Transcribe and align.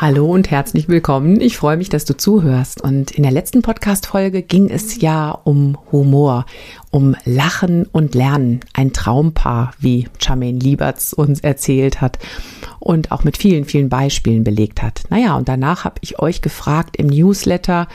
Hallo 0.00 0.32
und 0.32 0.50
herzlich 0.50 0.88
willkommen. 0.88 1.42
Ich 1.42 1.58
freue 1.58 1.76
mich, 1.76 1.90
dass 1.90 2.06
du 2.06 2.16
zuhörst. 2.16 2.80
Und 2.80 3.10
in 3.10 3.22
der 3.22 3.32
letzten 3.32 3.60
Podcast-Folge 3.60 4.40
ging 4.40 4.70
es 4.70 4.98
ja 5.02 5.30
um 5.30 5.76
Humor, 5.92 6.46
um 6.90 7.14
Lachen 7.26 7.84
und 7.84 8.14
Lernen. 8.14 8.60
Ein 8.72 8.94
Traumpaar, 8.94 9.72
wie 9.78 10.08
Charmaine 10.18 10.58
Lieberts 10.58 11.12
uns 11.12 11.40
erzählt 11.40 12.00
hat 12.00 12.18
und 12.78 13.12
auch 13.12 13.24
mit 13.24 13.36
vielen, 13.36 13.66
vielen 13.66 13.90
Beispielen 13.90 14.42
belegt 14.42 14.82
hat. 14.82 15.02
Naja, 15.10 15.36
und 15.36 15.50
danach 15.50 15.84
habe 15.84 15.96
ich 16.00 16.18
euch 16.18 16.40
gefragt 16.40 16.96
im 16.96 17.08
Newsletter, 17.08 17.86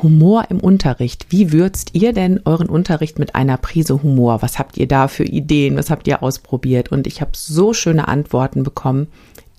Humor 0.00 0.44
im 0.50 0.60
Unterricht. 0.60 1.26
Wie 1.30 1.50
würzt 1.50 1.90
ihr 1.92 2.12
denn 2.12 2.40
euren 2.44 2.68
Unterricht 2.68 3.18
mit 3.18 3.34
einer 3.34 3.56
Prise 3.56 4.00
Humor? 4.04 4.42
Was 4.42 4.60
habt 4.60 4.76
ihr 4.76 4.86
da 4.86 5.08
für 5.08 5.24
Ideen? 5.24 5.76
Was 5.76 5.90
habt 5.90 6.06
ihr 6.06 6.22
ausprobiert? 6.22 6.92
Und 6.92 7.08
ich 7.08 7.20
habe 7.20 7.32
so 7.34 7.74
schöne 7.74 8.06
Antworten 8.06 8.62
bekommen 8.62 9.08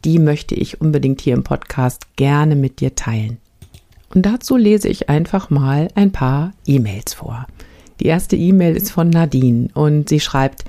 die 0.05 0.19
möchte 0.19 0.55
ich 0.55 0.81
unbedingt 0.81 1.22
hier 1.22 1.33
im 1.33 1.44
Podcast 1.44 2.08
gerne 2.16 2.55
mit 2.55 2.80
dir 2.80 2.95
teilen. 2.95 3.38
Und 4.14 4.25
dazu 4.25 4.58
lese 4.58 4.88
ich 4.88 5.09
einfach 5.09 5.50
mal 5.50 5.89
ein 5.95 6.11
paar 6.11 6.53
E-Mails 6.66 7.14
vor. 7.14 7.45
Die 8.00 8.08
erste 8.08 8.36
E-Mail 8.36 8.75
ist 8.75 8.91
von 8.91 9.09
Nadine 9.09 9.69
und 9.73 10.09
sie 10.09 10.19
schreibt, 10.19 10.66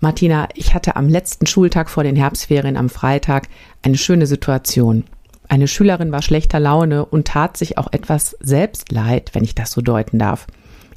Martina, 0.00 0.48
ich 0.54 0.74
hatte 0.74 0.96
am 0.96 1.08
letzten 1.08 1.46
Schultag 1.46 1.88
vor 1.88 2.02
den 2.02 2.16
Herbstferien 2.16 2.76
am 2.76 2.88
Freitag 2.88 3.48
eine 3.82 3.98
schöne 3.98 4.26
Situation. 4.26 5.04
Eine 5.48 5.68
Schülerin 5.68 6.10
war 6.10 6.22
schlechter 6.22 6.58
Laune 6.58 7.04
und 7.04 7.28
tat 7.28 7.56
sich 7.56 7.78
auch 7.78 7.92
etwas 7.92 8.36
Selbstleid, 8.40 9.30
wenn 9.34 9.44
ich 9.44 9.54
das 9.54 9.70
so 9.70 9.80
deuten 9.80 10.18
darf. 10.18 10.46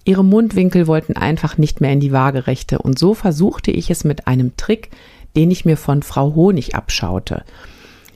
Ihre 0.05 0.23
Mundwinkel 0.23 0.87
wollten 0.87 1.17
einfach 1.17 1.57
nicht 1.57 1.81
mehr 1.81 1.91
in 1.91 1.99
die 1.99 2.11
Waagerechte 2.11 2.79
und 2.79 2.97
so 2.97 3.13
versuchte 3.13 3.71
ich 3.71 3.89
es 3.89 4.03
mit 4.03 4.27
einem 4.27 4.55
Trick, 4.55 4.91
den 5.35 5.51
ich 5.51 5.65
mir 5.65 5.77
von 5.77 6.03
Frau 6.03 6.35
Honig 6.35 6.75
abschaute. 6.75 7.43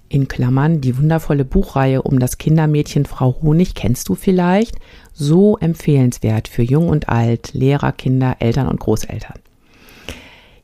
In 0.08 0.28
Klammern 0.28 0.82
die 0.82 0.98
wundervolle 0.98 1.46
Buchreihe 1.46 2.02
um 2.02 2.20
das 2.20 2.40
Kindermädchen 2.40 3.06
Frau 3.06 3.38
Honig 3.42 3.76
kennst 3.76 4.10
du 4.10 4.16
vielleicht? 4.16 4.76
So 5.14 5.58
empfehlenswert 5.58 6.48
für 6.48 6.64
Jung 6.64 6.90
und 6.90 7.10
Alt, 7.10 7.54
Lehrer, 7.54 7.92
Kinder, 7.92 8.38
Eltern 8.40 8.68
und 8.68 8.80
Großeltern. 8.80 9.38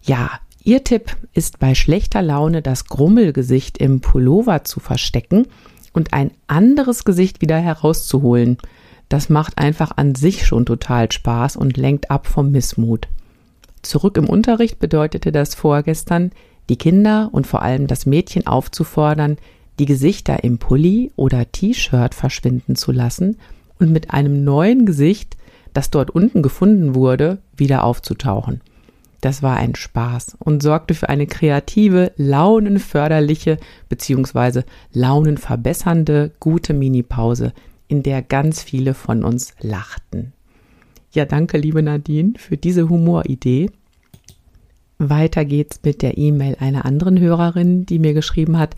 Ja, 0.01 0.31
Ihr 0.67 0.83
Tipp 0.83 1.15
ist 1.33 1.59
bei 1.59 1.75
schlechter 1.75 2.23
Laune 2.23 2.63
das 2.63 2.85
Grummelgesicht 2.85 3.77
im 3.77 4.01
Pullover 4.01 4.63
zu 4.63 4.79
verstecken 4.79 5.45
und 5.93 6.11
ein 6.13 6.31
anderes 6.47 7.05
Gesicht 7.05 7.39
wieder 7.41 7.59
herauszuholen. 7.59 8.57
Das 9.07 9.29
macht 9.29 9.59
einfach 9.59 9.91
an 9.95 10.15
sich 10.15 10.47
schon 10.47 10.65
total 10.65 11.11
Spaß 11.11 11.55
und 11.55 11.77
lenkt 11.77 12.09
ab 12.09 12.25
vom 12.25 12.49
Missmut. 12.49 13.07
Zurück 13.85 14.17
im 14.17 14.27
Unterricht 14.27 14.79
bedeutete 14.79 15.31
das 15.31 15.53
vorgestern, 15.53 16.31
die 16.69 16.75
Kinder 16.75 17.29
und 17.31 17.45
vor 17.45 17.61
allem 17.61 17.85
das 17.85 18.07
Mädchen 18.07 18.47
aufzufordern, 18.47 19.37
die 19.77 19.85
Gesichter 19.85 20.43
im 20.43 20.57
Pulli 20.57 21.11
oder 21.15 21.51
T-Shirt 21.51 22.15
verschwinden 22.15 22.75
zu 22.75 22.91
lassen 22.91 23.37
und 23.79 23.91
mit 23.91 24.09
einem 24.11 24.43
neuen 24.43 24.87
Gesicht, 24.87 25.37
das 25.73 25.91
dort 25.91 26.09
unten 26.09 26.41
gefunden 26.41 26.95
wurde, 26.95 27.37
wieder 27.55 27.83
aufzutauchen. 27.83 28.61
Das 29.21 29.43
war 29.43 29.57
ein 29.57 29.75
Spaß 29.75 30.37
und 30.39 30.63
sorgte 30.63 30.95
für 30.95 31.09
eine 31.09 31.27
kreative, 31.27 32.11
launenförderliche 32.17 33.59
bzw. 33.87 34.63
launenverbessernde 34.93 36.31
gute 36.39 36.73
Minipause, 36.73 37.53
in 37.87 38.01
der 38.01 38.23
ganz 38.23 38.63
viele 38.63 38.95
von 38.95 39.23
uns 39.23 39.53
lachten. 39.61 40.33
Ja, 41.15 41.23
danke, 41.23 41.57
liebe 41.57 41.81
Nadine, 41.81 42.33
für 42.37 42.57
diese 42.57 42.89
Humoridee 42.89 43.71
weiter 44.97 45.45
geht's 45.45 45.79
mit 45.81 46.01
der 46.01 46.17
E-Mail 46.17 46.57
einer 46.59 46.83
anderen 46.83 47.21
Hörerin, 47.21 47.85
die 47.85 47.99
mir 47.99 48.13
geschrieben 48.13 48.59
hat, 48.59 48.75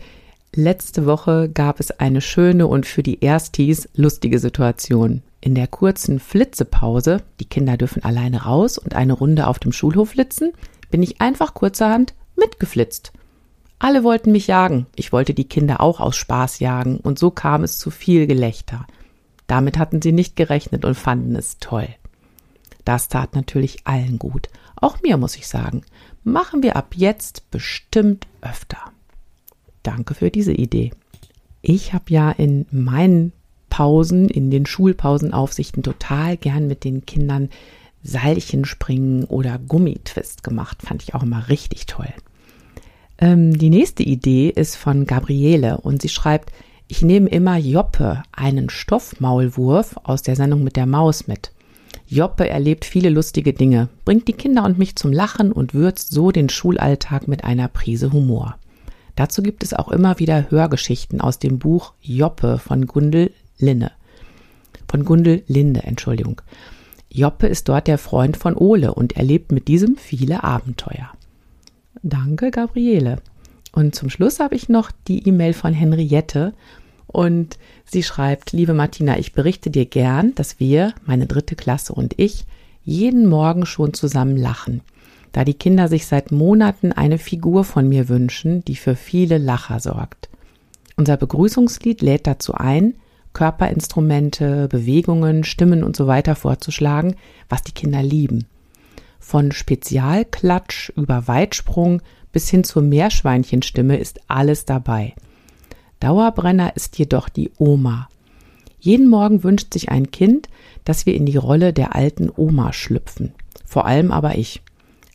letzte 0.54 1.04
Woche 1.04 1.50
gab 1.52 1.80
es 1.80 1.90
eine 1.90 2.20
schöne 2.20 2.68
und 2.68 2.86
für 2.86 3.02
die 3.02 3.24
Erstis 3.24 3.88
lustige 3.96 4.38
Situation. 4.38 5.22
In 5.40 5.56
der 5.56 5.66
kurzen 5.66 6.20
Flitzepause, 6.20 7.22
die 7.40 7.44
Kinder 7.44 7.76
dürfen 7.76 8.04
alleine 8.04 8.44
raus 8.44 8.78
und 8.78 8.94
eine 8.94 9.14
Runde 9.14 9.48
auf 9.48 9.58
dem 9.58 9.72
Schulhof 9.72 10.10
flitzen, 10.10 10.52
bin 10.92 11.02
ich 11.02 11.20
einfach 11.20 11.54
kurzerhand 11.54 12.14
mitgeflitzt. 12.36 13.12
Alle 13.80 14.04
wollten 14.04 14.30
mich 14.30 14.46
jagen, 14.46 14.86
ich 14.94 15.10
wollte 15.10 15.34
die 15.34 15.48
Kinder 15.48 15.80
auch 15.80 15.98
aus 15.98 16.14
Spaß 16.14 16.60
jagen, 16.60 16.98
und 16.98 17.18
so 17.18 17.32
kam 17.32 17.64
es 17.64 17.78
zu 17.78 17.90
viel 17.90 18.28
Gelächter. 18.28 18.86
Damit 19.48 19.76
hatten 19.76 20.00
sie 20.00 20.12
nicht 20.12 20.36
gerechnet 20.36 20.84
und 20.84 20.94
fanden 20.94 21.34
es 21.34 21.58
toll. 21.58 21.88
Das 22.88 23.08
tat 23.08 23.34
natürlich 23.34 23.86
allen 23.86 24.18
gut, 24.18 24.48
auch 24.76 25.02
mir 25.02 25.18
muss 25.18 25.36
ich 25.36 25.46
sagen 25.46 25.82
machen 26.28 26.62
wir 26.62 26.76
ab 26.76 26.94
jetzt 26.94 27.50
bestimmt 27.50 28.26
öfter. 28.40 28.78
Danke 29.82 30.14
für 30.14 30.30
diese 30.30 30.52
Idee. 30.52 30.92
Ich 31.62 31.92
habe 31.92 32.04
ja 32.08 32.30
in 32.30 32.66
meinen 32.70 33.32
Pausen, 33.70 34.28
in 34.28 34.50
den 34.50 34.66
Schulpausenaufsichten 34.66 35.82
total 35.82 36.36
gern 36.36 36.66
mit 36.66 36.84
den 36.84 37.04
Kindern 37.06 37.50
Seilchen 38.02 38.64
springen 38.64 39.24
oder 39.24 39.58
Gummitwist 39.58 40.44
gemacht. 40.44 40.82
Fand 40.82 41.02
ich 41.02 41.14
auch 41.14 41.22
immer 41.22 41.48
richtig 41.48 41.86
toll. 41.86 42.12
Ähm, 43.18 43.58
die 43.58 43.70
nächste 43.70 44.04
Idee 44.04 44.50
ist 44.50 44.76
von 44.76 45.04
Gabriele 45.04 45.78
und 45.78 46.00
sie 46.00 46.08
schreibt, 46.08 46.52
ich 46.86 47.02
nehme 47.02 47.28
immer 47.28 47.56
Joppe, 47.56 48.22
einen 48.32 48.70
Stoffmaulwurf 48.70 49.96
aus 50.04 50.22
der 50.22 50.36
Sendung 50.36 50.62
mit 50.62 50.76
der 50.76 50.86
Maus 50.86 51.26
mit. 51.26 51.52
Joppe 52.06 52.48
erlebt 52.48 52.84
viele 52.84 53.10
lustige 53.10 53.52
Dinge, 53.52 53.88
bringt 54.04 54.28
die 54.28 54.32
Kinder 54.32 54.64
und 54.64 54.78
mich 54.78 54.96
zum 54.96 55.12
Lachen 55.12 55.52
und 55.52 55.74
würzt 55.74 56.10
so 56.10 56.30
den 56.30 56.48
Schulalltag 56.48 57.28
mit 57.28 57.44
einer 57.44 57.68
Prise 57.68 58.12
Humor. 58.12 58.56
Dazu 59.14 59.42
gibt 59.42 59.62
es 59.62 59.74
auch 59.74 59.88
immer 59.88 60.18
wieder 60.18 60.50
Hörgeschichten 60.50 61.20
aus 61.20 61.38
dem 61.38 61.58
Buch 61.58 61.92
Joppe 62.00 62.58
von 62.58 62.86
Gundel 62.86 63.32
Linne. 63.58 63.92
Von 64.88 65.04
Gundel 65.04 65.42
Linde, 65.48 65.82
Entschuldigung. 65.82 66.40
Joppe 67.10 67.46
ist 67.46 67.68
dort 67.68 67.88
der 67.88 67.98
Freund 67.98 68.36
von 68.36 68.56
Ole 68.56 68.94
und 68.94 69.16
erlebt 69.16 69.52
mit 69.52 69.68
diesem 69.68 69.96
viele 69.96 70.44
Abenteuer. 70.44 71.10
Danke, 72.02 72.50
Gabriele. 72.50 73.18
Und 73.72 73.94
zum 73.94 74.08
Schluss 74.08 74.40
habe 74.40 74.54
ich 74.54 74.68
noch 74.68 74.90
die 75.08 75.26
E-Mail 75.28 75.52
von 75.52 75.72
Henriette 75.72 76.54
und 77.08 77.58
sie 77.84 78.02
schreibt, 78.04 78.52
liebe 78.52 78.74
Martina, 78.74 79.18
ich 79.18 79.32
berichte 79.32 79.70
dir 79.70 79.86
gern, 79.86 80.34
dass 80.36 80.60
wir, 80.60 80.94
meine 81.04 81.26
dritte 81.26 81.56
Klasse 81.56 81.94
und 81.94 82.14
ich, 82.18 82.44
jeden 82.84 83.26
Morgen 83.26 83.66
schon 83.66 83.92
zusammen 83.94 84.36
lachen, 84.36 84.82
da 85.32 85.44
die 85.44 85.54
Kinder 85.54 85.88
sich 85.88 86.06
seit 86.06 86.30
Monaten 86.30 86.92
eine 86.92 87.18
Figur 87.18 87.64
von 87.64 87.88
mir 87.88 88.08
wünschen, 88.08 88.64
die 88.64 88.76
für 88.76 88.94
viele 88.94 89.38
Lacher 89.38 89.80
sorgt. 89.80 90.28
Unser 90.96 91.16
Begrüßungslied 91.16 92.02
lädt 92.02 92.26
dazu 92.26 92.54
ein, 92.54 92.94
Körperinstrumente, 93.32 94.68
Bewegungen, 94.68 95.44
Stimmen 95.44 95.84
und 95.84 95.96
so 95.96 96.06
weiter 96.06 96.34
vorzuschlagen, 96.34 97.16
was 97.48 97.62
die 97.62 97.72
Kinder 97.72 98.02
lieben. 98.02 98.46
Von 99.18 99.52
Spezialklatsch 99.52 100.90
über 100.96 101.28
Weitsprung 101.28 102.02
bis 102.32 102.48
hin 102.48 102.64
zur 102.64 102.82
Meerschweinchenstimme 102.82 103.96
ist 103.96 104.20
alles 104.28 104.64
dabei. 104.64 105.14
Dauerbrenner 106.00 106.76
ist 106.76 106.98
jedoch 106.98 107.28
die 107.28 107.50
Oma. 107.58 108.08
Jeden 108.80 109.08
Morgen 109.08 109.42
wünscht 109.42 109.72
sich 109.72 109.88
ein 109.88 110.10
Kind, 110.10 110.48
dass 110.84 111.06
wir 111.06 111.14
in 111.14 111.26
die 111.26 111.36
Rolle 111.36 111.72
der 111.72 111.94
alten 111.94 112.30
Oma 112.34 112.72
schlüpfen. 112.72 113.32
Vor 113.66 113.86
allem 113.86 114.12
aber 114.12 114.38
ich. 114.38 114.62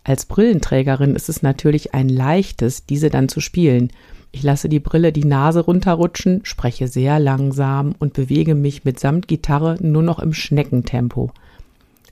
Als 0.03 0.25
Brillenträgerin 0.25 1.15
ist 1.15 1.29
es 1.29 1.41
natürlich 1.41 1.93
ein 1.93 2.09
leichtes, 2.09 2.85
diese 2.85 3.09
dann 3.09 3.29
zu 3.29 3.39
spielen. 3.39 3.91
Ich 4.33 4.43
lasse 4.43 4.67
die 4.67 4.81
Brille 4.81 5.13
die 5.13 5.23
Nase 5.23 5.61
runterrutschen, 5.61 6.41
spreche 6.43 6.87
sehr 6.87 7.19
langsam 7.19 7.95
und 7.99 8.13
bewege 8.13 8.53
mich 8.53 8.83
mitsamt 8.83 9.27
Gitarre 9.27 9.77
nur 9.79 10.03
noch 10.03 10.19
im 10.19 10.33
Schneckentempo. 10.33 11.31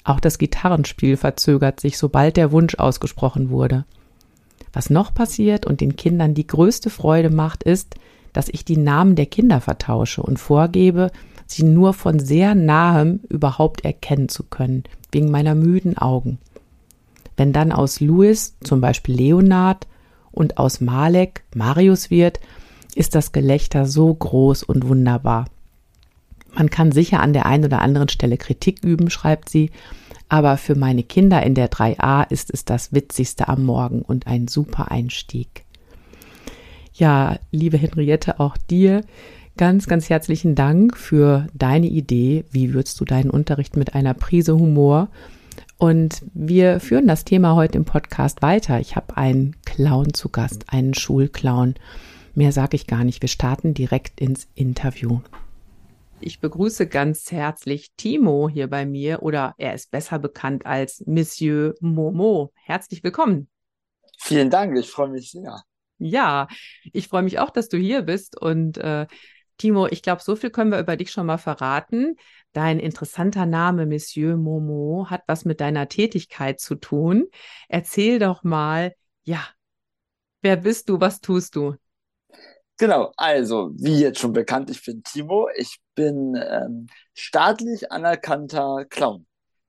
Auch 0.04 0.20
das 0.20 0.38
Gitarrenspiel 0.38 1.18
verzögert 1.18 1.80
sich, 1.80 1.98
sobald 1.98 2.38
der 2.38 2.52
Wunsch 2.52 2.76
ausgesprochen 2.76 3.50
wurde. 3.50 3.86
Was 4.74 4.90
noch 4.90 5.14
passiert 5.14 5.66
und 5.66 5.82
den 5.82 5.96
Kindern 5.96 6.34
die 6.34 6.48
größte 6.48 6.90
Freude 6.90 7.30
macht, 7.30 7.64
ist, 7.64 7.96
dass 8.34 8.50
ich 8.50 8.66
die 8.66 8.78
Namen 8.78 9.16
der 9.16 9.26
Kinder 9.26 9.62
vertausche 9.62 10.22
und 10.22 10.40
vorgebe, 10.40 11.12
sie 11.48 11.64
nur 11.64 11.94
von 11.94 12.20
sehr 12.20 12.56
nahem 12.56 13.20
überhaupt 13.30 13.84
erkennen 13.84 14.30
zu 14.30 14.44
können, 14.44 14.84
wegen 15.12 15.30
meiner 15.32 15.56
müden 15.56 15.98
Augen. 15.98 16.40
Wenn 17.38 17.54
dann 17.54 17.72
aus 17.72 18.00
Louis 18.00 18.56
zum 18.64 18.82
Beispiel 18.82 19.16
Leonard 19.16 19.88
und 20.32 20.58
aus 20.58 20.82
Malek 20.82 21.44
Marius 21.56 22.10
wird, 22.10 22.40
ist 22.96 23.16
das 23.16 23.32
Gelächter 23.32 23.86
so 23.86 24.14
groß 24.14 24.64
und 24.64 24.88
wunderbar. 24.88 25.46
Man 26.54 26.70
kann 26.70 26.92
sicher 26.92 27.22
an 27.22 27.34
der 27.34 27.46
einen 27.46 27.66
oder 27.66 27.82
anderen 27.82 28.10
Stelle 28.10 28.38
Kritik 28.38 28.84
üben, 28.84 29.10
schreibt 29.10 29.50
sie, 29.50 29.72
aber 30.28 30.58
für 30.58 30.76
meine 30.76 31.04
Kinder 31.04 31.44
in 31.44 31.56
der 31.56 31.70
3a 31.70 32.30
ist 32.30 32.54
es 32.54 32.66
das 32.66 32.94
Witzigste 32.94 33.48
am 33.48 33.66
Morgen 33.66 34.02
und 34.02 34.28
ein 34.28 34.48
super 34.48 34.92
Einstieg. 34.92 35.61
Ja, 37.02 37.40
liebe 37.50 37.78
Henriette, 37.78 38.40
auch 38.40 38.56
dir 38.58 39.02
ganz, 39.58 39.88
ganz 39.88 40.12
herzlichen 40.12 40.54
Dank 40.54 40.96
für 40.96 41.48
deine 41.56 41.88
Idee. 41.88 42.46
Wie 42.52 42.76
würdest 42.76 43.02
du 43.02 43.06
deinen 43.06 43.32
Unterricht 43.32 43.76
mit 43.76 43.96
einer 43.96 44.14
Prise 44.14 44.56
Humor? 44.56 45.10
Und 45.80 46.22
wir 46.36 46.80
führen 46.80 47.08
das 47.08 47.26
Thema 47.26 47.56
heute 47.56 47.80
im 47.80 47.86
Podcast 47.86 48.44
weiter. 48.44 48.80
Ich 48.80 48.96
habe 48.96 49.18
einen 49.18 49.56
Clown 49.66 50.14
zu 50.14 50.30
Gast, 50.30 50.66
einen 50.68 50.94
Schulclown. 50.94 51.74
Mehr 52.36 52.52
sage 52.52 52.76
ich 52.76 52.86
gar 52.86 53.04
nicht. 53.04 53.24
Wir 53.24 53.30
starten 53.30 53.74
direkt 53.74 54.22
ins 54.22 54.48
Interview. 54.54 55.22
Ich 56.20 56.40
begrüße 56.40 56.86
ganz 56.86 57.32
herzlich 57.32 57.94
Timo 57.98 58.48
hier 58.48 58.70
bei 58.70 58.86
mir 58.86 59.24
oder 59.24 59.56
er 59.58 59.74
ist 59.74 59.90
besser 59.90 60.20
bekannt 60.20 60.68
als 60.68 61.04
Monsieur 61.08 61.74
Momo. 61.80 62.52
Herzlich 62.64 63.04
willkommen. 63.04 63.48
Vielen 64.20 64.52
Dank, 64.52 64.78
ich 64.78 64.92
freue 64.92 65.10
mich 65.10 65.32
sehr. 65.32 65.64
Ja, 66.04 66.48
ich 66.94 67.08
freue 67.08 67.24
mich 67.24 67.40
auch, 67.40 67.50
dass 67.52 67.70
du 67.70 67.78
hier 67.78 68.02
bist 68.02 68.40
und 68.40 68.78
äh, 68.78 69.08
Timo, 69.58 69.86
ich 69.86 70.02
glaube, 70.02 70.24
so 70.24 70.36
viel 70.36 70.50
können 70.50 70.72
wir 70.72 70.80
über 70.80 70.98
dich 70.98 71.12
schon 71.12 71.28
mal 71.28 71.38
verraten. 71.38 72.16
Dein 72.52 72.80
interessanter 72.80 73.46
Name, 73.46 73.86
Monsieur 73.86 74.36
Momo, 74.36 75.06
hat 75.10 75.22
was 75.28 75.46
mit 75.46 75.62
deiner 75.62 75.88
Tätigkeit 75.88 76.60
zu 76.60 76.76
tun. 76.76 77.28
Erzähl 77.70 78.18
doch 78.18 78.44
mal, 78.44 78.96
ja, 79.24 79.46
wer 80.42 80.58
bist 80.58 80.90
du, 80.90 81.00
was 81.00 81.22
tust 81.22 81.56
du? 81.56 81.76
Genau, 82.80 83.12
also 83.16 83.72
wie 83.76 84.00
jetzt 84.00 84.20
schon 84.20 84.34
bekannt, 84.34 84.72
ich 84.72 84.84
bin 84.84 85.04
Timo. 85.04 85.48
Ich 85.56 85.80
bin 85.94 86.36
ähm, 86.36 86.88
staatlich 87.14 87.92
anerkannter 87.92 88.86
Clown. 88.90 89.28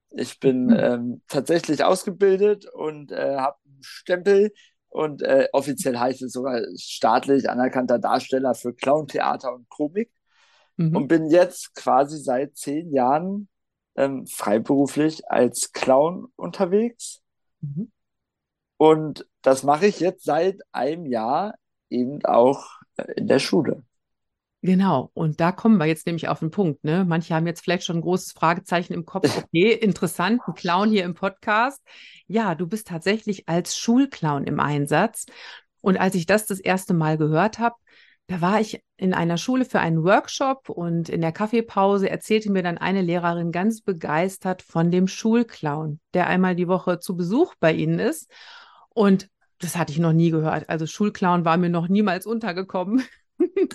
Ich 0.08 0.40
bin 0.40 0.68
mhm. 0.68 0.76
ähm, 0.78 1.22
tatsächlich 1.28 1.84
ausgebildet 1.84 2.64
und 2.72 3.12
äh, 3.12 3.36
habe 3.36 3.58
einen 3.66 3.82
Stempel 3.82 4.52
und 4.92 5.22
äh, 5.22 5.48
offiziell 5.52 5.98
heißt 5.98 6.22
es 6.22 6.32
sogar 6.32 6.60
staatlich 6.76 7.48
anerkannter 7.48 7.98
Darsteller 7.98 8.54
für 8.54 8.74
Clown-Theater 8.74 9.54
und 9.54 9.68
Komik. 9.70 10.12
Mhm. 10.76 10.96
Und 10.96 11.08
bin 11.08 11.30
jetzt 11.30 11.74
quasi 11.74 12.18
seit 12.18 12.56
zehn 12.56 12.92
Jahren 12.92 13.48
ähm, 13.96 14.26
freiberuflich 14.26 15.22
als 15.30 15.72
Clown 15.72 16.26
unterwegs. 16.36 17.22
Mhm. 17.60 17.90
Und 18.76 19.26
das 19.40 19.62
mache 19.62 19.86
ich 19.86 20.00
jetzt 20.00 20.24
seit 20.24 20.60
einem 20.72 21.06
Jahr 21.06 21.54
eben 21.88 22.22
auch 22.24 22.66
in 23.16 23.28
der 23.28 23.38
Schule. 23.38 23.84
Genau, 24.64 25.10
und 25.14 25.40
da 25.40 25.50
kommen 25.50 25.76
wir 25.78 25.86
jetzt 25.86 26.06
nämlich 26.06 26.28
auf 26.28 26.38
den 26.38 26.52
Punkt. 26.52 26.84
Ne? 26.84 27.04
Manche 27.04 27.34
haben 27.34 27.48
jetzt 27.48 27.62
vielleicht 27.62 27.84
schon 27.84 27.96
ein 27.96 28.02
großes 28.02 28.32
Fragezeichen 28.32 28.92
im 28.92 29.04
Kopf. 29.04 29.22
Okay, 29.52 29.72
interessant, 29.72 30.40
ein 30.46 30.54
Clown 30.54 30.90
hier 30.90 31.04
im 31.04 31.14
Podcast. 31.14 31.82
Ja, 32.28 32.54
du 32.54 32.68
bist 32.68 32.86
tatsächlich 32.86 33.48
als 33.48 33.76
Schulclown 33.76 34.44
im 34.44 34.60
Einsatz. 34.60 35.26
Und 35.80 35.98
als 35.98 36.14
ich 36.14 36.26
das 36.26 36.46
das 36.46 36.60
erste 36.60 36.94
Mal 36.94 37.18
gehört 37.18 37.58
habe, 37.58 37.74
da 38.28 38.40
war 38.40 38.60
ich 38.60 38.80
in 38.96 39.14
einer 39.14 39.36
Schule 39.36 39.64
für 39.64 39.80
einen 39.80 40.04
Workshop 40.04 40.68
und 40.68 41.08
in 41.08 41.20
der 41.20 41.32
Kaffeepause 41.32 42.08
erzählte 42.08 42.52
mir 42.52 42.62
dann 42.62 42.78
eine 42.78 43.02
Lehrerin 43.02 43.50
ganz 43.50 43.82
begeistert 43.82 44.62
von 44.62 44.92
dem 44.92 45.08
Schulclown, 45.08 45.98
der 46.14 46.28
einmal 46.28 46.54
die 46.54 46.68
Woche 46.68 47.00
zu 47.00 47.16
Besuch 47.16 47.54
bei 47.58 47.72
ihnen 47.72 47.98
ist. 47.98 48.30
Und 48.90 49.28
das 49.58 49.76
hatte 49.76 49.92
ich 49.92 49.98
noch 49.98 50.12
nie 50.12 50.30
gehört. 50.30 50.68
Also 50.68 50.86
Schulclown 50.86 51.44
war 51.44 51.56
mir 51.56 51.68
noch 51.68 51.88
niemals 51.88 52.26
untergekommen. 52.26 53.02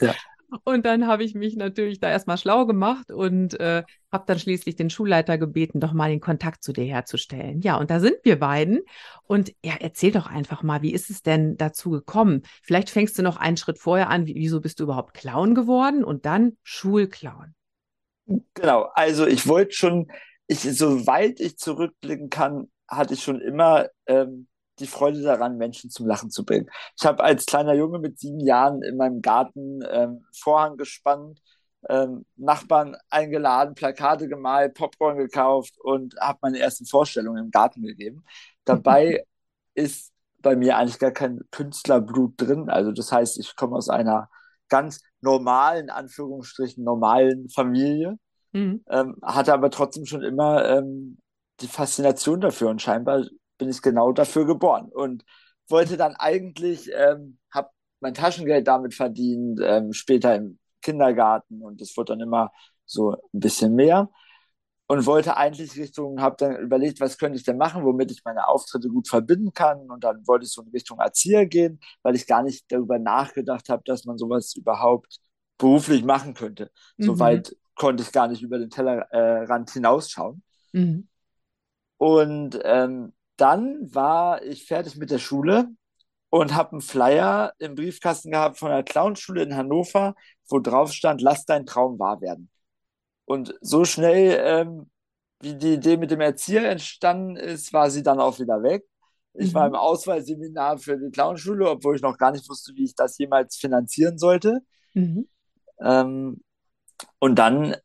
Ja. 0.02 0.16
Und 0.64 0.86
dann 0.86 1.08
habe 1.08 1.24
ich 1.24 1.36
mich 1.36 1.58
natürlich 1.58 2.00
da 2.00 2.10
erstmal 2.10 2.38
schlau 2.38 2.66
gemacht 2.66 3.12
und 3.12 3.60
äh, 3.60 3.84
habe 4.12 4.24
dann 4.28 4.40
schließlich 4.40 4.76
den 4.76 4.90
Schulleiter 4.90 5.38
gebeten, 5.38 5.80
doch 5.80 5.92
mal 5.92 6.10
den 6.10 6.22
Kontakt 6.22 6.64
zu 6.64 6.72
dir 6.72 6.86
herzustellen. 6.86 7.60
Ja, 7.62 7.78
und 7.78 7.92
da 7.92 8.00
sind 8.00 8.16
wir 8.24 8.40
beiden. 8.40 8.80
Und 9.24 9.54
ja, 9.64 9.74
erzähl 9.80 10.12
doch 10.12 10.28
einfach 10.28 10.64
mal, 10.64 10.82
wie 10.82 10.94
ist 10.94 11.10
es 11.10 11.22
denn 11.22 11.58
dazu 11.58 11.90
gekommen? 11.90 12.44
Vielleicht 12.64 12.90
fängst 12.90 13.18
du 13.18 13.24
noch 13.24 13.38
einen 13.38 13.58
Schritt 13.58 13.78
vorher 13.78 14.10
an. 14.10 14.26
Wieso 14.26 14.62
bist 14.62 14.80
du 14.80 14.86
überhaupt 14.86 15.14
Clown 15.14 15.54
geworden 15.54 16.04
und 16.04 16.26
dann 16.26 16.58
Schulclown? 16.64 17.54
Genau, 18.54 18.90
also 18.94 19.26
ich 19.26 19.48
wollte 19.48 19.74
schon, 19.74 20.08
ich, 20.48 20.60
soweit 20.60 21.40
ich 21.40 21.58
zurückblicken 21.58 22.30
kann, 22.30 22.70
hatte 22.88 23.14
ich 23.16 23.24
schon 23.24 23.42
immer 23.42 23.88
ähm, 24.06 24.48
die 24.80 24.88
Freude 24.88 25.22
daran, 25.22 25.58
Menschen 25.58 25.90
zum 25.90 26.08
Lachen 26.08 26.30
zu 26.30 26.46
bringen. 26.46 26.70
Ich 26.98 27.06
habe 27.06 27.24
als 27.24 27.46
kleiner 27.46 27.74
Junge 27.74 28.00
mit 28.00 28.20
sieben 28.20 28.40
Jahren 28.40 28.82
in 28.82 28.98
meinem 28.98 29.22
Garten 29.22 29.82
ähm, 29.90 30.26
Vorhang 30.34 30.78
gespannt, 30.78 31.42
ähm, 31.90 32.26
Nachbarn 32.36 32.98
eingeladen, 33.10 33.76
Plakate 33.76 34.28
gemalt, 34.28 34.74
Popcorn 34.74 35.18
gekauft 35.18 35.76
und 35.80 36.16
habe 36.20 36.40
meine 36.42 36.60
ersten 36.60 36.86
Vorstellungen 36.86 37.46
im 37.46 37.52
Garten 37.52 37.82
gegeben. 37.82 38.24
Dabei 38.66 39.24
ist 39.74 40.12
bei 40.42 40.56
mir 40.56 40.78
eigentlich 40.78 41.00
gar 41.00 41.12
kein 41.12 41.42
Künstlerblut 41.52 42.34
drin. 42.38 42.70
Also 42.70 42.92
das 42.92 43.12
heißt, 43.12 43.40
ich 43.40 43.56
komme 43.56 43.76
aus 43.76 43.90
einer 43.90 44.30
ganz 44.70 45.02
normalen, 45.22 45.90
Anführungsstrichen, 45.90 46.84
normalen 46.84 47.50
Familie, 47.50 48.18
mhm. 48.52 48.84
ähm, 48.90 49.16
hatte 49.24 49.54
aber 49.54 49.72
trotzdem 49.72 50.06
schon 50.06 50.24
immer 50.24 50.66
ähm, 50.66 51.20
die 51.62 51.68
Faszination 51.68 52.42
dafür 52.42 52.70
und 52.70 52.82
scheinbar 52.82 53.26
bin 53.58 53.70
ich 53.70 53.82
genau 53.82 54.12
dafür 54.12 54.46
geboren 54.46 54.90
und 54.92 55.26
wollte 55.70 55.98
dann 55.98 56.16
eigentlich, 56.16 56.90
ähm, 56.94 57.40
habe 57.52 57.70
mein 58.00 58.14
Taschengeld 58.14 58.68
damit 58.68 58.94
verdient, 58.94 59.60
ähm, 59.64 59.94
später 59.94 60.36
im 60.36 60.60
Kindergarten 60.82 61.62
und 61.62 61.82
es 61.82 61.96
wurde 61.98 62.14
dann 62.14 62.22
immer 62.22 62.52
so 62.86 63.12
ein 63.12 63.40
bisschen 63.40 63.76
mehr 63.76 64.10
und 64.88 65.06
wollte 65.06 65.36
eigentlich 65.36 65.76
Richtung, 65.78 66.22
habe 66.22 66.38
dann 66.40 66.56
überlegt, 66.58 67.02
was 67.02 67.18
könnte 67.18 67.38
ich 67.38 67.44
denn 67.44 67.58
machen, 67.58 67.84
womit 67.84 68.12
ich 68.12 68.24
meine 68.24 68.48
Auftritte 68.48 68.88
gut 68.88 69.08
verbinden 69.08 69.54
kann 69.54 69.90
und 69.92 70.04
dann 70.04 70.26
wollte 70.26 70.46
ich 70.46 70.52
so 70.52 70.62
in 70.62 70.70
Richtung 70.70 71.00
Erzieher 71.00 71.46
gehen, 71.46 71.80
weil 72.04 72.16
ich 72.16 72.26
gar 72.26 72.42
nicht 72.42 72.72
darüber 72.72 72.98
nachgedacht 72.98 73.70
habe, 73.70 73.84
dass 73.86 74.06
man 74.06 74.18
sowas 74.18 74.56
überhaupt 74.56 75.20
beruflich 75.58 76.04
machen 76.04 76.34
könnte. 76.34 76.72
Mhm. 76.98 77.04
Soweit 77.04 77.56
konnte 77.76 78.04
ich 78.04 78.12
gar 78.12 78.28
nicht 78.28 78.42
über 78.42 78.58
den 78.58 78.70
Tellerrand 78.70 79.70
äh, 79.70 79.74
hinausschauen. 79.74 80.42
Mhm. 80.72 81.08
Und 81.98 82.60
ähm, 82.64 83.14
dann 83.38 83.94
war 83.94 84.44
ich 84.44 84.66
fertig 84.66 84.98
mit 84.98 85.12
der 85.12 85.20
Schule 85.20 85.70
und 86.30 86.56
habe 86.56 86.74
einen 86.74 86.82
Flyer 86.82 87.54
im 87.60 87.76
Briefkasten 87.76 88.32
gehabt 88.32 88.58
von 88.58 88.72
einer 88.72 88.84
Clownschule 88.84 89.44
in 89.44 89.56
Hannover, 89.56 90.16
wo 90.50 90.60
drauf 90.60 90.92
stand, 90.92 91.22
lass 91.22 91.46
dein 91.46 91.66
Traum 91.66 92.00
wahr 92.00 92.22
werden. 92.22 92.50
Und 93.26 93.56
so 93.62 93.86
schnell, 93.86 94.40
ähm, 94.44 94.90
wie 95.42 95.56
die 95.56 95.74
Idee 95.74 95.98
mit 95.98 96.12
dem 96.12 96.22
Erzieher 96.22 96.70
entstanden 96.70 97.36
ist, 97.36 97.74
war 97.74 97.90
sie 97.90 98.04
dann 98.04 98.20
auch 98.20 98.40
wieder 98.40 98.64
weg. 98.64 98.86
Ich 99.34 99.52
mhm. 99.52 99.56
war 99.56 99.68
im 99.68 99.76
Auswahlseminar 99.76 100.80
für 100.80 100.98
die 100.98 101.12
Clownschule, 101.12 101.70
obwohl 101.70 101.96
ich 101.96 102.02
noch 102.02 102.18
gar 102.18 102.32
nicht 102.32 102.50
wusste, 102.50 102.74
wie 102.76 102.86
ich 102.86 102.96
das 102.96 103.18
jemals 103.18 103.56
finanzieren 103.56 104.18
sollte. 104.18 104.62
Mhm. 104.94 105.28
Ähm, 105.80 106.42
und 107.20 107.36
dann 107.36 107.76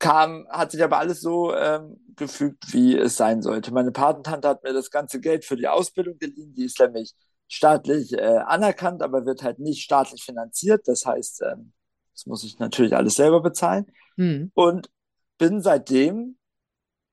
kam, 0.00 0.48
hat 0.48 0.72
sich 0.72 0.82
aber 0.82 0.98
alles 0.98 1.20
so 1.20 1.54
ähm, 1.54 2.00
gefügt, 2.16 2.72
wie 2.72 2.96
es 2.96 3.16
sein 3.16 3.42
sollte. 3.42 3.72
Meine 3.72 3.92
Patentante 3.92 4.48
hat 4.48 4.64
mir 4.64 4.72
das 4.72 4.90
ganze 4.90 5.20
Geld 5.20 5.44
für 5.44 5.56
die 5.56 5.68
Ausbildung 5.68 6.18
geliehen. 6.18 6.52
Die 6.54 6.64
ist 6.64 6.80
nämlich 6.80 7.14
staatlich 7.46 8.12
äh, 8.14 8.38
anerkannt, 8.46 9.02
aber 9.02 9.24
wird 9.26 9.44
halt 9.44 9.60
nicht 9.60 9.84
staatlich 9.84 10.24
finanziert. 10.24 10.88
Das 10.88 11.06
heißt, 11.06 11.42
ähm, 11.42 11.72
das 12.14 12.26
muss 12.26 12.42
ich 12.42 12.58
natürlich 12.58 12.96
alles 12.96 13.14
selber 13.14 13.40
bezahlen. 13.40 13.86
Hm. 14.16 14.50
Und 14.54 14.90
bin 15.38 15.60
seitdem 15.62 16.36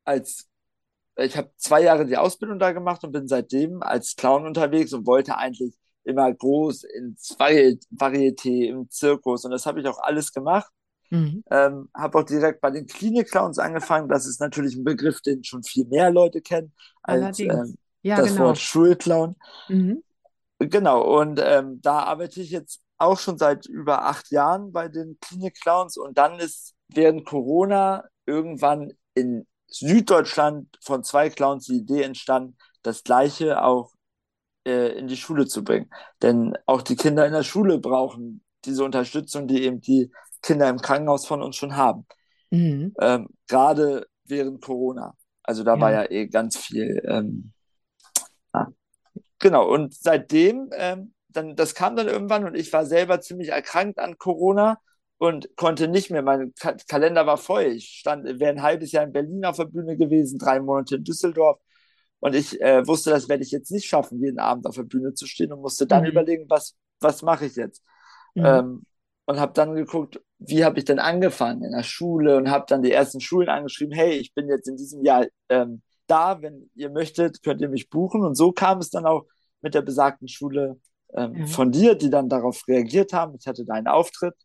als 0.08 0.48
ich 1.20 1.36
habe 1.36 1.52
zwei 1.58 1.82
Jahre 1.82 2.06
die 2.06 2.18
Ausbildung 2.18 2.60
da 2.60 2.72
gemacht 2.72 3.04
und 3.04 3.12
bin 3.12 3.28
seitdem 3.28 3.82
als 3.82 4.16
Clown 4.16 4.46
unterwegs 4.46 4.94
und 4.94 5.08
wollte 5.08 5.38
eigentlich 5.38 5.76
immer 6.04 6.32
groß 6.32 6.84
ins 6.84 7.36
Varieté, 7.38 8.70
im 8.70 8.90
Zirkus 8.90 9.44
und 9.44 9.52
das 9.52 9.66
habe 9.66 9.82
ich 9.82 9.88
auch 9.88 10.00
alles 10.00 10.32
gemacht. 10.32 10.72
Mhm. 11.10 11.44
Ähm, 11.50 11.90
habe 11.94 12.20
auch 12.20 12.24
direkt 12.24 12.62
bei 12.62 12.72
den 12.72 12.86
Klinik-Clowns 12.86 13.60
angefangen. 13.60 14.10
Das 14.10 14.26
ist 14.26 14.40
natürlich 14.40 14.76
ein 14.76 14.84
Begriff, 14.84 15.22
den 15.22 15.44
schon 15.44 15.64
viel 15.64 15.86
mehr 15.86 16.12
Leute 16.12 16.42
kennen 16.42 16.74
als 17.02 17.40
ähm, 17.40 17.78
ja, 18.02 18.18
das 18.18 18.30
genau. 18.30 18.46
Wort 18.46 18.58
Schulclown. 18.58 19.36
Mhm. 19.70 20.04
Genau, 20.60 21.20
und 21.20 21.40
ähm, 21.44 21.80
da 21.82 22.00
arbeite 22.00 22.42
ich 22.42 22.50
jetzt 22.50 22.82
auch 22.98 23.20
schon 23.20 23.38
seit 23.38 23.68
über 23.68 24.06
acht 24.06 24.32
Jahren 24.32 24.72
bei 24.72 24.88
den 24.88 25.18
Klinik-Clowns 25.22 25.98
und 25.98 26.18
dann 26.18 26.40
ist 26.40 26.74
während 26.88 27.26
Corona 27.26 28.06
irgendwann 28.26 28.94
in 29.14 29.46
Süddeutschland 29.68 30.78
von 30.82 31.04
zwei 31.04 31.30
Clowns 31.30 31.66
die 31.66 31.78
Idee 31.78 32.04
entstanden, 32.04 32.58
das 32.82 33.04
Gleiche 33.04 33.62
auch 33.62 33.92
äh, 34.66 34.98
in 34.98 35.08
die 35.08 35.18
Schule 35.18 35.46
zu 35.46 35.64
bringen. 35.64 35.90
Denn 36.22 36.58
auch 36.66 36.82
die 36.82 36.96
Kinder 36.96 37.26
in 37.26 37.34
der 37.34 37.44
Schule 37.44 37.80
brauchen 37.80 38.44
diese 38.66 38.84
Unterstützung, 38.84 39.48
die 39.48 39.64
eben 39.64 39.82
die 39.82 40.12
Kinder 40.42 40.70
im 40.70 40.80
Krankenhaus 40.80 41.26
von 41.26 41.42
uns 41.42 41.56
schon 41.56 41.76
haben. 41.76 42.06
Mhm. 42.52 42.94
Ähm, 43.00 43.28
Gerade 43.48 44.08
während 44.26 44.62
Corona. 44.62 45.16
Also 45.44 45.64
da 45.64 45.76
ja. 45.76 45.82
war 45.82 45.92
ja 45.92 46.10
eh 46.10 46.28
ganz 46.28 46.58
viel. 46.58 47.02
Ähm, 47.06 47.52
ja. 48.54 48.68
Genau, 49.40 49.68
und 49.72 49.94
seitdem, 49.94 50.70
ähm, 50.74 51.14
dann, 51.30 51.56
das 51.56 51.76
kam 51.76 51.96
dann 51.96 52.08
irgendwann 52.08 52.46
und 52.46 52.56
ich 52.56 52.72
war 52.74 52.86
selber 52.86 53.22
ziemlich 53.22 53.50
erkrankt 53.50 54.00
an 54.00 54.18
Corona 54.18 54.80
und 55.18 55.56
konnte 55.56 55.88
nicht 55.88 56.10
mehr. 56.12 56.22
Mein 56.22 56.54
Ka 56.60 56.76
Kalender 56.88 57.26
war 57.26 57.38
voll. 57.38 57.64
Ich 57.64 58.00
stand, 58.00 58.26
wäre 58.40 58.52
ein 58.52 58.62
halbes 58.62 58.92
Jahr 58.92 59.04
in 59.04 59.12
Berlin 59.12 59.46
auf 59.46 59.58
der 59.58 59.66
Bühne 59.66 59.98
gewesen, 59.98 60.38
drei 60.38 60.60
Monate 60.60 60.96
in 60.96 61.04
Düsseldorf. 61.04 61.60
Und 62.20 62.36
ich 62.36 62.60
äh, 62.62 62.86
wusste, 62.88 63.12
das 63.12 63.30
werde 63.30 63.44
ich 63.44 63.52
jetzt 63.52 63.72
nicht 63.72 63.88
schaffen, 63.88 64.20
jeden 64.20 64.40
Abend 64.40 64.66
auf 64.66 64.76
der 64.76 64.84
Bühne 64.84 65.14
zu 65.14 65.28
stehen 65.28 65.54
und 65.54 65.62
musste 65.62 65.86
dann 65.86 66.04
mhm. 66.04 66.10
überlegen, 66.10 66.46
was, 66.50 66.76
was 67.00 67.22
mache 67.22 67.46
ich 67.46 67.56
jetzt? 67.56 67.84
Mhm. 68.34 68.46
Ähm, 68.46 68.84
und 69.26 69.40
habe 69.40 69.54
dann 69.54 69.76
geguckt, 69.76 70.20
wie 70.40 70.64
habe 70.64 70.80
ich 70.80 70.86
denn 70.86 71.00
angefangen 71.00 71.64
in 71.64 71.72
der 71.72 71.84
Schule 71.84 72.38
und 72.38 72.50
habe 72.50 72.66
dann 72.68 72.84
die 72.84 72.92
ersten 72.92 73.20
Schulen 73.20 73.50
angeschrieben, 73.50 73.94
hey, 73.94 74.14
ich 74.14 74.34
bin 74.34 74.48
jetzt 74.48 74.68
in 74.68 74.78
diesem 74.78 75.04
Jahr 75.04 75.26
ähm, 75.50 75.82
da, 76.06 76.42
wenn 76.42 76.70
ihr 76.76 76.90
möchtet, 76.90 77.44
könnt 77.44 77.62
ihr 77.62 77.70
mich 77.70 77.90
buchen. 77.90 78.22
Und 78.22 78.36
so 78.36 78.52
kam 78.52 78.80
es 78.80 78.90
dann 78.90 79.06
auch 79.06 79.26
mit 79.62 79.74
der 79.74 79.82
besagten 79.82 80.28
Schule 80.28 80.80
ähm, 81.14 81.34
mhm. 81.34 81.48
von 81.48 81.72
dir, 81.72 81.96
die 81.96 82.10
dann 82.10 82.30
darauf 82.30 82.68
reagiert 82.68 83.14
haben. 83.14 83.36
Ich 83.40 83.48
hatte 83.48 83.66
da 83.66 83.74
einen 83.74 83.88
Auftritt 83.88 84.36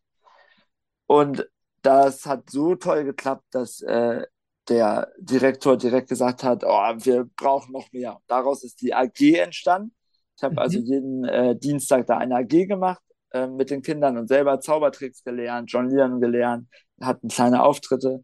und 1.05 1.47
das 1.81 2.25
hat 2.25 2.49
so 2.49 2.75
toll 2.75 3.03
geklappt, 3.03 3.45
dass 3.51 3.81
äh, 3.81 4.25
der 4.69 5.11
Direktor 5.19 5.77
direkt 5.77 6.09
gesagt 6.09 6.43
hat, 6.43 6.63
oh, 6.63 6.93
wir 6.97 7.29
brauchen 7.35 7.73
noch 7.73 7.91
mehr. 7.91 8.19
Daraus 8.27 8.63
ist 8.63 8.81
die 8.81 8.93
AG 8.93 9.19
entstanden. 9.35 9.93
Ich 10.37 10.43
habe 10.43 10.59
also 10.59 10.79
mhm. 10.79 10.83
also 10.83 10.93
jeden 10.93 11.23
äh, 11.25 11.55
Dienstag 11.57 12.07
da 12.07 12.17
eine 12.17 12.37
AG 12.37 12.67
gemacht 12.67 13.03
äh, 13.33 13.47
mit 13.47 13.69
den 13.69 13.81
Kindern 13.81 14.17
und 14.17 14.27
selber 14.27 14.59
Zaubertricks 14.61 15.23
gelernt, 15.23 15.71
Jonglieren 15.71 16.21
gelernt, 16.21 16.67
hatten 17.01 17.27
kleine 17.27 17.63
Auftritte. 17.63 18.23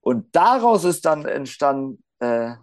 Und 0.00 0.34
daraus 0.34 0.84
ist 0.84 1.04
dann 1.04 1.24
entstanden 1.26 2.02
äh, 2.20 2.54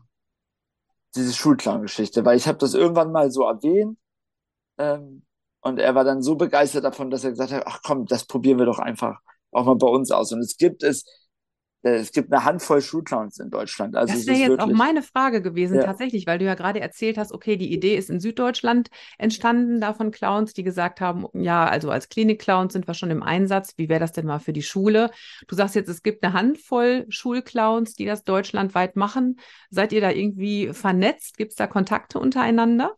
diese 1.15 1.33
Schulclown-Geschichte, 1.33 2.23
weil 2.25 2.37
ich 2.37 2.47
habe 2.47 2.57
das 2.57 2.73
irgendwann 2.73 3.11
mal 3.11 3.31
so 3.31 3.43
erwähnt 3.43 3.97
ähm, 4.77 5.25
und 5.61 5.79
er 5.79 5.95
war 5.95 6.03
dann 6.03 6.21
so 6.21 6.35
begeistert 6.35 6.83
davon, 6.83 7.09
dass 7.09 7.23
er 7.23 7.31
gesagt 7.31 7.51
hat, 7.51 7.63
ach 7.65 7.81
komm, 7.83 8.05
das 8.05 8.25
probieren 8.25 8.59
wir 8.59 8.65
doch 8.65 8.79
einfach 8.79 9.19
auch 9.51 9.65
mal 9.65 9.75
bei 9.75 9.87
uns 9.87 10.11
aus. 10.11 10.31
Und 10.31 10.39
es 10.39 10.57
gibt 10.57 10.83
es 10.83 11.05
es 11.83 12.11
gibt 12.11 12.31
eine 12.31 12.45
Handvoll 12.45 12.81
Schulclowns 12.81 13.39
in 13.39 13.49
Deutschland. 13.49 13.95
Also 13.95 14.13
das 14.13 14.27
wäre 14.27 14.37
jetzt 14.37 14.49
wirklich, 14.49 14.69
auch 14.69 14.77
meine 14.77 15.01
Frage 15.01 15.41
gewesen, 15.41 15.77
ja. 15.77 15.83
tatsächlich, 15.83 16.27
weil 16.27 16.37
du 16.37 16.45
ja 16.45 16.53
gerade 16.53 16.79
erzählt 16.79 17.17
hast, 17.17 17.31
okay, 17.31 17.57
die 17.57 17.73
Idee 17.73 17.95
ist 17.95 18.09
in 18.09 18.19
Süddeutschland 18.19 18.89
entstanden, 19.17 19.81
davon 19.81 20.11
Clowns, 20.11 20.53
die 20.53 20.63
gesagt 20.63 21.01
haben, 21.01 21.25
ja, 21.33 21.65
also 21.65 21.89
als 21.89 22.09
Klinik-Clowns 22.09 22.73
sind 22.73 22.87
wir 22.87 22.93
schon 22.93 23.09
im 23.09 23.23
Einsatz. 23.23 23.73
Wie 23.77 23.89
wäre 23.89 23.99
das 23.99 24.11
denn 24.11 24.27
mal 24.27 24.39
für 24.39 24.53
die 24.53 24.61
Schule? 24.61 25.09
Du 25.47 25.55
sagst 25.55 25.75
jetzt, 25.75 25.89
es 25.89 26.03
gibt 26.03 26.23
eine 26.23 26.33
Handvoll 26.33 27.05
Schulclowns, 27.09 27.95
die 27.95 28.05
das 28.05 28.23
deutschlandweit 28.23 28.95
machen. 28.95 29.39
Seid 29.71 29.91
ihr 29.91 30.01
da 30.01 30.11
irgendwie 30.11 30.73
vernetzt? 30.73 31.37
Gibt 31.37 31.51
es 31.51 31.55
da 31.55 31.65
Kontakte 31.65 32.19
untereinander? 32.19 32.95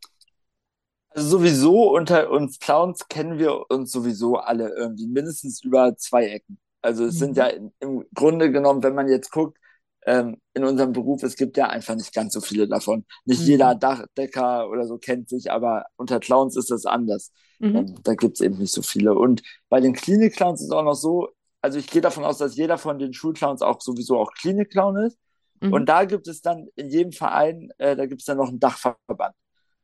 Also 1.16 1.38
sowieso 1.38 1.96
unter 1.96 2.32
uns 2.32 2.60
Clowns 2.60 3.08
kennen 3.08 3.38
wir 3.38 3.70
uns 3.70 3.92
sowieso 3.92 4.38
alle 4.38 4.74
irgendwie 4.76 5.08
mindestens 5.08 5.64
über 5.64 5.96
zwei 5.96 6.26
Ecken. 6.26 6.58
Also 6.84 7.06
es 7.06 7.16
mhm. 7.16 7.20
sind 7.20 7.38
ja 7.38 7.48
im 7.80 8.06
Grunde 8.14 8.52
genommen, 8.52 8.84
wenn 8.84 8.94
man 8.94 9.08
jetzt 9.08 9.32
guckt, 9.32 9.58
ähm, 10.06 10.38
in 10.54 10.66
unserem 10.66 10.92
Beruf, 10.92 11.24
es 11.24 11.36
gibt 11.36 11.58
ja 11.58 11.68
einfach 11.68 11.96
nicht 11.96 12.14
ganz 12.14 12.34
so 12.34 12.42
viele 12.42 12.68
davon. 12.68 13.06
Nicht 13.26 13.42
mhm. 13.42 13.48
jeder 13.48 13.76
Dachdecker 13.76 14.70
oder 14.70 14.86
so 14.86 14.98
kennt 14.98 15.30
sich, 15.30 15.52
aber 15.52 15.86
unter 15.96 16.20
Clowns 16.20 16.58
ist 16.58 16.72
das 16.72 16.86
anders. 16.86 17.32
Mhm. 17.60 17.76
Ähm, 17.76 17.96
da 18.04 18.16
gibt 18.16 18.38
es 18.38 18.42
eben 18.42 18.58
nicht 18.58 18.74
so 18.74 18.82
viele. 18.82 19.16
Und 19.16 19.42
bei 19.70 19.80
den 19.80 19.94
Klinik-Clowns 19.94 20.62
ist 20.62 20.68
es 20.68 20.72
auch 20.74 20.84
noch 20.84 20.96
so, 20.96 21.30
also 21.62 21.80
ich 21.80 21.88
gehe 21.88 22.02
davon 22.02 22.26
aus, 22.26 22.38
dass 22.38 22.58
jeder 22.58 22.78
von 22.78 23.00
den 23.00 23.14
Schulclowns 23.14 23.62
auch 23.62 23.80
sowieso 23.80 24.20
auch 24.20 24.34
Klinik-Clown 24.34 24.98
ist. 24.98 25.18
Mhm. 25.62 25.74
Und 25.74 25.86
da 25.88 26.04
gibt 26.04 26.28
es 26.28 26.42
dann 26.42 26.68
in 26.76 26.90
jedem 26.90 27.14
Verein, 27.14 27.70
äh, 27.78 27.96
da 27.96 28.06
gibt 28.06 28.22
es 28.22 28.26
dann 28.26 28.38
noch 28.38 28.50
einen 28.50 28.60
Dachverband. 28.60 29.36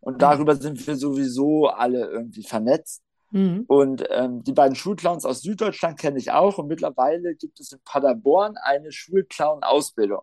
Und 0.01 0.15
mhm. 0.15 0.19
darüber 0.19 0.55
sind 0.55 0.85
wir 0.85 0.95
sowieso 0.97 1.67
alle 1.67 2.09
irgendwie 2.09 2.43
vernetzt. 2.43 3.01
Mhm. 3.31 3.65
Und 3.67 4.03
ähm, 4.09 4.43
die 4.43 4.53
beiden 4.53 4.75
Schulclowns 4.75 5.25
aus 5.25 5.41
Süddeutschland 5.41 5.99
kenne 5.99 6.17
ich 6.17 6.31
auch. 6.31 6.57
Und 6.57 6.67
mittlerweile 6.67 7.35
gibt 7.35 7.59
es 7.59 7.71
in 7.71 7.79
Paderborn 7.83 8.55
eine 8.57 8.91
Schulclown-Ausbildung. 8.91 10.21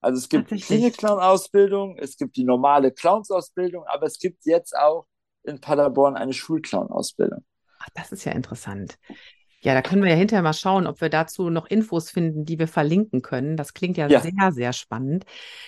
Also 0.00 0.18
es 0.18 0.28
gibt 0.28 0.50
die 0.50 0.60
Klinik-Clown-Ausbildung, 0.60 1.96
es 1.98 2.16
gibt 2.16 2.36
die 2.36 2.44
normale 2.44 2.92
Clowns-Ausbildung, 2.92 3.84
aber 3.86 4.06
es 4.06 4.18
gibt 4.18 4.44
jetzt 4.44 4.76
auch 4.76 5.06
in 5.42 5.60
Paderborn 5.60 6.16
eine 6.16 6.32
Schulclown-Ausbildung. 6.32 7.44
Ach, 7.80 7.88
das 7.94 8.12
ist 8.12 8.24
ja 8.24 8.32
interessant. 8.32 8.98
Ja, 9.62 9.74
da 9.74 9.82
können 9.82 10.02
wir 10.02 10.10
ja 10.10 10.16
hinterher 10.16 10.42
mal 10.42 10.52
schauen, 10.52 10.86
ob 10.86 11.00
wir 11.00 11.08
dazu 11.08 11.50
noch 11.50 11.66
Infos 11.66 12.10
finden, 12.10 12.44
die 12.44 12.58
wir 12.58 12.68
verlinken 12.68 13.22
können. 13.22 13.56
Das 13.56 13.74
klingt 13.74 13.96
ja, 13.96 14.06
ja. 14.06 14.20
sehr, 14.20 14.52
sehr 14.52 14.72
spannend. 14.72 15.24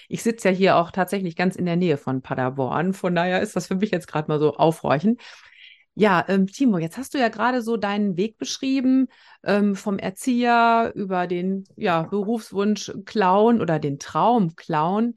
Ich 0.08 0.22
sitze 0.22 0.50
ja 0.50 0.54
hier 0.54 0.76
auch 0.76 0.92
tatsächlich 0.92 1.34
ganz 1.34 1.56
in 1.56 1.66
der 1.66 1.76
Nähe 1.76 1.96
von 1.96 2.22
Paderborn. 2.22 2.92
Von 2.92 3.14
daher 3.14 3.40
ist 3.40 3.56
das 3.56 3.66
für 3.66 3.74
mich 3.74 3.90
jetzt 3.90 4.06
gerade 4.06 4.28
mal 4.28 4.38
so 4.38 4.54
aufhorchen. 4.54 5.16
Ja, 6.00 6.24
ähm, 6.28 6.46
Timo, 6.46 6.78
jetzt 6.78 6.96
hast 6.96 7.12
du 7.14 7.18
ja 7.18 7.28
gerade 7.28 7.60
so 7.60 7.76
deinen 7.76 8.16
Weg 8.16 8.38
beschrieben, 8.38 9.08
ähm, 9.42 9.74
vom 9.74 9.98
Erzieher 9.98 10.92
über 10.94 11.26
den 11.26 11.64
ja, 11.74 12.02
Berufswunsch 12.02 12.92
Clown 13.04 13.60
oder 13.60 13.80
den 13.80 13.98
Traum 13.98 14.54
Clown, 14.54 15.16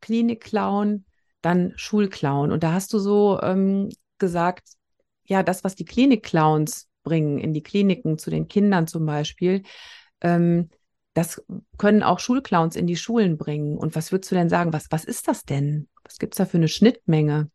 Klinik-Clown, 0.00 1.04
dann 1.42 1.72
Schulclown. 1.74 2.52
Und 2.52 2.62
da 2.62 2.72
hast 2.72 2.92
du 2.92 3.00
so 3.00 3.40
ähm, 3.42 3.88
gesagt, 4.18 4.68
ja, 5.24 5.42
das, 5.42 5.64
was 5.64 5.74
die 5.74 5.84
Klinik-Clowns 5.84 6.88
bringen, 7.02 7.38
in 7.40 7.52
die 7.52 7.64
Kliniken 7.64 8.16
zu 8.16 8.30
den 8.30 8.46
Kindern 8.46 8.86
zum 8.86 9.06
Beispiel, 9.06 9.64
ähm, 10.20 10.70
das 11.12 11.42
können 11.76 12.04
auch 12.04 12.20
Schulclowns 12.20 12.76
in 12.76 12.86
die 12.86 12.94
Schulen 12.94 13.36
bringen. 13.36 13.76
Und 13.76 13.96
was 13.96 14.12
würdest 14.12 14.30
du 14.30 14.36
denn 14.36 14.48
sagen? 14.48 14.72
Was, 14.72 14.86
was 14.90 15.04
ist 15.04 15.26
das 15.26 15.42
denn? 15.42 15.88
Was 16.04 16.20
gibt 16.20 16.34
es 16.34 16.38
da 16.38 16.44
für 16.44 16.58
eine 16.58 16.68
Schnittmenge? 16.68 17.50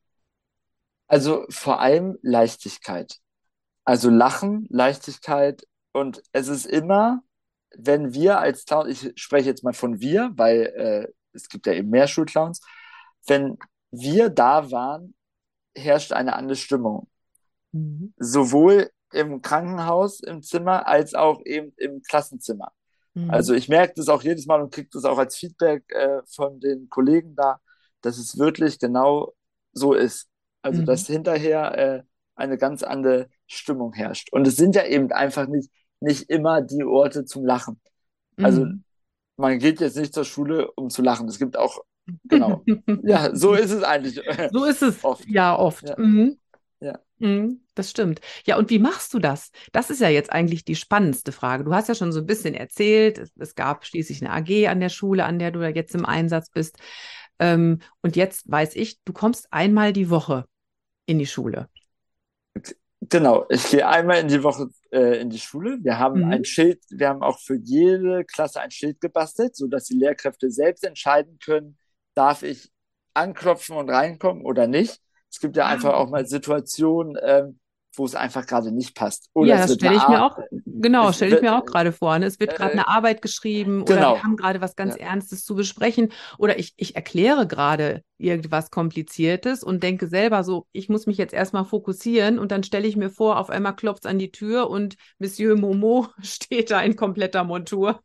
Also 1.08 1.46
vor 1.50 1.80
allem 1.80 2.18
Leichtigkeit. 2.22 3.20
Also 3.84 4.10
Lachen, 4.10 4.66
Leichtigkeit. 4.70 5.68
Und 5.92 6.24
es 6.32 6.48
ist 6.48 6.66
immer, 6.66 7.22
wenn 7.78 8.14
wir 8.14 8.40
als 8.40 8.66
Clown, 8.66 8.90
ich 8.90 9.12
spreche 9.16 9.50
jetzt 9.50 9.64
mal 9.64 9.74
von 9.74 10.00
wir, 10.00 10.32
weil 10.36 10.62
äh, 10.76 11.14
es 11.34 11.50
gibt 11.50 11.68
ja 11.68 11.74
eben 11.74 11.90
mehr 11.90 12.08
Schulclowns, 12.08 12.62
wenn 13.28 13.58
wir 13.92 14.30
da 14.30 14.72
waren, 14.72 15.16
herrscht 15.76 16.12
eine 16.12 16.36
andere 16.36 16.56
Stimmung. 16.56 17.10
Mhm. 17.72 18.14
Sowohl 18.18 18.90
im 19.12 19.42
Krankenhaus, 19.42 20.20
im 20.20 20.42
Zimmer, 20.42 20.88
als 20.88 21.14
auch 21.14 21.42
eben 21.46 21.74
im 21.78 22.02
Klassenzimmer. 22.02 22.72
Mhm. 23.14 23.30
Also 23.30 23.54
ich 23.54 23.70
merke 23.70 23.94
das 23.96 24.10
auch 24.10 24.24
jedes 24.24 24.46
Mal 24.46 24.62
und 24.62 24.74
kriege 24.74 24.90
das 24.92 25.06
auch 25.06 25.18
als 25.18 25.36
Feedback 25.36 25.84
äh, 25.90 26.22
von 26.28 26.60
den 26.60 26.90
Kollegen 26.90 27.36
da, 27.36 27.60
dass 28.02 28.18
es 28.18 28.38
wirklich 28.38 28.80
genau 28.80 29.34
so 29.72 29.94
ist. 29.94 30.30
Also, 30.66 30.82
mhm. 30.82 30.86
dass 30.88 31.06
hinterher 31.06 31.78
äh, 31.78 32.04
eine 32.34 32.58
ganz 32.58 32.82
andere 32.82 33.30
Stimmung 33.46 33.94
herrscht. 33.94 34.34
Und 34.34 34.48
es 34.48 34.56
sind 34.56 34.74
ja 34.76 34.84
eben 34.84 35.12
einfach 35.12 35.48
nicht, 35.48 35.70
nicht 36.00 36.28
immer 36.28 36.64
die 36.64 36.84
Orte 36.84 37.24
zum 37.26 37.46
Lachen. 37.46 37.80
Also, 38.38 38.66
mhm. 38.66 38.84
man 39.38 39.60
geht 39.60 39.80
jetzt 39.80 39.96
nicht 39.96 40.12
zur 40.12 40.26
Schule, 40.26 40.72
um 40.72 40.90
zu 40.90 41.04
lachen. 41.04 41.28
Es 41.28 41.38
gibt 41.38 41.56
auch, 41.56 41.82
genau. 42.24 42.64
ja, 43.04 43.36
so 43.36 43.54
ist 43.54 43.70
es 43.70 43.84
eigentlich. 43.84 44.20
So 44.52 44.66
ist 44.66 44.82
es 44.82 45.04
oft. 45.04 45.28
Ja, 45.28 45.56
oft. 45.56 45.88
Ja. 45.88 46.00
Mhm. 46.00 46.40
Ja. 46.80 47.00
Mhm, 47.20 47.62
das 47.76 47.92
stimmt. 47.92 48.22
Ja, 48.46 48.58
und 48.58 48.72
wie 48.72 48.80
machst 48.80 49.14
du 49.14 49.20
das? 49.20 49.52
Das 49.72 49.92
ist 49.92 50.02
ja 50.02 50.10
jetzt 50.10 50.32
eigentlich 50.32 50.66
die 50.66 50.76
spannendste 50.76 51.32
Frage. 51.32 51.64
Du 51.64 51.76
hast 51.76 51.90
ja 51.90 51.96
schon 51.96 52.12
so 52.12 52.22
ein 52.22 52.26
bisschen 52.26 52.56
erzählt, 52.56 53.20
es, 53.20 53.32
es 53.38 53.54
gab 53.54 53.86
schließlich 53.86 54.26
eine 54.26 54.34
AG 54.34 54.68
an 54.68 54.80
der 54.80 54.90
Schule, 54.90 55.26
an 55.26 55.38
der 55.38 55.52
du 55.52 55.60
da 55.60 55.70
jetzt 55.70 55.94
im 55.94 56.06
Einsatz 56.06 56.50
bist. 56.50 56.80
Ähm, 57.38 57.82
und 58.02 58.16
jetzt 58.16 58.50
weiß 58.50 58.76
ich, 58.76 59.00
du 59.04 59.14
kommst 59.14 59.54
einmal 59.54 59.94
die 59.94 60.10
Woche 60.10 60.46
in 61.06 61.20
die 61.20 61.26
Schule? 61.26 61.70
Genau, 63.02 63.46
ich 63.50 63.70
gehe 63.70 63.88
einmal 63.88 64.20
in 64.20 64.28
die 64.28 64.42
Woche 64.42 64.70
äh, 64.92 65.20
in 65.20 65.30
die 65.30 65.40
Schule. 65.40 65.78
Wir 65.82 66.00
haben 66.00 66.22
mhm. 66.22 66.32
ein 66.32 66.46
Schild, 66.46 66.82
wir 66.90 67.10
haben 67.10 67.22
auch 67.22 67.40
für 67.40 67.56
jede 67.56 68.24
Klasse 68.26 68.62
ein 68.62 68.72
Schild 68.72 69.00
gebastelt, 69.02 69.56
sodass 69.56 69.86
die 69.86 69.98
Lehrkräfte 69.98 70.50
selbst 70.50 70.84
entscheiden 70.84 71.38
können, 71.44 71.78
darf 72.16 72.42
ich 72.42 72.72
anklopfen 73.14 73.76
und 73.76 73.90
reinkommen 73.90 74.44
oder 74.44 74.68
nicht. 74.68 75.02
Es 75.30 75.40
gibt 75.40 75.56
ja 75.56 75.66
ah. 75.66 75.70
einfach 75.70 75.94
auch 75.94 76.10
mal 76.10 76.26
Situationen, 76.26 77.18
ähm, 77.22 77.60
wo 77.96 78.06
es 78.06 78.16
einfach 78.16 78.46
gerade 78.46 78.72
nicht 78.72 78.96
passt. 78.96 79.30
Oder 79.34 79.50
ja, 79.50 79.58
das 79.58 79.76
stelle 79.76 79.98
ich 79.98 80.08
mir 80.08 80.24
auch 80.24 80.38
Genau, 80.82 81.12
stelle 81.12 81.34
ich 81.34 81.42
mir 81.42 81.56
auch 81.58 81.66
gerade 81.66 81.92
vor. 81.92 82.18
Ne? 82.20 82.26
Es 82.26 82.40
wird 82.40 82.56
gerade 82.56 82.72
äh, 82.72 82.74
eine 82.74 82.88
Arbeit 82.88 83.22
geschrieben 83.22 83.82
oder 83.82 83.96
genau. 83.96 84.14
wir 84.14 84.24
haben 84.24 84.36
gerade 84.36 84.62
was 84.62 84.76
ganz 84.76 84.96
Ja. 84.96 85.06
Ernstes 85.08 85.44
zu 85.46 85.56
besprechen 85.56 86.12
oder 86.38 86.60
ich, 86.60 86.74
ich 86.78 86.96
erkläre 86.96 87.48
gerade 87.48 88.04
irgendwas 88.18 88.72
Kompliziertes 88.72 89.64
und 89.64 89.84
denke 89.84 90.08
selber 90.08 90.44
so, 90.44 90.68
ich 90.72 90.90
muss 90.90 91.06
mich 91.08 91.18
jetzt 91.18 91.34
erstmal 91.34 91.66
fokussieren 91.66 92.40
und 92.40 92.52
dann 92.52 92.64
stelle 92.64 92.88
ich 92.88 92.96
mir 92.98 93.10
vor, 93.10 93.38
auf 93.40 93.50
einmal 93.50 93.76
klopft 93.76 94.06
es 94.06 94.12
an 94.12 94.20
die 94.20 94.32
Tür 94.32 94.70
und 94.70 94.96
Monsieur 95.20 95.56
Momo 95.56 96.08
steht 96.22 96.72
da 96.72 96.82
in 96.82 96.96
kompletter 96.96 97.44
Montur. 97.44 98.02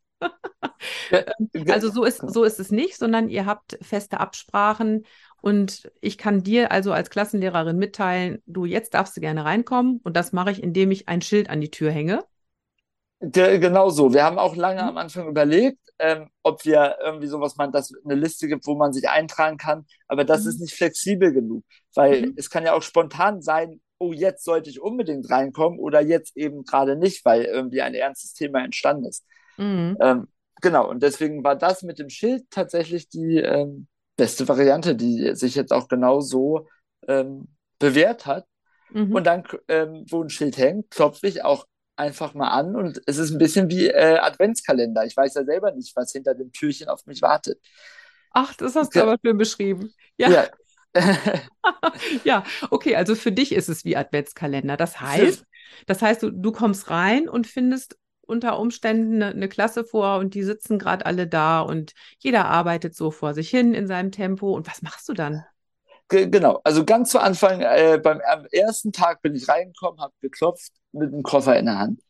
Ge- 1.09 1.27
Also 1.69 1.91
so 1.91 2.05
ist, 2.05 2.23
so 2.27 2.45
ist 2.45 2.61
es 2.61 2.71
nicht, 2.71 2.97
sondern 2.97 3.29
ihr 3.29 3.47
habt 3.47 3.79
feste 3.83 4.21
Absprachen 4.21 5.05
und 5.41 5.91
ich 6.01 6.19
kann 6.19 6.43
dir 6.43 6.71
also 6.73 6.93
als 6.93 7.11
Klassenlehrerin 7.11 7.77
mitteilen, 7.79 8.43
du, 8.47 8.65
jetzt 8.67 8.95
darfst 8.95 9.17
du 9.17 9.21
gerne 9.21 9.45
reinkommen 9.45 10.01
und 10.05 10.17
das 10.17 10.33
mache 10.33 10.51
ich, 10.53 10.63
indem 10.63 10.91
ich 10.91 11.09
ein 11.09 11.23
Schild 11.23 11.51
an 11.51 11.61
die 11.61 11.71
Tür 11.71 11.91
hänge. 11.91 12.25
Ge 13.21 13.59
genau 13.59 13.91
so. 13.91 14.13
Wir 14.15 14.25
haben 14.25 14.39
auch 14.39 14.57
lange 14.57 14.83
Mhm. 14.83 14.89
am 14.89 14.97
Anfang 14.97 15.29
überlegt, 15.29 15.79
ähm, 15.99 16.31
ob 16.43 16.65
wir 16.65 16.97
irgendwie 17.05 17.27
sowas 17.27 17.57
man, 17.57 17.71
dass 17.71 17.93
eine 18.05 18.15
Liste 18.15 18.49
gibt, 18.49 18.67
wo 18.67 18.75
man 18.75 18.93
sich 18.95 19.09
eintragen 19.09 19.59
kann. 19.59 19.85
Aber 20.09 20.25
das 20.25 20.47
ist 20.47 20.59
Mhm. 20.59 20.61
nicht 20.61 20.75
flexibel 20.75 21.33
genug, 21.33 21.65
weil 21.95 22.29
Mhm. 22.29 22.35
es 22.37 22.49
kann 22.49 22.65
ja 22.65 22.73
auch 22.73 22.83
spontan 22.83 23.43
sein, 23.43 23.81
oh, 23.99 24.13
jetzt 24.15 24.45
sollte 24.45 24.71
ich 24.71 24.81
unbedingt 24.81 25.29
reinkommen 25.31 25.79
oder 25.79 26.01
jetzt 26.01 26.35
eben 26.37 26.65
gerade 26.65 26.97
nicht, 26.97 27.23
weil 27.27 27.45
irgendwie 27.45 27.83
ein 27.83 27.95
ernstes 27.95 28.33
Thema 28.33 28.65
entstanden 28.65 29.05
ist. 29.05 29.27
Mhm. 29.59 29.99
Ähm, 30.01 30.29
genau. 30.63 30.89
Und 30.89 31.03
deswegen 31.03 31.45
war 31.45 31.57
das 31.57 31.83
mit 31.83 31.99
dem 31.99 32.09
Schild 32.09 32.45
tatsächlich 32.51 33.11
die 33.11 33.37
ähm, 33.39 33.87
beste 34.17 34.49
Variante, 34.49 34.97
die 34.97 35.35
sich 35.35 35.55
jetzt 35.55 35.73
auch 35.73 35.89
genau 35.89 36.21
so 36.21 36.69
ähm, 37.07 37.49
bewährt 37.79 38.25
hat. 38.25 38.47
Mhm. 38.91 39.13
Und 39.15 39.25
dann, 39.27 39.45
ähm, 39.69 40.07
wo 40.09 40.23
ein 40.23 40.31
Schild 40.31 40.57
hängt, 40.57 40.91
klopfe 40.91 41.27
ich 41.29 41.45
auch 41.45 41.67
einfach 42.01 42.35
mal 42.35 42.49
an 42.51 42.77
und 42.77 43.03
es 43.07 43.19
ist 43.19 43.31
ein 43.33 43.39
bisschen 43.39 43.71
wie 43.71 43.89
äh, 43.89 44.19
Adventskalender. 44.19 45.05
Ich 45.07 45.17
weiß 45.17 45.35
ja 45.35 45.45
selber 45.45 45.73
nicht, 45.73 45.95
was 45.97 46.13
hinter 46.13 46.35
dem 46.35 46.53
Türchen 46.53 46.89
auf 46.89 47.07
mich 47.07 47.23
wartet. 47.23 47.61
Ach, 48.33 48.55
das 48.55 48.77
hast 48.77 48.95
du 48.95 49.01
aber 49.01 49.17
schön 49.25 49.39
beschrieben. 49.39 49.95
Ja, 50.17 50.35
Ja. 50.35 50.51
ja, 52.25 52.45
okay, 52.71 52.97
also 52.97 53.15
für 53.15 53.33
dich 53.33 53.53
ist 53.53 53.69
es 53.69 53.85
wie 53.85 53.97
Adventskalender. 53.97 54.77
Das 54.77 55.01
heißt, 55.01 55.45
das 55.87 56.03
heißt, 56.03 56.23
du, 56.23 56.31
du 56.31 56.53
kommst 56.53 56.91
rein 56.91 57.29
und 57.29 57.47
findest 57.47 57.99
unter 58.23 58.59
Umständen 58.59 59.17
eine, 59.23 59.27
eine 59.35 59.49
Klasse 59.49 59.85
vor 59.85 60.19
und 60.19 60.35
die 60.35 60.43
sitzen 60.45 60.79
gerade 60.79 61.07
alle 61.07 61.27
da 61.27 61.61
und 61.61 61.93
jeder 62.19 62.47
arbeitet 62.47 62.95
so 62.95 63.11
vor 63.11 63.35
sich 63.35 63.51
hin 63.51 63.75
in 63.75 63.87
seinem 63.87 64.13
Tempo. 64.13 64.53
Und 64.55 64.67
was 64.69 64.83
machst 64.83 65.09
du 65.09 65.15
dann? 65.15 65.45
Ge- 66.09 66.27
Genau, 66.29 66.61
also 66.65 66.85
ganz 66.85 67.11
zu 67.11 67.21
Anfang, 67.21 67.61
äh, 67.63 67.99
beim 68.03 68.21
am 68.27 68.47
ersten 68.51 68.93
Tag 68.93 69.23
bin 69.23 69.35
ich 69.35 69.49
reingekommen, 69.49 70.01
habe 70.01 70.15
geklopft 70.21 70.73
mit 70.93 71.13
einem 71.13 71.23
Koffer 71.23 71.59
in 71.59 71.67
der 71.67 71.79
Hand. 71.79 72.01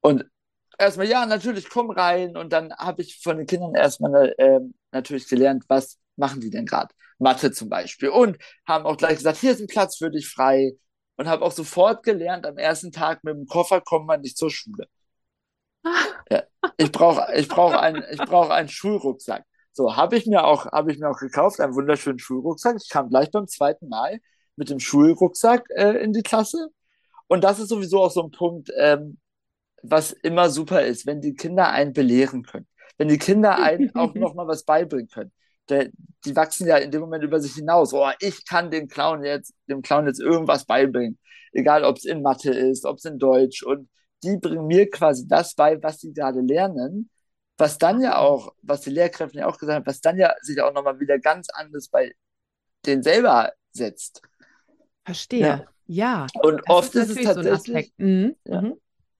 Und 0.00 0.24
erstmal, 0.78 1.08
ja, 1.08 1.26
natürlich, 1.26 1.68
komm 1.68 1.90
rein. 1.90 2.36
Und 2.36 2.52
dann 2.52 2.72
habe 2.74 3.02
ich 3.02 3.20
von 3.20 3.36
den 3.36 3.46
Kindern 3.46 3.74
erstmal 3.74 4.34
ähm, 4.38 4.74
natürlich 4.92 5.28
gelernt, 5.28 5.64
was 5.68 5.98
machen 6.16 6.40
die 6.40 6.50
denn 6.50 6.66
gerade? 6.66 6.94
Mathe 7.18 7.52
zum 7.52 7.68
Beispiel. 7.68 8.10
Und 8.10 8.38
haben 8.66 8.86
auch 8.86 8.96
gleich 8.96 9.16
gesagt, 9.16 9.38
hier 9.38 9.52
ist 9.52 9.60
ein 9.60 9.66
Platz 9.66 9.96
für 9.96 10.10
dich 10.10 10.28
frei. 10.28 10.76
Und 11.16 11.26
habe 11.28 11.44
auch 11.44 11.52
sofort 11.52 12.04
gelernt, 12.04 12.46
am 12.46 12.58
ersten 12.58 12.92
Tag 12.92 13.24
mit 13.24 13.34
dem 13.34 13.46
Koffer 13.46 13.80
kommt 13.80 14.06
man 14.06 14.20
nicht 14.20 14.36
zur 14.38 14.50
Schule. 14.50 14.86
Ja, 16.30 16.42
ich 16.76 16.92
brauche 16.92 17.34
ich 17.34 17.48
brauch 17.48 17.72
einen, 17.72 18.04
ich 18.10 18.18
brauch 18.18 18.50
einen 18.50 18.68
Schulrucksack. 18.68 19.44
So, 19.72 19.96
habe 19.96 20.16
ich 20.16 20.26
mir 20.26 20.44
auch, 20.44 20.66
habe 20.66 20.92
ich 20.92 20.98
mir 20.98 21.08
auch 21.08 21.18
gekauft, 21.18 21.60
einen 21.60 21.74
wunderschönen 21.74 22.18
Schulrucksack. 22.18 22.76
Ich 22.82 22.90
kam 22.90 23.08
gleich 23.08 23.30
beim 23.30 23.46
zweiten 23.48 23.88
Mal 23.88 24.20
mit 24.56 24.70
dem 24.70 24.80
Schulrucksack 24.80 25.64
äh, 25.70 26.02
in 26.02 26.12
die 26.12 26.22
Klasse. 26.22 26.68
Und 27.28 27.44
das 27.44 27.58
ist 27.58 27.68
sowieso 27.68 28.02
auch 28.02 28.10
so 28.10 28.22
ein 28.22 28.30
Punkt, 28.30 28.70
ähm, 28.76 29.18
was 29.82 30.12
immer 30.12 30.50
super 30.50 30.84
ist, 30.84 31.06
wenn 31.06 31.20
die 31.20 31.34
Kinder 31.34 31.70
einen 31.70 31.92
belehren 31.92 32.42
können. 32.42 32.66
Wenn 32.96 33.08
die 33.08 33.18
Kinder 33.18 33.62
einen 33.62 33.90
auch 33.94 34.14
nochmal 34.14 34.48
was 34.48 34.64
beibringen 34.64 35.08
können. 35.08 35.32
Der, 35.68 35.90
die 36.24 36.34
wachsen 36.34 36.66
ja 36.66 36.78
in 36.78 36.90
dem 36.90 37.02
Moment 37.02 37.22
über 37.22 37.40
sich 37.40 37.54
hinaus. 37.54 37.92
Oh, 37.92 38.08
ich 38.20 38.46
kann 38.46 38.70
dem 38.70 38.88
Clown 38.88 39.22
jetzt, 39.22 39.54
dem 39.68 39.82
Clown 39.82 40.06
jetzt 40.06 40.20
irgendwas 40.20 40.64
beibringen. 40.64 41.18
Egal, 41.52 41.84
ob 41.84 41.98
es 41.98 42.04
in 42.04 42.22
Mathe 42.22 42.50
ist, 42.50 42.84
ob 42.86 42.96
es 42.96 43.04
in 43.04 43.18
Deutsch. 43.18 43.62
Und 43.62 43.88
die 44.22 44.38
bringen 44.38 44.66
mir 44.66 44.88
quasi 44.90 45.28
das 45.28 45.54
bei, 45.54 45.80
was 45.82 46.00
sie 46.00 46.12
gerade 46.12 46.40
lernen. 46.40 47.10
Was 47.58 47.76
dann 47.76 48.00
ja 48.00 48.18
auch, 48.18 48.54
was 48.62 48.82
die 48.82 48.90
Lehrkräfte 48.90 49.38
ja 49.38 49.46
auch 49.46 49.58
gesagt 49.58 49.76
haben, 49.76 49.86
was 49.86 50.00
dann 50.00 50.16
ja 50.16 50.32
sich 50.40 50.60
auch 50.60 50.72
nochmal 50.72 50.98
wieder 51.00 51.18
ganz 51.18 51.48
anders 51.50 51.88
bei 51.88 52.14
denen 52.86 53.02
selber 53.02 53.52
setzt. 53.72 54.22
Verstehe. 55.04 55.40
Ja, 55.40 55.64
Und 56.40 56.62
das 56.64 56.68
oft 56.68 56.94
ist 56.94 57.10
ist 57.10 57.10
es 57.10 57.20
so 57.32 57.40
tatsächlich, 57.40 57.50
Aspekt. 57.50 57.92
Mhm. 57.98 58.36
Ja. 58.46 58.66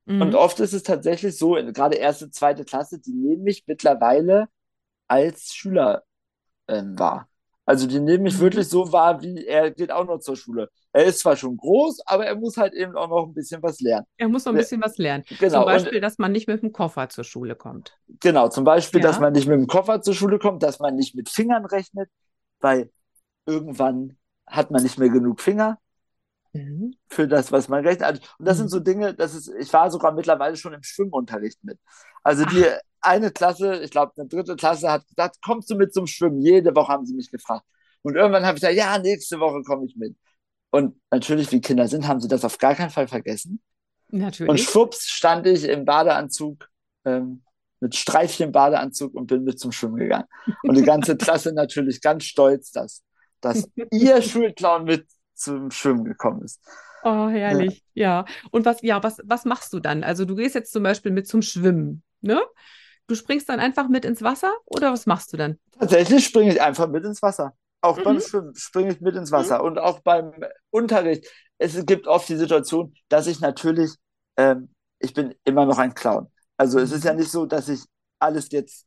Mhm. 0.06 0.18
Und 0.18 0.34
oft 0.34 0.60
ist 0.60 0.74
es 0.74 0.82
tatsächlich 0.84 1.38
so, 1.38 1.52
gerade 1.52 1.96
erste, 1.96 2.30
zweite 2.30 2.64
Klasse, 2.64 2.98
die 3.00 3.12
nehmen 3.14 3.44
mich 3.44 3.64
mittlerweile 3.66 4.48
als 5.08 5.54
Schüler 5.54 6.04
ähm, 6.68 6.98
wahr. 6.98 7.28
Also 7.66 7.86
die 7.88 8.00
nehmen 8.00 8.24
mich 8.24 8.38
Mhm. 8.38 8.40
wirklich 8.40 8.68
so 8.68 8.92
wahr, 8.92 9.22
wie 9.22 9.46
er 9.46 9.70
geht 9.72 9.92
auch 9.92 10.06
noch 10.06 10.20
zur 10.20 10.36
Schule. 10.36 10.70
Er 10.92 11.04
ist 11.06 11.20
zwar 11.20 11.36
schon 11.36 11.56
groß, 11.56 12.00
aber 12.06 12.26
er 12.26 12.36
muss 12.36 12.56
halt 12.58 12.74
eben 12.74 12.96
auch 12.96 13.08
noch 13.08 13.26
ein 13.26 13.34
bisschen 13.34 13.62
was 13.62 13.80
lernen. 13.80 14.06
Er 14.16 14.28
muss 14.28 14.44
noch 14.44 14.52
ein 14.52 14.56
Ja, 14.56 14.58
bisschen 14.58 14.80
was 14.82 14.96
lernen. 14.98 15.24
Genau, 15.30 15.62
Zum 15.62 15.64
und 15.76 15.90
Beispiel, 15.90 16.00
dass 16.00 16.18
man 16.18 16.30
nicht 16.32 16.46
mit 16.48 16.62
dem 16.62 16.72
Koffer 16.72 17.08
zur 17.08 17.24
Schule 17.24 17.56
kommt. 17.56 17.98
genau, 18.20 18.48
zum 18.48 18.64
Beispiel, 18.64 19.00
dass 19.00 19.18
Ja. 19.18 19.20
man 19.20 19.32
nicht 19.32 19.46
mit 19.46 19.58
dem 19.58 19.66
Koffer 19.66 20.02
zur 20.02 20.14
Schule 20.14 20.38
kommt, 20.38 20.62
dass 20.62 20.78
man 20.78 20.96
nicht 20.96 21.14
mit 21.14 21.28
Fingern 21.28 21.64
rechnet, 21.66 22.10
weil 22.60 22.90
irgendwann 23.46 24.18
hat 24.46 24.70
man 24.70 24.82
nicht 24.82 24.98
mehr 24.98 25.10
genug 25.10 25.40
Finger 25.40 25.78
Mhm. 26.52 26.94
für 27.08 27.28
das, 27.28 27.52
was 27.52 27.68
man 27.68 27.84
rechnet. 27.84 28.02
Also, 28.04 28.22
Und 28.38 28.46
das 28.48 28.56
sind 28.56 28.66
Mhm. 28.66 28.70
so 28.70 28.80
Dinge, 28.80 29.14
das 29.14 29.34
ist, 29.34 29.48
ich 29.58 29.72
war 29.72 29.90
sogar 29.90 30.12
mittlerweile 30.12 30.56
schon 30.56 30.72
im 30.72 30.82
Schwimmunterricht 30.82 31.62
mit. 31.62 31.78
Also 32.22 32.44
die 32.44 32.64
eine 33.00 33.30
Klasse, 33.30 33.80
ich 33.82 33.90
glaube 33.90 34.12
eine 34.16 34.28
dritte 34.28 34.56
Klasse, 34.56 34.90
hat 34.90 35.06
gesagt, 35.06 35.36
kommst 35.44 35.70
du 35.70 35.76
mit 35.76 35.94
zum 35.94 36.06
Schwimmen? 36.06 36.40
Jede 36.42 36.74
Woche 36.74 36.92
haben 36.92 37.06
sie 37.06 37.14
mich 37.14 37.30
gefragt. 37.30 37.64
Und 38.02 38.16
irgendwann 38.16 38.44
habe 38.46 38.56
ich 38.56 38.62
gesagt, 38.62 38.76
ja, 38.78 38.98
nächste 38.98 39.38
Woche 39.40 39.62
komme 39.62 39.86
ich 39.86 39.96
mit. 39.96 40.16
Und 40.70 40.96
natürlich, 41.10 41.50
wie 41.52 41.60
Kinder 41.60 41.88
sind, 41.88 42.06
haben 42.08 42.20
sie 42.20 42.28
das 42.28 42.44
auf 42.44 42.58
gar 42.58 42.74
keinen 42.74 42.90
Fall 42.90 43.08
vergessen. 43.08 43.60
Und 44.10 44.20
Natürlich. 44.20 44.64
schwupps 44.64 45.08
stand 45.08 45.46
ich 45.46 45.64
im 45.64 45.84
Badeanzug, 45.84 46.68
ähm, 47.04 47.42
mit 47.80 47.94
Streifchen 47.94 48.52
Badeanzug 48.52 49.14
und 49.14 49.26
bin 49.26 49.44
mit 49.44 49.60
zum 49.60 49.70
Schwimmen 49.72 49.96
gegangen. 49.96 50.26
Und 50.62 50.76
die 50.76 50.82
ganze 50.82 51.16
Klasse 51.16 51.52
natürlich 51.52 52.00
ganz 52.00 52.24
stolz, 52.24 52.72
dass, 52.72 53.02
dass 53.40 53.68
ihr 53.92 54.20
Schulclown 54.22 54.84
mit 54.84 55.06
zum 55.38 55.70
Schwimmen 55.70 56.04
gekommen 56.04 56.42
ist. 56.42 56.60
Oh, 57.04 57.28
herrlich. 57.28 57.82
Ja. 57.94 58.24
Und 58.50 58.64
was, 58.64 58.82
ja, 58.82 59.02
was, 59.02 59.18
was 59.24 59.44
machst 59.44 59.72
du 59.72 59.80
dann? 59.80 60.02
Also 60.04 60.24
du 60.24 60.34
gehst 60.34 60.54
jetzt 60.54 60.72
zum 60.72 60.82
Beispiel 60.82 61.12
mit 61.12 61.28
zum 61.28 61.42
Schwimmen, 61.42 62.02
ne? 62.20 62.40
Du 63.06 63.14
springst 63.14 63.48
dann 63.48 63.60
einfach 63.60 63.88
mit 63.88 64.04
ins 64.04 64.20
Wasser 64.22 64.52
oder 64.66 64.92
was 64.92 65.06
machst 65.06 65.32
du 65.32 65.36
dann? 65.38 65.58
Tatsächlich 65.78 66.24
springe 66.26 66.52
ich 66.52 66.60
einfach 66.60 66.88
mit 66.88 67.04
ins 67.04 67.22
Wasser. 67.22 67.54
Auch 67.80 68.02
beim 68.02 68.16
Mhm. 68.16 68.20
Schwimmen 68.20 68.54
springe 68.56 68.92
ich 68.92 69.00
mit 69.00 69.14
ins 69.16 69.32
Wasser. 69.32 69.62
Und 69.62 69.78
auch 69.78 70.00
beim 70.00 70.32
Unterricht. 70.70 71.26
Es 71.56 71.86
gibt 71.86 72.06
oft 72.06 72.28
die 72.28 72.36
Situation, 72.36 72.94
dass 73.08 73.26
ich 73.26 73.40
natürlich, 73.40 73.92
ähm, 74.36 74.68
ich 74.98 75.14
bin 75.14 75.34
immer 75.44 75.64
noch 75.64 75.78
ein 75.78 75.94
Clown. 75.94 76.26
Also 76.56 76.78
es 76.80 76.92
ist 76.92 77.04
ja 77.04 77.12
Mhm. 77.12 77.20
nicht 77.20 77.30
so, 77.30 77.46
dass 77.46 77.68
ich 77.68 77.80
alles 78.18 78.48
jetzt 78.50 78.86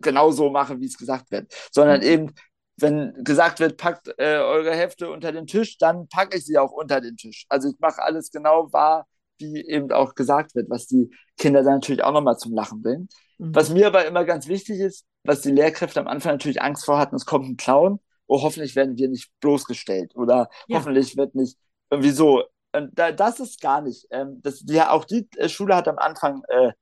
genau 0.00 0.30
so 0.32 0.50
mache, 0.50 0.78
wie 0.80 0.86
es 0.86 0.98
gesagt 0.98 1.30
wird, 1.30 1.52
sondern 1.72 2.00
Mhm. 2.00 2.06
eben, 2.06 2.34
wenn 2.76 3.12
gesagt 3.24 3.60
wird, 3.60 3.76
packt 3.76 4.08
äh, 4.18 4.38
eure 4.38 4.74
Hefte 4.74 5.10
unter 5.10 5.32
den 5.32 5.46
Tisch, 5.46 5.78
dann 5.78 6.08
packe 6.08 6.38
ich 6.38 6.44
sie 6.44 6.58
auch 6.58 6.72
unter 6.72 7.00
den 7.00 7.16
Tisch. 7.16 7.44
Also 7.48 7.68
ich 7.68 7.78
mache 7.80 8.02
alles 8.02 8.30
genau 8.30 8.72
wahr, 8.72 9.06
wie 9.38 9.64
eben 9.66 9.90
auch 9.92 10.14
gesagt 10.14 10.54
wird, 10.54 10.70
was 10.70 10.86
die 10.86 11.10
Kinder 11.36 11.62
dann 11.62 11.74
natürlich 11.74 12.02
auch 12.02 12.12
nochmal 12.12 12.38
zum 12.38 12.54
Lachen 12.54 12.82
bringt. 12.82 13.12
Mhm. 13.38 13.54
Was 13.54 13.70
mir 13.70 13.86
aber 13.86 14.06
immer 14.06 14.24
ganz 14.24 14.46
wichtig 14.48 14.80
ist, 14.80 15.04
was 15.24 15.40
die 15.42 15.50
Lehrkräfte 15.50 16.00
am 16.00 16.08
Anfang 16.08 16.32
natürlich 16.32 16.62
Angst 16.62 16.84
vor 16.84 16.98
hatten, 16.98 17.16
es 17.16 17.26
kommt 17.26 17.46
ein 17.48 17.56
Clown, 17.56 18.00
oh, 18.26 18.42
hoffentlich 18.42 18.74
werden 18.76 18.96
wir 18.96 19.08
nicht 19.08 19.30
bloßgestellt 19.40 20.16
oder 20.16 20.48
Ja. 20.68 20.78
hoffentlich 20.78 21.16
wird 21.16 21.34
nicht 21.34 21.58
irgendwie 21.90 22.10
so. 22.10 22.44
Und 22.74 22.98
da, 22.98 23.12
das 23.12 23.38
ist 23.38 23.60
gar 23.60 23.82
nicht. 23.82 24.06
Ähm, 24.10 24.40
das, 24.42 24.60
die, 24.60 24.80
auch 24.80 25.04
die 25.04 25.28
äh, 25.36 25.48
Schule 25.48 25.76
hat 25.76 25.88
am 25.88 25.98
Anfang 25.98 26.42
äh, 26.48 26.72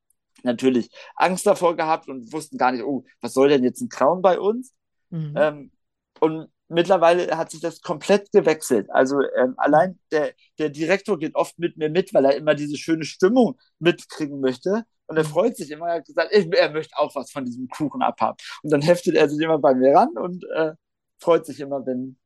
natürlich 0.43 0.89
Angst 1.15 1.45
davor 1.45 1.75
gehabt 1.75 2.07
und 2.07 2.31
wussten 2.31 2.57
gar 2.57 2.71
nicht, 2.71 2.83
oh, 2.83 3.03
was 3.19 3.33
soll 3.33 3.49
denn 3.49 3.63
jetzt 3.63 3.81
ein 3.81 3.89
Clown 3.89 4.21
bei 4.21 4.39
uns? 4.39 4.73
Mhm. 5.09 5.33
Ähm, 5.35 5.71
und 6.21 6.49
mittlerweile 6.69 7.37
hat 7.37 7.51
sich 7.51 7.61
das 7.61 7.81
komplett 7.81 8.31
gewechselt. 8.33 8.89
Also 8.91 9.21
ähm, 9.37 9.55
allein 9.57 9.99
der, 10.11 10.33
der 10.59 10.69
Direktor 10.71 11.19
geht 11.19 11.35
oft 11.35 11.59
mit 11.59 11.77
mir 11.77 11.89
mit, 11.91 12.13
weil 12.13 12.25
er 12.25 12.37
immer 12.37 12.55
diese 12.55 12.77
schöne 12.77 13.05
Stimmung 13.05 13.59
mitkriegen 13.79 14.41
möchte. 14.41 14.85
Und 15.07 15.17
er 15.17 15.25
Mhm. 15.25 15.29
freut 15.29 15.57
sich 15.57 15.71
immer, 15.71 15.87
er 15.89 15.95
hat 15.97 16.05
gesagt, 16.07 16.31
ich, 16.33 16.47
er 16.53 16.71
möchte 16.71 16.97
auch 16.97 17.15
was 17.15 17.31
von 17.31 17.45
diesem 17.45 17.67
Kuchen 17.69 18.03
abhaben. 18.03 18.37
Und 18.63 18.71
dann 18.71 18.81
heftet 18.81 19.15
er 19.15 19.29
sich 19.29 19.41
immer 19.41 19.59
bei 19.59 19.75
mir 19.75 19.93
ran 19.95 20.11
und 20.17 20.45
äh, 20.55 20.73
freut 21.19 21.45
sich 21.45 21.59
immer, 21.61 21.85
wenn 21.85 22.17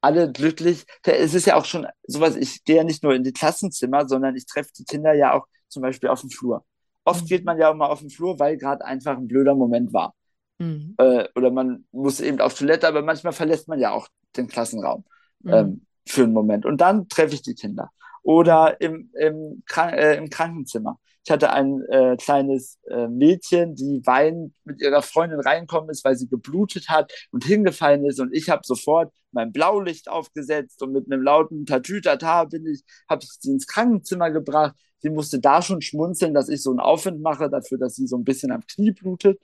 alle 0.00 0.32
glücklich. 0.32 0.84
Es 1.04 1.34
ist 1.34 1.46
ja 1.46 1.56
auch 1.56 1.64
schon 1.64 1.86
sowas, 2.06 2.36
ich 2.36 2.64
gehe 2.64 2.76
ja 2.76 2.84
nicht 2.84 3.02
nur 3.02 3.14
in 3.14 3.24
die 3.24 3.32
Klassenzimmer, 3.32 4.08
sondern 4.08 4.36
ich 4.36 4.46
treffe 4.46 4.70
die 4.78 4.84
Kinder 4.84 5.14
ja 5.14 5.34
auch 5.34 5.46
zum 5.68 5.82
Beispiel 5.82 6.08
auf 6.10 6.20
dem 6.22 6.30
Flur. 6.30 6.64
Oft 7.04 7.24
Mhm. 7.24 7.28
geht 7.28 7.44
man 7.44 7.58
ja 7.58 7.70
auch 7.70 7.74
mal 7.76 7.88
auf 7.88 8.00
den 8.00 8.10
Flur, 8.10 8.38
weil 8.38 8.56
gerade 8.58 8.84
einfach 8.84 9.16
ein 9.16 9.28
blöder 9.28 9.54
Moment 9.54 9.92
war 9.92 10.14
Mhm. 10.62 10.94
äh, 10.98 11.28
oder 11.34 11.50
man 11.50 11.84
muss 11.92 12.20
eben 12.20 12.40
auf 12.40 12.54
Toilette, 12.54 12.86
aber 12.88 13.02
manchmal 13.02 13.32
verlässt 13.32 13.68
man 13.68 13.78
ja 13.80 13.90
auch 13.92 14.08
den 14.36 14.48
Klassenraum 14.48 15.04
Mhm. 15.44 15.52
ähm, 15.52 15.86
für 16.06 16.22
einen 16.24 16.32
Moment. 16.32 16.66
Und 16.66 16.80
dann 16.80 17.08
treffe 17.08 17.34
ich 17.34 17.42
die 17.42 17.54
Kinder. 17.54 17.90
Oder 18.22 18.80
im, 18.80 19.10
im, 19.18 19.62
Krank 19.66 19.94
äh, 19.94 20.16
im 20.16 20.30
Krankenzimmer. 20.30 20.98
Ich 21.24 21.30
hatte 21.30 21.52
ein 21.52 21.82
äh, 21.88 22.16
kleines 22.16 22.78
äh, 22.88 23.08
Mädchen, 23.08 23.74
die 23.74 24.00
weinend 24.04 24.54
mit 24.64 24.80
ihrer 24.80 25.02
Freundin 25.02 25.40
reinkommen 25.40 25.90
ist, 25.90 26.04
weil 26.04 26.16
sie 26.16 26.28
geblutet 26.28 26.88
hat 26.88 27.12
und 27.32 27.44
hingefallen 27.44 28.04
ist. 28.06 28.20
Und 28.20 28.32
ich 28.34 28.50
habe 28.50 28.62
sofort 28.64 29.12
mein 29.32 29.52
Blaulicht 29.52 30.08
aufgesetzt 30.08 30.82
und 30.82 30.92
mit 30.92 31.10
einem 31.10 31.22
lauten 31.22 31.66
Tatütata 31.66 32.44
bin 32.44 32.66
ich, 32.66 32.82
habe 33.08 33.22
ich 33.24 33.30
sie 33.40 33.50
ins 33.52 33.66
Krankenzimmer 33.66 34.30
gebracht. 34.30 34.74
Sie 35.02 35.10
musste 35.10 35.40
da 35.40 35.62
schon 35.62 35.82
schmunzeln, 35.82 36.32
dass 36.32 36.48
ich 36.48 36.62
so 36.62 36.70
einen 36.70 36.80
Aufwind 36.80 37.20
mache 37.20 37.50
dafür, 37.50 37.78
dass 37.78 37.96
sie 37.96 38.06
so 38.06 38.16
ein 38.16 38.24
bisschen 38.24 38.52
am 38.52 38.64
Knie 38.66 38.92
blutet. 38.92 39.40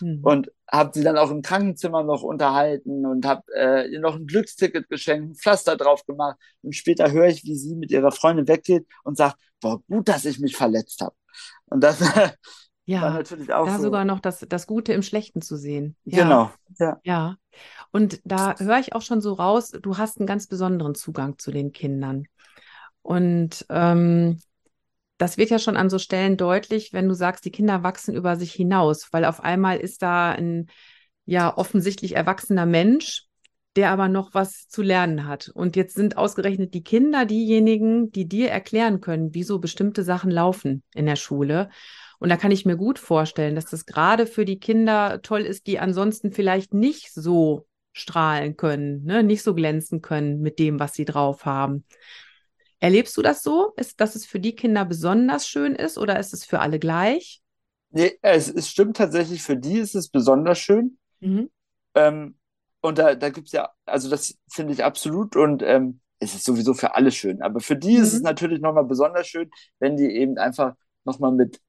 Mhm. 0.00 0.20
Und 0.22 0.52
habe 0.70 0.92
sie 0.94 1.02
dann 1.02 1.18
auch 1.18 1.30
im 1.30 1.42
Krankenzimmer 1.42 2.04
noch 2.04 2.22
unterhalten 2.22 3.04
und 3.04 3.26
habe 3.26 3.42
äh, 3.54 3.90
ihr 3.90 4.00
noch 4.00 4.14
ein 4.14 4.26
Glücksticket 4.26 4.88
geschenkt, 4.88 5.30
ein 5.30 5.34
Pflaster 5.34 5.76
drauf 5.76 6.06
gemacht. 6.06 6.38
Und 6.62 6.76
später 6.76 7.10
höre 7.10 7.26
ich, 7.26 7.44
wie 7.44 7.56
sie 7.56 7.74
mit 7.74 7.90
ihrer 7.90 8.12
Freundin 8.12 8.46
weggeht 8.46 8.86
und 9.02 9.16
sagt, 9.16 9.36
boah, 9.60 9.82
gut, 9.88 10.08
dass 10.08 10.24
ich 10.24 10.38
mich 10.38 10.56
verletzt 10.56 11.00
habe. 11.00 11.14
Und 11.66 11.82
das 11.82 12.00
ja, 12.84 13.02
war 13.02 13.14
natürlich 13.14 13.52
auch 13.52 13.66
da 13.66 13.76
so. 13.76 13.84
sogar 13.84 14.04
noch 14.04 14.20
das, 14.20 14.46
das 14.48 14.66
Gute 14.66 14.92
im 14.92 15.02
Schlechten 15.02 15.42
zu 15.42 15.56
sehen. 15.56 15.96
Ja. 16.04 16.22
Genau. 16.22 16.50
Ja. 16.78 17.00
ja. 17.02 17.36
Und 17.90 18.20
da 18.24 18.56
höre 18.58 18.78
ich 18.78 18.94
auch 18.94 19.02
schon 19.02 19.20
so 19.20 19.32
raus, 19.32 19.70
du 19.70 19.98
hast 19.98 20.18
einen 20.18 20.26
ganz 20.26 20.46
besonderen 20.46 20.94
Zugang 20.94 21.36
zu 21.38 21.50
den 21.50 21.72
Kindern. 21.72 22.26
Und 23.02 23.66
ähm, 23.70 24.40
das 25.20 25.36
wird 25.36 25.50
ja 25.50 25.58
schon 25.58 25.76
an 25.76 25.90
so 25.90 25.98
Stellen 25.98 26.38
deutlich, 26.38 26.94
wenn 26.94 27.06
du 27.06 27.14
sagst, 27.14 27.44
die 27.44 27.50
Kinder 27.50 27.82
wachsen 27.82 28.14
über 28.14 28.36
sich 28.36 28.54
hinaus, 28.54 29.08
weil 29.12 29.26
auf 29.26 29.40
einmal 29.44 29.76
ist 29.76 30.00
da 30.02 30.30
ein 30.30 30.70
ja 31.26 31.56
offensichtlich 31.56 32.16
erwachsener 32.16 32.64
Mensch, 32.64 33.26
der 33.76 33.90
aber 33.90 34.08
noch 34.08 34.32
was 34.32 34.66
zu 34.68 34.80
lernen 34.80 35.26
hat. 35.26 35.50
Und 35.52 35.76
jetzt 35.76 35.94
sind 35.94 36.16
ausgerechnet 36.16 36.72
die 36.72 36.82
Kinder 36.82 37.26
diejenigen, 37.26 38.10
die 38.10 38.28
dir 38.28 38.48
erklären 38.48 39.02
können, 39.02 39.34
wieso 39.34 39.58
bestimmte 39.58 40.04
Sachen 40.04 40.30
laufen 40.30 40.82
in 40.94 41.04
der 41.04 41.16
Schule. 41.16 41.68
Und 42.18 42.30
da 42.30 42.38
kann 42.38 42.50
ich 42.50 42.64
mir 42.64 42.76
gut 42.76 42.98
vorstellen, 42.98 43.54
dass 43.54 43.66
das 43.66 43.84
gerade 43.84 44.26
für 44.26 44.46
die 44.46 44.58
Kinder 44.58 45.20
toll 45.20 45.42
ist, 45.42 45.66
die 45.66 45.78
ansonsten 45.78 46.32
vielleicht 46.32 46.72
nicht 46.72 47.12
so 47.12 47.66
strahlen 47.92 48.56
können, 48.56 49.04
ne? 49.04 49.22
nicht 49.22 49.42
so 49.42 49.54
glänzen 49.54 50.00
können 50.00 50.40
mit 50.40 50.58
dem, 50.58 50.80
was 50.80 50.94
sie 50.94 51.04
drauf 51.04 51.44
haben. 51.44 51.84
Erlebst 52.80 53.16
du 53.16 53.22
das 53.22 53.42
so? 53.42 53.72
Ist, 53.76 54.00
dass 54.00 54.14
es 54.14 54.24
für 54.26 54.40
die 54.40 54.54
Kinder 54.54 54.84
besonders 54.84 55.46
schön 55.46 55.74
ist 55.74 55.98
oder 55.98 56.18
ist 56.18 56.32
es 56.32 56.44
für 56.44 56.60
alle 56.60 56.78
gleich? 56.78 57.42
Nee, 57.90 58.18
es, 58.22 58.48
es 58.48 58.68
stimmt 58.68 58.96
tatsächlich, 58.96 59.42
für 59.42 59.56
die 59.56 59.78
ist 59.78 59.94
es 59.94 60.08
besonders 60.08 60.58
schön. 60.58 60.98
Mhm. 61.20 61.50
Ähm, 61.94 62.36
und 62.80 62.98
da, 62.98 63.14
da 63.14 63.28
gibt 63.28 63.48
es 63.48 63.52
ja, 63.52 63.70
also 63.84 64.08
das 64.08 64.38
finde 64.50 64.72
ich 64.72 64.82
absolut 64.82 65.36
und 65.36 65.62
ähm, 65.62 66.00
es 66.20 66.34
ist 66.34 66.44
sowieso 66.44 66.74
für 66.74 66.94
alle 66.94 67.10
schön. 67.10 67.42
Aber 67.42 67.60
für 67.60 67.76
die 67.76 67.96
mhm. 67.96 68.02
ist 68.02 68.12
es 68.14 68.20
mhm. 68.20 68.24
natürlich 68.24 68.60
nochmal 68.60 68.84
besonders 68.84 69.26
schön, 69.26 69.50
wenn 69.78 69.96
die 69.96 70.06
eben 70.06 70.38
einfach 70.38 70.74
nochmal 71.04 71.32
mit 71.32 71.60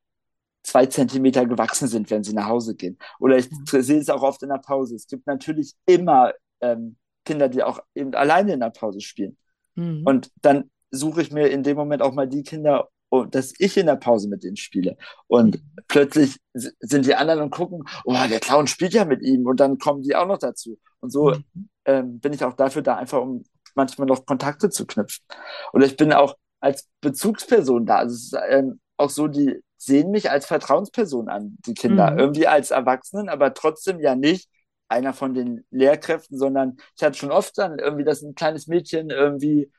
zwei 0.63 0.85
Zentimeter 0.85 1.45
gewachsen 1.45 1.87
sind, 1.87 2.09
wenn 2.09 2.23
sie 2.23 2.33
nach 2.33 2.47
Hause 2.47 2.75
gehen. 2.75 2.97
Oder 3.19 3.37
ich 3.37 3.49
mhm. 3.51 3.81
sehe 3.81 3.99
es 3.99 4.09
auch 4.09 4.21
oft 4.21 4.43
in 4.43 4.49
der 4.49 4.59
Pause. 4.59 4.95
Es 4.95 5.07
gibt 5.07 5.27
natürlich 5.27 5.73
immer 5.85 6.33
ähm, 6.61 6.95
Kinder, 7.25 7.49
die 7.49 7.63
auch 7.63 7.79
eben 7.95 8.13
alleine 8.13 8.53
in 8.53 8.59
der 8.61 8.69
Pause 8.69 9.01
spielen. 9.01 9.37
Mhm. 9.75 10.03
Und 10.05 10.31
dann 10.41 10.69
suche 10.91 11.21
ich 11.21 11.31
mir 11.31 11.47
in 11.47 11.63
dem 11.63 11.77
Moment 11.77 12.01
auch 12.01 12.13
mal 12.13 12.27
die 12.27 12.43
Kinder, 12.43 12.89
dass 13.29 13.53
ich 13.57 13.77
in 13.77 13.87
der 13.87 13.95
Pause 13.95 14.29
mit 14.29 14.43
denen 14.43 14.57
spiele. 14.57 14.97
Und 15.27 15.55
mhm. 15.55 15.75
plötzlich 15.87 16.37
sind 16.53 17.05
die 17.05 17.15
anderen 17.15 17.41
und 17.41 17.49
gucken, 17.49 17.83
oh, 18.05 18.15
der 18.29 18.39
Clown 18.39 18.67
spielt 18.67 18.93
ja 18.93 19.05
mit 19.05 19.21
ihm 19.21 19.45
und 19.45 19.59
dann 19.59 19.77
kommen 19.77 20.01
die 20.01 20.15
auch 20.15 20.27
noch 20.27 20.37
dazu. 20.37 20.77
Und 20.99 21.11
so 21.11 21.31
mhm. 21.31 21.69
ähm, 21.85 22.19
bin 22.19 22.33
ich 22.33 22.43
auch 22.43 22.53
dafür 22.53 22.81
da, 22.81 22.95
einfach 22.95 23.21
um 23.21 23.43
manchmal 23.75 24.07
noch 24.07 24.25
Kontakte 24.25 24.69
zu 24.69 24.85
knüpfen. 24.85 25.25
Oder 25.73 25.85
ich 25.85 25.97
bin 25.97 26.13
auch 26.13 26.35
als 26.59 26.87
Bezugsperson 27.01 27.85
da. 27.85 27.97
Also 27.97 28.15
es 28.15 28.23
ist 28.25 28.37
ähm, 28.49 28.79
auch 28.97 29.09
so, 29.09 29.27
die 29.27 29.59
sehen 29.77 30.11
mich 30.11 30.29
als 30.29 30.45
Vertrauensperson 30.45 31.27
an, 31.27 31.57
die 31.65 31.73
Kinder. 31.73 32.11
Mhm. 32.11 32.19
Irgendwie 32.19 32.47
als 32.47 32.71
Erwachsenen, 32.71 33.29
aber 33.29 33.53
trotzdem 33.53 33.99
ja 33.99 34.15
nicht 34.15 34.49
einer 34.87 35.13
von 35.13 35.33
den 35.33 35.65
Lehrkräften, 35.71 36.37
sondern 36.37 36.77
ich 36.97 37.03
hatte 37.03 37.17
schon 37.17 37.31
oft 37.31 37.57
dann 37.57 37.79
irgendwie, 37.79 38.03
dass 38.03 38.21
ein 38.21 38.35
kleines 38.35 38.67
Mädchen 38.67 39.09
irgendwie 39.09 39.71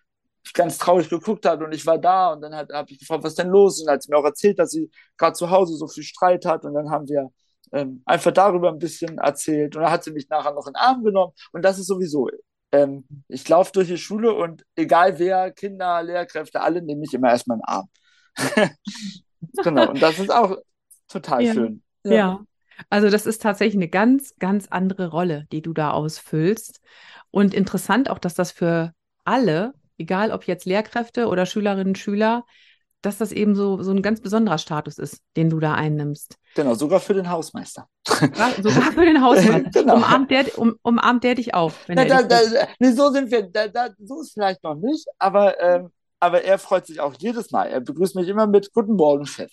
ganz 0.55 0.79
traurig 0.79 1.09
geguckt 1.09 1.47
hat 1.47 1.63
und 1.63 1.73
ich 1.73 1.87
war 1.87 1.99
da 1.99 2.33
und 2.33 2.41
dann 2.43 2.55
habe 2.55 2.87
ich 2.89 2.99
gefragt, 2.99 3.25
was 3.25 3.35
denn 3.35 3.49
los 3.49 3.79
ist 3.79 3.87
und 3.87 3.93
hat 3.93 4.03
sie 4.03 4.11
mir 4.11 4.19
auch 4.19 4.25
erzählt, 4.25 4.59
dass 4.59 4.71
sie 4.71 4.91
gerade 5.17 5.35
zu 5.35 5.51
Hause 5.51 5.77
so 5.77 5.87
viel 5.87 6.03
Streit 6.03 6.45
hat 6.45 6.65
und 6.65 6.75
dann 6.75 6.91
haben 6.91 7.09
wir 7.09 7.31
ähm, 7.73 8.03
einfach 8.05 8.33
darüber 8.33 8.69
ein 8.71 8.79
bisschen 8.79 9.19
erzählt 9.19 9.77
und 9.77 9.83
dann 9.83 9.93
hat 9.93 10.05
sie 10.05 10.11
mich 10.11 10.29
nachher 10.29 10.53
noch 10.53 10.67
in 10.67 10.73
den 10.73 10.81
Arm 10.81 11.05
genommen 11.05 11.33
und 11.53 11.63
das 11.65 11.79
ist 11.79 11.87
sowieso, 11.87 12.29
ähm, 12.73 13.05
ich 13.29 13.49
laufe 13.49 13.73
durch 13.73 13.89
die 13.89 13.99
Schule 13.99 14.35
und 14.35 14.65
egal 14.75 15.19
wer, 15.19 15.53
Kinder, 15.53 16.03
Lehrkräfte, 16.03 16.61
alle 16.61 16.83
nehmen 16.83 17.01
mich 17.01 17.15
immer 17.15 17.31
erstmal 17.31 17.59
in 17.59 17.61
den 17.61 17.69
Arm. 17.69 17.89
genau, 19.63 19.91
und 19.91 20.03
das 20.03 20.19
ist 20.19 20.33
auch 20.33 20.57
total 21.09 21.43
ja. 21.43 21.53
schön. 21.53 21.83
Ja. 22.05 22.13
ja. 22.13 22.41
Also 22.89 23.11
das 23.11 23.27
ist 23.27 23.43
tatsächlich 23.43 23.77
eine 23.77 23.89
ganz, 23.89 24.35
ganz 24.39 24.69
andere 24.69 25.09
Rolle, 25.09 25.47
die 25.53 25.63
du 25.63 25.73
da 25.73 25.91
ausfüllst. 25.91 26.81
Und 27.31 27.55
interessant 27.55 28.11
auch, 28.11 28.19
dass 28.19 28.35
das 28.35 28.51
für 28.51 28.93
alle 29.25 29.75
egal 30.03 30.31
ob 30.31 30.47
jetzt 30.47 30.67
Lehrkräfte 30.67 31.29
oder 31.29 31.47
Schülerinnen 31.47 31.89
und 31.89 31.99
Schüler, 31.99 32.45
dass 33.03 33.19
das 33.19 33.33
eben 33.33 33.55
so, 33.55 33.83
so 33.83 33.91
ein 33.91 34.03
ganz 34.03 34.21
besonderer 34.21 34.59
Status 34.59 34.99
ist, 34.99 35.23
den 35.37 35.51
du 35.51 35.59
da 35.59 35.75
einnimmst. 35.75 36.37
Genau, 36.55 36.75
sogar 36.75 37.01
für 37.01 37.15
den 37.15 37.29
Hausmeister. 37.29 37.89
Sogar 38.05 38.93
für 38.93 39.05
den 39.05 39.21
Hausmeister. 39.21 39.71
genau. 39.73 39.97
umarmt, 39.97 40.31
der, 40.31 40.59
um, 40.59 40.77
umarmt 40.83 41.25
der 41.25 41.35
dich 41.35 41.55
auch. 41.55 41.73
Na, 41.89 42.05
da, 42.05 42.23
da, 42.23 42.39
nee, 42.79 42.93
so 42.93 43.11
sind 43.11 43.31
wir, 43.31 43.43
da, 43.43 43.69
da, 43.69 43.89
so 43.99 44.21
ist 44.21 44.35
vielleicht 44.35 44.63
noch 44.63 44.77
nicht, 44.77 45.07
aber, 45.19 45.61
ähm, 45.61 45.91
aber 46.21 46.45
er 46.45 46.59
freut 46.59 46.87
sich 46.87 47.01
auch 47.01 47.15
jedes 47.19 47.51
Mal. 47.51 47.69
Er 47.69 47.81
begrüßt 47.81 48.15
mich 48.15 48.29
immer 48.29 48.47
mit 48.47 48.73
Guten 48.73 48.95
Morgen, 48.95 49.27
Chef. 49.27 49.51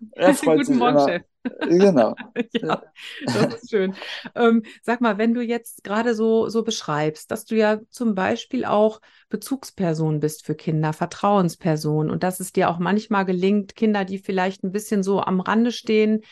Er 0.12 0.34
freut 0.34 0.58
Guten 0.58 0.72
sich 0.72 0.76
Morgen, 0.78 0.96
immer. 0.96 1.08
Chef. 1.08 1.22
Genau. 1.60 2.14
ja, 2.52 2.82
das 3.24 3.54
ist 3.54 3.70
schön. 3.70 3.94
Ähm, 4.34 4.62
sag 4.82 5.00
mal, 5.00 5.18
wenn 5.18 5.34
du 5.34 5.40
jetzt 5.40 5.82
gerade 5.84 6.14
so, 6.14 6.48
so 6.48 6.62
beschreibst, 6.62 7.30
dass 7.30 7.44
du 7.44 7.56
ja 7.56 7.80
zum 7.90 8.14
Beispiel 8.14 8.64
auch 8.64 9.00
Bezugsperson 9.28 10.20
bist 10.20 10.44
für 10.44 10.54
Kinder, 10.54 10.92
Vertrauensperson 10.92 12.10
und 12.10 12.22
dass 12.22 12.40
es 12.40 12.52
dir 12.52 12.68
auch 12.70 12.78
manchmal 12.78 13.24
gelingt, 13.24 13.76
Kinder, 13.76 14.04
die 14.04 14.18
vielleicht 14.18 14.62
ein 14.62 14.72
bisschen 14.72 15.02
so 15.02 15.20
am 15.20 15.40
Rande 15.40 15.72
stehen, 15.72 16.22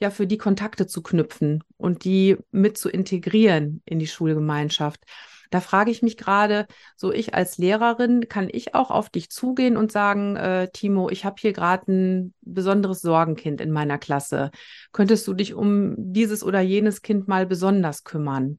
ja, 0.00 0.10
für 0.10 0.26
die 0.26 0.38
Kontakte 0.38 0.86
zu 0.86 1.02
knüpfen 1.02 1.64
und 1.76 2.04
die 2.04 2.36
mit 2.50 2.76
zu 2.76 2.88
integrieren 2.88 3.82
in 3.86 3.98
die 3.98 4.06
Schulgemeinschaft. 4.06 5.04
Da 5.50 5.60
frage 5.60 5.90
ich 5.90 6.02
mich 6.02 6.16
gerade, 6.16 6.66
so 6.96 7.12
ich 7.12 7.34
als 7.34 7.58
Lehrerin, 7.58 8.28
kann 8.28 8.48
ich 8.50 8.74
auch 8.74 8.90
auf 8.90 9.10
dich 9.10 9.30
zugehen 9.30 9.76
und 9.76 9.92
sagen, 9.92 10.36
äh, 10.36 10.68
Timo, 10.72 11.08
ich 11.10 11.24
habe 11.24 11.36
hier 11.38 11.52
gerade 11.52 11.90
ein 11.90 12.34
besonderes 12.42 13.00
Sorgenkind 13.00 13.60
in 13.60 13.70
meiner 13.70 13.98
Klasse. 13.98 14.50
Könntest 14.92 15.26
du 15.26 15.34
dich 15.34 15.54
um 15.54 15.94
dieses 15.96 16.42
oder 16.42 16.60
jenes 16.60 17.02
Kind 17.02 17.28
mal 17.28 17.46
besonders 17.46 18.04
kümmern? 18.04 18.58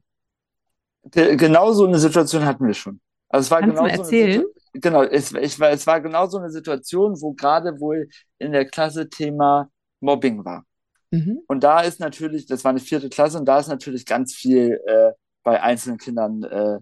Genau 1.10 1.72
so 1.72 1.86
eine 1.86 1.98
Situation 1.98 2.44
hatten 2.44 2.66
wir 2.66 2.74
schon. 2.74 3.00
Also 3.28 3.46
es 3.46 3.50
war 3.50 3.60
Kannst 3.60 3.76
genau 3.76 3.88
du 3.88 3.92
erzählen? 3.92 4.42
So 4.42 4.58
genau, 4.80 5.02
es, 5.02 5.32
ich, 5.32 5.60
es 5.60 5.86
war 5.86 6.00
genau 6.00 6.26
so 6.26 6.38
eine 6.38 6.50
Situation, 6.50 7.20
wo 7.20 7.32
gerade 7.32 7.80
wohl 7.80 8.08
in 8.38 8.52
der 8.52 8.66
Klasse 8.66 9.08
Thema 9.08 9.70
Mobbing 10.00 10.44
war. 10.44 10.64
Mhm. 11.10 11.40
Und 11.46 11.64
da 11.64 11.80
ist 11.80 12.00
natürlich, 12.00 12.46
das 12.46 12.64
war 12.64 12.70
eine 12.70 12.80
vierte 12.80 13.08
Klasse, 13.08 13.38
und 13.38 13.46
da 13.46 13.58
ist 13.58 13.68
natürlich 13.68 14.04
ganz 14.04 14.34
viel 14.34 14.80
äh, 14.86 15.12
bei 15.48 15.62
einzelnen 15.62 15.96
Kindern 15.96 16.42
äh, 16.42 16.78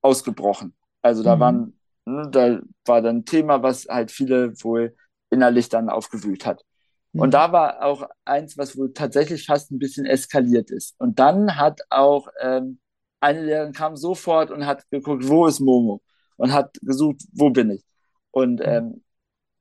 ausgebrochen. 0.00 0.72
Also 1.02 1.24
da 1.24 1.34
mhm. 1.34 1.40
waren, 1.40 1.80
ne, 2.04 2.28
da 2.30 2.60
war 2.84 3.02
dann 3.02 3.16
ein 3.16 3.24
Thema, 3.24 3.64
was 3.64 3.86
halt 3.90 4.12
viele 4.12 4.52
wohl 4.62 4.94
innerlich 5.30 5.68
dann 5.68 5.88
aufgewühlt 5.88 6.46
hat. 6.46 6.64
Mhm. 7.12 7.22
Und 7.22 7.34
da 7.34 7.50
war 7.50 7.82
auch 7.82 8.08
eins, 8.24 8.56
was 8.56 8.78
wohl 8.78 8.92
tatsächlich 8.92 9.46
fast 9.46 9.72
ein 9.72 9.80
bisschen 9.80 10.06
eskaliert 10.06 10.70
ist. 10.70 10.94
Und 10.98 11.18
dann 11.18 11.56
hat 11.56 11.80
auch 11.90 12.28
ähm, 12.40 12.78
eine 13.18 13.42
Lehrerin 13.42 13.72
kam 13.72 13.96
sofort 13.96 14.52
und 14.52 14.64
hat 14.64 14.88
geguckt, 14.92 15.28
wo 15.28 15.46
ist 15.46 15.58
Momo? 15.58 16.00
Und 16.36 16.52
hat 16.52 16.78
gesucht, 16.82 17.20
wo 17.32 17.50
bin 17.50 17.70
ich? 17.70 17.84
Und 18.30 18.60
mhm. 18.60 18.64
ähm, 18.64 19.04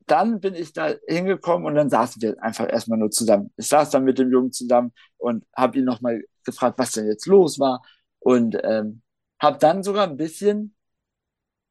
dann 0.05 0.41
bin 0.41 0.53
ich 0.53 0.73
da 0.73 0.93
hingekommen 1.07 1.65
und 1.65 1.73
dann 1.73 1.89
saßen 1.89 2.21
wir 2.21 2.35
einfach 2.43 2.71
erstmal 2.71 2.99
nur 2.99 3.09
zusammen. 3.09 3.51
Ich 3.57 3.67
saß 3.67 3.89
dann 3.89 4.03
mit 4.03 4.19
dem 4.19 4.31
Jungen 4.31 4.51
zusammen 4.51 4.91
und 5.17 5.43
habe 5.55 5.79
ihn 5.79 5.85
nochmal 5.85 6.23
gefragt, 6.45 6.77
was 6.77 6.91
denn 6.91 7.07
jetzt 7.07 7.25
los 7.25 7.59
war. 7.59 7.81
Und 8.23 8.57
ähm, 8.63 9.01
habe 9.39 9.57
dann 9.59 9.83
sogar 9.83 10.07
ein 10.07 10.17
bisschen, 10.17 10.75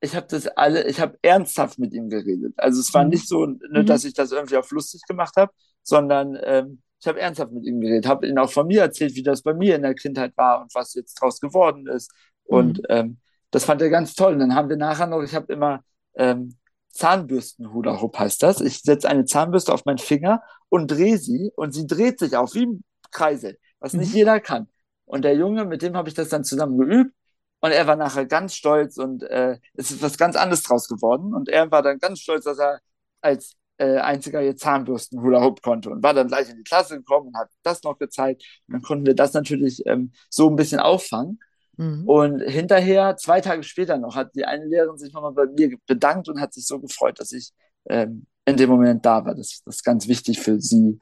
ich 0.00 0.14
habe 0.14 0.26
das 0.28 0.46
alle, 0.46 0.86
ich 0.86 1.00
habe 1.00 1.18
ernsthaft 1.22 1.78
mit 1.78 1.94
ihm 1.94 2.10
geredet. 2.10 2.54
Also 2.58 2.80
es 2.80 2.92
war 2.92 3.04
mhm. 3.04 3.10
nicht 3.10 3.26
so, 3.26 3.46
ne, 3.46 3.58
mhm. 3.82 3.86
dass 3.86 4.04
ich 4.04 4.14
das 4.14 4.32
irgendwie 4.32 4.56
auf 4.56 4.70
lustig 4.70 5.02
gemacht 5.08 5.34
habe, 5.36 5.52
sondern 5.82 6.38
ähm, 6.42 6.82
ich 7.00 7.06
habe 7.06 7.20
ernsthaft 7.20 7.52
mit 7.52 7.64
ihm 7.64 7.80
geredet, 7.80 8.06
habe 8.06 8.26
ihn 8.26 8.38
auch 8.38 8.50
von 8.50 8.66
mir 8.66 8.82
erzählt, 8.82 9.14
wie 9.14 9.22
das 9.22 9.42
bei 9.42 9.54
mir 9.54 9.74
in 9.74 9.82
der 9.82 9.94
Kindheit 9.94 10.36
war 10.36 10.60
und 10.60 10.74
was 10.74 10.94
jetzt 10.94 11.14
draus 11.14 11.40
geworden 11.40 11.86
ist. 11.86 12.12
Und 12.44 12.78
mhm. 12.78 12.84
ähm, 12.88 13.18
das 13.50 13.64
fand 13.64 13.82
er 13.82 13.90
ganz 13.90 14.14
toll. 14.14 14.34
Und 14.34 14.40
dann 14.40 14.54
haben 14.54 14.68
wir 14.68 14.76
nachher 14.76 15.06
noch, 15.06 15.22
ich 15.22 15.34
habe 15.34 15.52
immer 15.52 15.82
ähm, 16.14 16.56
Zahnbürsten-Hula 16.90 18.00
Hoop 18.00 18.18
heißt 18.18 18.42
das. 18.42 18.60
Ich 18.60 18.82
setze 18.82 19.08
eine 19.08 19.24
Zahnbürste 19.24 19.72
auf 19.72 19.84
meinen 19.84 19.98
Finger 19.98 20.42
und 20.68 20.90
drehe 20.90 21.18
sie 21.18 21.50
und 21.56 21.72
sie 21.72 21.86
dreht 21.86 22.18
sich 22.18 22.36
auf 22.36 22.54
wie 22.54 22.66
ein 22.66 22.84
Kreisel, 23.10 23.58
was 23.80 23.94
nicht 23.94 24.10
mhm. 24.10 24.16
jeder 24.16 24.40
kann. 24.40 24.68
Und 25.12 25.26
der 25.26 25.36
Junge, 25.36 25.66
mit 25.66 25.82
dem 25.82 25.94
habe 25.94 26.08
ich 26.08 26.14
das 26.14 26.30
dann 26.30 26.42
zusammen 26.42 26.78
geübt. 26.78 27.14
Und 27.60 27.70
er 27.70 27.86
war 27.86 27.96
nachher 27.96 28.24
ganz 28.24 28.54
stolz 28.54 28.96
und 28.96 29.22
äh, 29.24 29.58
es 29.74 29.90
ist 29.90 30.00
was 30.00 30.16
ganz 30.16 30.36
anderes 30.36 30.62
draus 30.62 30.88
geworden. 30.88 31.34
Und 31.34 31.50
er 31.50 31.70
war 31.70 31.82
dann 31.82 31.98
ganz 31.98 32.20
stolz, 32.20 32.44
dass 32.44 32.58
er 32.58 32.80
als 33.20 33.52
äh, 33.76 33.98
einziger 33.98 34.40
jetzt 34.40 34.62
Zahnbürsten 34.62 35.20
Hula 35.20 35.42
Hoop 35.42 35.60
konnte 35.60 35.90
und 35.90 36.02
war 36.02 36.14
dann 36.14 36.28
gleich 36.28 36.48
in 36.48 36.56
die 36.56 36.64
Klasse 36.64 36.96
gekommen 36.96 37.28
und 37.28 37.36
hat 37.36 37.50
das 37.62 37.82
noch 37.82 37.98
gezeigt. 37.98 38.42
Und 38.66 38.72
dann 38.72 38.82
konnten 38.82 39.04
wir 39.04 39.14
das 39.14 39.34
natürlich 39.34 39.84
ähm, 39.84 40.12
so 40.30 40.48
ein 40.48 40.56
bisschen 40.56 40.80
auffangen. 40.80 41.40
Mhm. 41.76 42.08
Und 42.08 42.40
hinterher, 42.40 43.18
zwei 43.18 43.42
Tage 43.42 43.64
später 43.64 43.98
noch, 43.98 44.16
hat 44.16 44.34
die 44.34 44.46
eine 44.46 44.64
Lehrerin 44.64 44.96
sich 44.96 45.12
nochmal 45.12 45.32
bei 45.32 45.44
mir 45.44 45.76
bedankt 45.86 46.30
und 46.30 46.40
hat 46.40 46.54
sich 46.54 46.66
so 46.66 46.80
gefreut, 46.80 47.20
dass 47.20 47.32
ich 47.32 47.52
ähm, 47.84 48.24
in 48.46 48.56
dem 48.56 48.70
Moment 48.70 49.04
da 49.04 49.26
war, 49.26 49.34
dass 49.34 49.60
das 49.66 49.82
ganz 49.82 50.08
wichtig 50.08 50.40
für 50.40 50.58
sie 50.58 50.98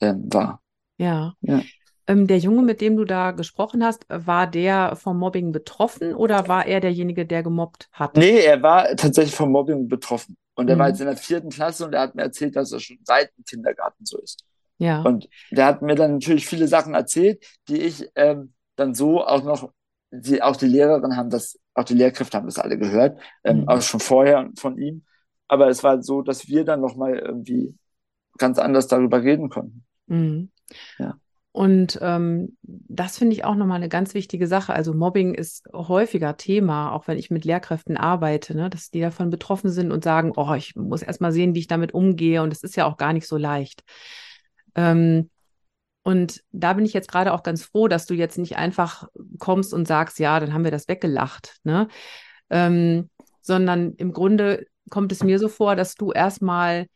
ähm, 0.00 0.24
war. 0.32 0.60
Ja. 0.98 1.34
ja. 1.42 1.62
Ähm, 2.08 2.26
der 2.26 2.38
Junge, 2.38 2.62
mit 2.62 2.80
dem 2.80 2.96
du 2.96 3.04
da 3.04 3.32
gesprochen 3.32 3.84
hast, 3.84 4.06
war 4.08 4.46
der 4.46 4.96
vom 4.96 5.18
Mobbing 5.18 5.52
betroffen 5.52 6.14
oder 6.14 6.48
war 6.48 6.66
er 6.66 6.80
derjenige, 6.80 7.26
der 7.26 7.42
gemobbt 7.42 7.88
hat? 7.92 8.16
Nee, 8.16 8.40
er 8.40 8.62
war 8.62 8.94
tatsächlich 8.96 9.34
vom 9.34 9.50
Mobbing 9.50 9.88
betroffen. 9.88 10.36
Und 10.54 10.68
er 10.70 10.76
mhm. 10.76 10.80
war 10.80 10.88
jetzt 10.88 11.00
in 11.00 11.06
der 11.06 11.16
vierten 11.16 11.50
Klasse 11.50 11.84
und 11.84 11.92
er 11.92 12.00
hat 12.02 12.14
mir 12.14 12.22
erzählt, 12.22 12.56
dass 12.56 12.72
er 12.72 12.80
schon 12.80 12.98
seit 13.02 13.36
dem 13.36 13.44
Kindergarten 13.44 14.04
so 14.04 14.18
ist. 14.18 14.44
Ja. 14.78 15.02
Und 15.02 15.28
der 15.50 15.66
hat 15.66 15.82
mir 15.82 15.94
dann 15.94 16.14
natürlich 16.14 16.46
viele 16.46 16.68
Sachen 16.68 16.94
erzählt, 16.94 17.44
die 17.68 17.78
ich 17.78 18.08
ähm, 18.14 18.54
dann 18.76 18.94
so 18.94 19.24
auch 19.24 19.42
noch, 19.42 19.72
die, 20.10 20.42
auch 20.42 20.56
die 20.56 20.66
Lehrerin 20.66 21.16
haben 21.16 21.30
das, 21.30 21.58
auch 21.74 21.84
die 21.84 21.94
Lehrkräfte 21.94 22.36
haben 22.36 22.46
das 22.46 22.58
alle 22.58 22.78
gehört, 22.78 23.20
ähm, 23.44 23.62
mhm. 23.62 23.68
auch 23.68 23.82
schon 23.82 24.00
vorher 24.00 24.50
von 24.56 24.78
ihm. 24.78 25.04
Aber 25.48 25.68
es 25.68 25.82
war 25.82 26.02
so, 26.02 26.22
dass 26.22 26.48
wir 26.48 26.64
dann 26.64 26.80
nochmal 26.80 27.18
irgendwie 27.18 27.74
ganz 28.38 28.58
anders 28.58 28.86
darüber 28.86 29.22
reden 29.22 29.48
konnten. 29.48 29.84
Mhm. 30.06 30.50
Ja. 30.98 31.18
Und 31.56 31.98
ähm, 32.02 32.58
das 32.60 33.16
finde 33.16 33.32
ich 33.32 33.46
auch 33.46 33.54
nochmal 33.54 33.78
eine 33.78 33.88
ganz 33.88 34.12
wichtige 34.12 34.46
Sache. 34.46 34.74
Also 34.74 34.92
Mobbing 34.92 35.32
ist 35.32 35.66
häufiger 35.72 36.36
Thema, 36.36 36.92
auch 36.92 37.08
wenn 37.08 37.16
ich 37.16 37.30
mit 37.30 37.46
Lehrkräften 37.46 37.96
arbeite, 37.96 38.54
ne, 38.54 38.68
dass 38.68 38.90
die 38.90 39.00
davon 39.00 39.30
betroffen 39.30 39.70
sind 39.70 39.90
und 39.90 40.04
sagen, 40.04 40.34
oh, 40.36 40.52
ich 40.52 40.76
muss 40.76 41.00
erst 41.00 41.22
mal 41.22 41.32
sehen, 41.32 41.54
wie 41.54 41.60
ich 41.60 41.66
damit 41.66 41.94
umgehe. 41.94 42.42
Und 42.42 42.52
es 42.52 42.62
ist 42.62 42.76
ja 42.76 42.84
auch 42.84 42.98
gar 42.98 43.14
nicht 43.14 43.26
so 43.26 43.38
leicht. 43.38 43.84
Ähm, 44.74 45.30
und 46.02 46.42
da 46.52 46.74
bin 46.74 46.84
ich 46.84 46.92
jetzt 46.92 47.10
gerade 47.10 47.32
auch 47.32 47.42
ganz 47.42 47.64
froh, 47.64 47.88
dass 47.88 48.04
du 48.04 48.12
jetzt 48.12 48.36
nicht 48.36 48.58
einfach 48.58 49.08
kommst 49.38 49.72
und 49.72 49.88
sagst, 49.88 50.18
ja, 50.18 50.38
dann 50.38 50.52
haben 50.52 50.64
wir 50.64 50.70
das 50.70 50.88
weggelacht, 50.88 51.56
ne? 51.64 51.88
Ähm, 52.50 53.08
sondern 53.40 53.94
im 53.94 54.12
Grunde 54.12 54.66
kommt 54.90 55.10
es 55.10 55.24
mir 55.24 55.38
so 55.38 55.48
vor, 55.48 55.74
dass 55.74 55.94
du 55.94 56.12
erstmal 56.12 56.86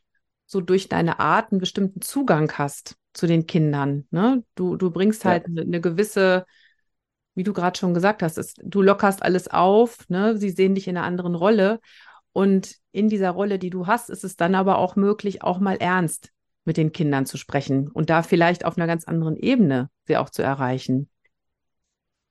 so 0.44 0.60
durch 0.60 0.90
deine 0.90 1.18
Art 1.18 1.50
einen 1.50 1.60
bestimmten 1.60 2.02
Zugang 2.02 2.52
hast 2.58 2.99
zu 3.12 3.26
den 3.26 3.46
Kindern. 3.46 4.06
Ne? 4.10 4.44
Du, 4.54 4.76
du 4.76 4.90
bringst 4.90 5.24
halt 5.24 5.44
ja. 5.44 5.48
eine, 5.48 5.60
eine 5.62 5.80
gewisse, 5.80 6.46
wie 7.34 7.42
du 7.42 7.52
gerade 7.52 7.78
schon 7.78 7.94
gesagt 7.94 8.22
hast, 8.22 8.38
es, 8.38 8.54
du 8.62 8.82
lockerst 8.82 9.22
alles 9.22 9.48
auf, 9.48 10.08
ne? 10.08 10.36
sie 10.36 10.50
sehen 10.50 10.74
dich 10.74 10.88
in 10.88 10.96
einer 10.96 11.06
anderen 11.06 11.34
Rolle. 11.34 11.80
Und 12.32 12.76
in 12.92 13.08
dieser 13.08 13.30
Rolle, 13.30 13.58
die 13.58 13.70
du 13.70 13.86
hast, 13.86 14.08
ist 14.08 14.24
es 14.24 14.36
dann 14.36 14.54
aber 14.54 14.78
auch 14.78 14.94
möglich, 14.94 15.42
auch 15.42 15.58
mal 15.58 15.76
ernst 15.76 16.30
mit 16.64 16.76
den 16.76 16.92
Kindern 16.92 17.26
zu 17.26 17.36
sprechen 17.36 17.88
und 17.88 18.10
da 18.10 18.22
vielleicht 18.22 18.64
auf 18.64 18.76
einer 18.76 18.86
ganz 18.86 19.04
anderen 19.04 19.36
Ebene 19.36 19.90
sie 20.04 20.16
auch 20.16 20.30
zu 20.30 20.42
erreichen. 20.42 21.08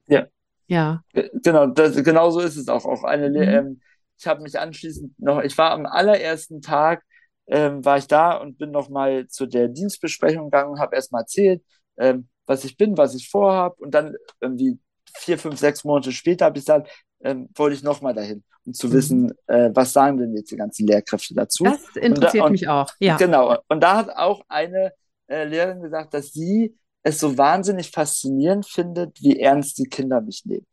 Ja. 0.06 0.26
Ja. 0.66 1.02
Genau, 1.12 1.66
das, 1.66 2.02
genau 2.02 2.30
so 2.30 2.40
ist 2.40 2.56
es 2.56 2.68
auch. 2.68 2.84
Auch 2.84 3.02
eine, 3.02 3.28
mhm. 3.28 3.36
ähm, 3.36 3.80
ich 4.16 4.26
habe 4.26 4.42
mich 4.42 4.58
anschließend 4.58 5.18
noch, 5.18 5.42
ich 5.42 5.58
war 5.58 5.72
am 5.72 5.84
allerersten 5.84 6.62
Tag 6.62 7.02
ähm, 7.46 7.84
war 7.84 7.98
ich 7.98 8.06
da 8.06 8.36
und 8.36 8.58
bin 8.58 8.70
nochmal 8.70 9.26
zu 9.26 9.46
der 9.46 9.68
Dienstbesprechung 9.68 10.44
gegangen 10.44 10.70
und 10.70 10.78
habe 10.78 10.96
erstmal 10.96 11.22
erzählt, 11.22 11.62
ähm, 11.98 12.28
was 12.46 12.64
ich 12.64 12.76
bin, 12.76 12.96
was 12.96 13.14
ich 13.14 13.28
vorhabe. 13.28 13.76
Und 13.78 13.92
dann 13.92 14.14
irgendwie 14.40 14.78
vier, 15.16 15.38
fünf, 15.38 15.58
sechs 15.58 15.84
Monate 15.84 16.12
später 16.12 16.46
habe 16.46 16.58
ich 16.58 16.64
gesagt, 16.64 16.90
ähm, 17.22 17.48
wollte 17.54 17.76
ich 17.76 17.82
nochmal 17.82 18.14
dahin, 18.14 18.42
um 18.64 18.72
zu 18.72 18.88
mhm. 18.88 18.92
wissen, 18.92 19.32
äh, 19.46 19.70
was 19.74 19.92
sagen 19.92 20.18
denn 20.18 20.34
jetzt 20.34 20.50
die 20.50 20.56
ganzen 20.56 20.86
Lehrkräfte 20.86 21.34
dazu. 21.34 21.64
Das 21.64 21.80
interessiert 21.96 22.14
und 22.14 22.34
da, 22.34 22.44
und, 22.44 22.52
mich 22.52 22.68
auch, 22.68 22.90
ja. 22.98 23.16
Genau. 23.16 23.58
Und 23.68 23.82
da 23.82 23.96
hat 23.96 24.10
auch 24.10 24.42
eine 24.48 24.92
äh, 25.26 25.44
Lehrerin 25.44 25.82
gesagt, 25.82 26.14
dass 26.14 26.32
sie 26.32 26.76
es 27.02 27.18
so 27.18 27.36
wahnsinnig 27.36 27.90
faszinierend 27.90 28.66
findet, 28.66 29.20
wie 29.22 29.40
ernst 29.40 29.78
die 29.78 29.84
Kinder 29.84 30.20
mich 30.20 30.44
nehmen. 30.44 30.66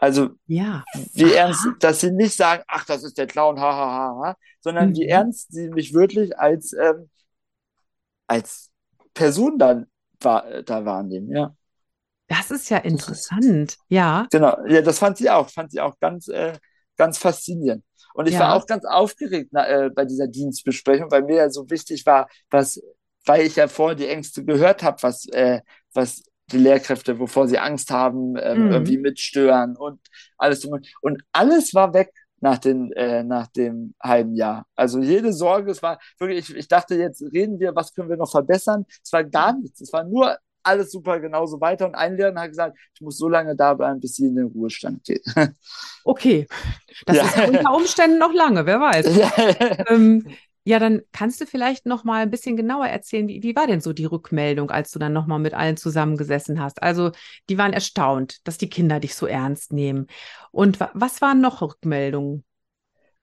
Also 0.00 0.30
ja. 0.46 0.82
wie 1.12 1.34
ernst, 1.34 1.68
dass 1.80 2.00
sie 2.00 2.10
nicht 2.10 2.34
sagen, 2.34 2.62
ach, 2.66 2.86
das 2.86 3.04
ist 3.04 3.18
der 3.18 3.26
Clown, 3.26 3.60
ha, 3.60 3.70
ha, 3.70 3.92
ha, 3.92 4.28
ha 4.28 4.36
sondern 4.62 4.90
mhm. 4.90 4.96
wie 4.96 5.06
ernst 5.06 5.52
sie 5.52 5.68
mich 5.68 5.92
wirklich 5.92 6.38
als, 6.38 6.72
ähm, 6.72 7.10
als 8.26 8.70
Person 9.12 9.58
dann 9.58 9.88
war, 10.20 10.62
da 10.62 10.86
wahrnehmen, 10.86 11.30
ja. 11.30 11.54
Das 12.28 12.50
ist 12.50 12.70
ja 12.70 12.78
interessant, 12.78 13.76
ja. 13.88 14.26
Genau, 14.30 14.56
ja, 14.66 14.80
das 14.80 14.98
fand 14.98 15.18
sie 15.18 15.28
auch, 15.28 15.50
fand 15.50 15.70
sie 15.70 15.80
auch 15.80 15.98
ganz, 16.00 16.28
äh, 16.28 16.54
ganz 16.96 17.18
faszinierend. 17.18 17.84
Und 18.14 18.26
ich 18.26 18.34
ja. 18.34 18.40
war 18.40 18.54
auch 18.54 18.66
ganz 18.66 18.86
aufgeregt 18.86 19.50
na, 19.52 19.68
äh, 19.68 19.90
bei 19.90 20.06
dieser 20.06 20.28
Dienstbesprechung, 20.28 21.10
weil 21.10 21.24
mir 21.24 21.36
ja 21.36 21.50
so 21.50 21.68
wichtig 21.68 22.06
war, 22.06 22.26
was, 22.48 22.80
weil 23.26 23.46
ich 23.46 23.56
ja 23.56 23.68
vorher 23.68 23.96
die 23.96 24.08
Ängste 24.08 24.44
gehört 24.44 24.82
habe, 24.82 25.02
was, 25.02 25.26
äh, 25.28 25.60
was 25.92 26.22
die 26.52 26.58
Lehrkräfte, 26.58 27.18
wovor 27.18 27.48
sie 27.48 27.58
Angst 27.58 27.90
haben, 27.90 28.36
ähm, 28.36 28.66
mhm. 28.66 28.72
irgendwie 28.72 28.98
mitstören 28.98 29.76
und 29.76 30.00
alles. 30.36 30.64
Und 30.64 31.22
alles 31.32 31.74
war 31.74 31.94
weg 31.94 32.12
nach, 32.40 32.58
den, 32.58 32.92
äh, 32.92 33.22
nach 33.22 33.46
dem 33.48 33.94
halben 34.02 34.34
Jahr. 34.34 34.66
Also 34.74 35.00
jede 35.00 35.32
Sorge, 35.32 35.70
es 35.70 35.82
war 35.82 35.98
wirklich, 36.18 36.50
ich, 36.50 36.56
ich 36.56 36.68
dachte, 36.68 36.94
jetzt 36.96 37.22
reden 37.32 37.60
wir, 37.60 37.74
was 37.74 37.94
können 37.94 38.08
wir 38.08 38.16
noch 38.16 38.30
verbessern? 38.30 38.86
Es 39.02 39.12
war 39.12 39.24
gar 39.24 39.56
nichts. 39.56 39.80
Es 39.80 39.92
war 39.92 40.04
nur 40.04 40.36
alles 40.62 40.90
super 40.90 41.20
genauso 41.20 41.60
weiter. 41.60 41.86
Und 41.86 41.94
ein 41.94 42.16
Lehrer 42.16 42.38
hat 42.40 42.48
gesagt, 42.48 42.76
ich 42.94 43.00
muss 43.00 43.16
so 43.16 43.28
lange 43.28 43.56
da 43.56 43.74
bleiben, 43.74 44.00
bis 44.00 44.14
sie 44.14 44.26
in 44.26 44.36
den 44.36 44.46
Ruhestand 44.46 45.04
geht. 45.04 45.24
Okay. 46.02 46.48
Das 47.04 47.16
ja. 47.16 47.24
ist 47.24 47.48
unter 47.48 47.74
Umständen 47.74 48.18
noch 48.18 48.32
lange, 48.32 48.64
wer 48.64 48.80
weiß. 48.80 49.16
Ja. 49.16 49.30
Ähm, 49.90 50.26
ja, 50.64 50.78
dann 50.78 51.00
kannst 51.12 51.40
du 51.40 51.46
vielleicht 51.46 51.86
noch 51.86 52.04
mal 52.04 52.22
ein 52.22 52.30
bisschen 52.30 52.56
genauer 52.56 52.86
erzählen, 52.86 53.26
wie, 53.28 53.42
wie 53.42 53.56
war 53.56 53.66
denn 53.66 53.80
so 53.80 53.92
die 53.92 54.04
Rückmeldung, 54.04 54.70
als 54.70 54.90
du 54.90 54.98
dann 54.98 55.12
noch 55.12 55.26
mal 55.26 55.38
mit 55.38 55.54
allen 55.54 55.76
zusammengesessen 55.76 56.60
hast? 56.60 56.82
Also, 56.82 57.12
die 57.48 57.56
waren 57.56 57.72
erstaunt, 57.72 58.46
dass 58.46 58.58
die 58.58 58.68
Kinder 58.68 59.00
dich 59.00 59.14
so 59.14 59.26
ernst 59.26 59.72
nehmen. 59.72 60.06
Und 60.50 60.78
was 60.92 61.22
waren 61.22 61.40
noch 61.40 61.62
Rückmeldungen? 61.62 62.44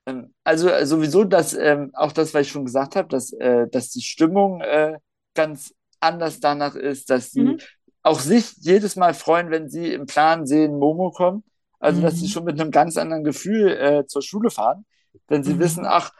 Ähm, 0.08 0.34
also 0.43 0.69
äh, 0.69 0.86
sowieso, 0.86 1.26
dass 1.26 1.54
ähm, 1.54 1.91
auch 1.93 2.12
das, 2.12 2.34
was 2.34 2.47
ich 2.47 2.52
schon 2.52 2.65
gesagt 2.65 2.95
habe, 2.95 3.08
dass, 3.10 3.32
äh, 3.34 3.67
dass 3.67 3.89
die 3.89 4.02
Stimmung 4.02 4.62
äh, 4.62 4.97
ganz 5.36 5.73
anders 6.00 6.39
danach 6.39 6.76
ist, 6.76 7.10
dass 7.10 7.32
sie 7.32 7.41
mhm. 7.41 7.58
auch 8.02 8.19
sich 8.19 8.54
jedes 8.58 8.95
Mal 8.95 9.13
freuen, 9.13 9.52
wenn 9.52 9.69
sie 9.69 9.93
im 9.93 10.06
Plan 10.06 10.47
sehen, 10.47 10.80
Momo 10.80 11.12
kommt. 11.12 11.45
Also, 11.80 12.00
mhm. 12.00 12.04
dass 12.04 12.15
sie 12.15 12.26
mhm. 12.26 12.30
schon 12.30 12.43
mit 12.45 12.60
einem 12.60 12.71
ganz 12.71 12.97
anderen 12.97 13.23
Gefühl 13.23 13.69
äh, 13.69 14.06
zur 14.08 14.23
Schule 14.23 14.50
fahren, 14.50 14.86
wenn 15.28 15.43
sie 15.43 15.54
mhm. 15.54 15.60
wissen, 15.60 15.86
ach, 15.86 16.12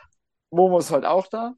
Momo 0.52 0.80
ist 0.80 0.92
heute 0.92 1.10
auch 1.10 1.28
da. 1.28 1.56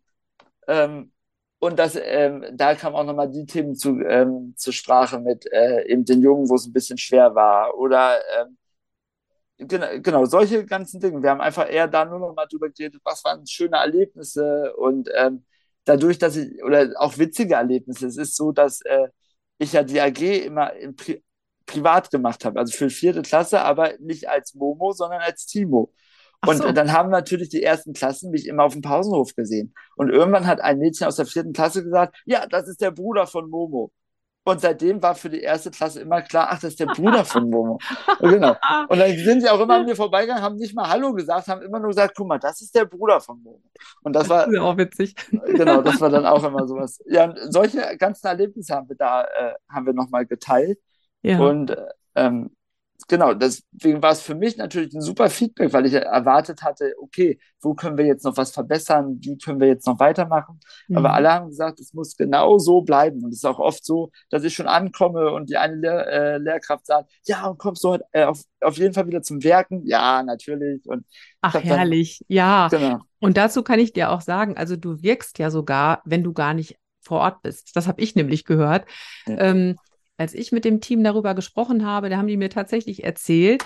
Ähm, 0.67 1.12
und 1.60 1.78
das, 1.80 1.97
ähm, 2.02 2.45
da 2.54 2.75
kam 2.75 2.95
auch 2.95 3.04
nochmal 3.04 3.30
die 3.30 3.45
Themen 3.45 3.75
zu, 3.75 3.99
ähm, 4.02 4.54
zur 4.58 4.73
Sprache 4.73 5.19
mit 5.19 5.45
äh, 5.52 5.86
eben 5.88 6.06
den 6.06 6.21
Jungen, 6.21 6.49
wo 6.49 6.56
es 6.56 6.65
ein 6.65 6.73
bisschen 6.73 6.97
schwer 6.97 7.36
war. 7.36 7.78
Oder 7.78 8.19
ähm, 8.39 8.58
genau, 9.58 9.88
genau, 10.02 10.25
solche 10.25 10.65
ganzen 10.65 10.99
Dinge. 10.99 11.21
Wir 11.21 11.32
haben 11.32 11.41
einfach 11.41 11.69
eher 11.69 11.88
da 11.88 12.06
nur 12.06 12.19
noch 12.19 12.34
mal 12.36 12.45
drüber 12.47 12.69
geredet, 12.69 13.02
was 13.04 13.23
waren 13.25 13.45
schöne 13.47 13.78
Erlebnisse 13.78 14.73
und 14.78 15.10
ähm, 15.15 15.45
dadurch, 15.86 16.17
dass 16.17 16.36
ich, 16.38 16.63
oder 16.63 16.91
auch 16.97 17.17
witzige 17.17 17.56
Erlebnisse. 17.56 18.08
Es 18.08 18.17
ist 18.17 18.36
so, 18.36 18.52
dass 18.52 18.82
äh, 18.82 19.08
ich 19.58 19.73
ja 19.73 19.84
die 19.84 19.99
AG 20.02 20.21
immer 20.45 20.73
im 20.73 20.95
Pri 20.95 21.23
privat 21.65 22.10
gemacht 22.12 22.45
habe, 22.45 22.60
also 22.60 22.75
für 22.75 22.89
vierte 22.89 23.21
Klasse, 23.21 23.62
aber 23.62 23.93
nicht 23.99 24.28
als 24.28 24.56
Momo, 24.56 24.91
sondern 24.91 25.21
als 25.21 25.45
Timo. 25.45 25.93
Und 26.47 26.58
so. 26.58 26.71
dann 26.71 26.93
haben 26.93 27.10
natürlich 27.10 27.49
die 27.49 27.63
ersten 27.63 27.93
Klassen 27.93 28.32
mich 28.32 28.47
immer 28.47 28.63
auf 28.63 28.73
dem 28.73 28.82
Pausenhof 28.82 29.36
gesehen. 29.36 29.73
Und 29.95 30.10
irgendwann 30.10 30.47
hat 30.47 30.62
ein 30.62 30.80
Mädchen 30.80 31.08
aus 31.08 31.17
der 31.17 31.25
vierten 31.25 31.54
Klasse 31.54 31.84
gesagt, 31.84 32.21
ja, 32.25 32.45
das 32.47 32.67
ist 32.67 32.82
der 32.82 32.91
Bruder 32.91 33.28
von 33.28 33.49
Momo. 33.49 33.91
Und 34.45 34.62
seitdem 34.62 35.04
war 35.04 35.15
für 35.15 35.30
die 35.30 35.41
erste 35.41 35.69
Klasse 35.69 36.02
immer 36.02 36.21
klar, 36.21 36.47
ach, 36.49 36.60
das 36.60 36.71
ist 36.71 36.80
der 36.80 36.88
Bruder 36.88 37.23
von 37.25 37.49
Momo. 37.49 37.78
Und 38.19 38.32
genau. 38.32 38.56
Und 38.88 38.97
dann 38.97 39.15
sind 39.17 39.41
sie 39.41 39.49
auch 39.49 39.60
immer 39.60 39.75
an 39.75 39.86
mir 39.86 39.95
vorbeigegangen, 39.95 40.41
haben 40.41 40.56
nicht 40.56 40.73
mal 40.73 40.89
Hallo 40.89 41.13
gesagt, 41.13 41.47
haben 41.47 41.62
immer 41.62 41.80
nur 41.80 41.89
gesagt, 41.89 42.15
guck 42.15 42.28
mal, 42.28 42.39
das 42.39 42.62
ist 42.62 42.73
der 42.73 42.86
Bruder 42.86 43.19
von 43.19 43.41
Momo. 43.43 43.62
Und 44.02 44.13
das 44.13 44.28
war. 44.30 44.45
Das 44.45 44.54
ist 44.54 44.60
auch 44.60 44.78
witzig. 44.78 45.15
Genau, 45.30 45.82
das 45.82 45.99
war 46.02 46.10
dann 46.10 46.25
auch 46.25 46.43
immer 46.43 46.67
sowas. 46.67 46.99
Ja, 47.06 47.25
und 47.25 47.38
solche 47.52 47.97
ganzen 47.97 48.28
Erlebnisse 48.28 48.73
haben 48.73 48.89
wir 48.89 48.95
da, 48.95 49.23
äh, 49.25 49.54
haben 49.69 49.86
wir 49.86 49.93
nochmal 49.93 50.25
geteilt. 50.25 50.80
Ja. 51.21 51.39
Und 51.39 51.75
ähm, 52.15 52.49
genau, 53.08 53.34
deswegen 53.34 54.02
war 54.02 54.12
es 54.12 54.22
für 54.22 54.36
mich 54.36 54.58
natürlich 54.58 54.94
ein 54.94 55.02
super 55.02 55.30
Feedback, 55.30 55.72
weil 55.74 55.86
ich 55.86 55.94
erwartet 55.94 56.64
hatte, 56.64 56.94
okay, 57.00 57.40
wo 57.62 57.74
können 57.74 57.98
wir 57.98 58.06
jetzt 58.06 58.26
noch 58.26 58.38
was 58.38 58.52
verbessern, 58.52 59.18
wie 59.22 59.38
können 59.38 59.60
wir 59.60 59.68
jetzt 59.68 59.88
noch 59.88 60.00
weitermachen. 60.00 60.60
Mhm. 60.88 60.98
Aber 60.98 61.14
alle 61.14 61.32
haben 61.32 61.50
gesagt, 61.50 61.80
es 61.80 61.94
muss 61.94 62.16
genau 62.16 62.58
so 62.58 62.82
bleiben. 62.82 63.24
Und 63.24 63.32
es 63.32 63.38
ist 63.38 63.46
auch 63.46 63.60
oft 63.60 63.86
so, 63.86 64.12
dass 64.30 64.44
ich 64.44 64.54
schon 64.54 64.68
ankomme 64.68 65.32
und 65.32 65.50
die 65.50 65.58
eine 65.58 65.76
Lehr 65.76 66.08
äh, 66.08 66.38
Lehrkraft 66.38 66.86
sagt, 66.86 67.12
ja, 67.26 67.48
und 67.48 67.58
kommst 67.58 67.84
du 67.84 67.90
heute 67.90 68.06
äh, 68.12 68.24
auf, 68.24 68.44
auf 68.62 68.78
jeden 68.78 68.94
Fall 68.94 69.08
wieder 69.08 69.22
zum 69.22 69.44
Werken? 69.44 69.86
Ja, 69.86 70.24
natürlich. 70.24 70.86
Und 70.86 71.06
Ach, 71.42 71.54
herrlich, 71.56 72.20
dann, 72.28 72.36
ja. 72.36 72.68
Genau. 72.70 73.00
Und 73.20 73.38
dazu 73.38 73.64
kann 73.64 73.80
ich 73.80 73.94
dir 73.94 74.12
auch 74.12 74.22
sagen, 74.22 74.58
also 74.58 74.76
du 74.76 75.02
wirkst 75.02 75.40
ja 75.40 75.52
sogar, 75.52 76.02
wenn 76.06 76.24
du 76.24 76.34
gar 76.34 76.54
nicht 76.54 76.78
vor 77.02 77.22
Ort 77.22 77.42
bist. 77.42 77.76
Das 77.76 77.88
habe 77.88 78.02
ich 78.02 78.16
nämlich 78.16 78.46
gehört. 78.46 78.86
Ja. 79.26 79.38
Ähm, 79.40 79.76
als 80.20 80.34
ich 80.34 80.52
mit 80.52 80.66
dem 80.66 80.82
Team 80.82 81.04
darüber 81.04 81.34
gesprochen 81.34 81.86
habe, 81.86 82.10
da 82.10 82.18
haben 82.18 82.28
die 82.28 82.38
mir 82.38 82.50
tatsächlich 82.50 83.04
erzählt, 83.04 83.64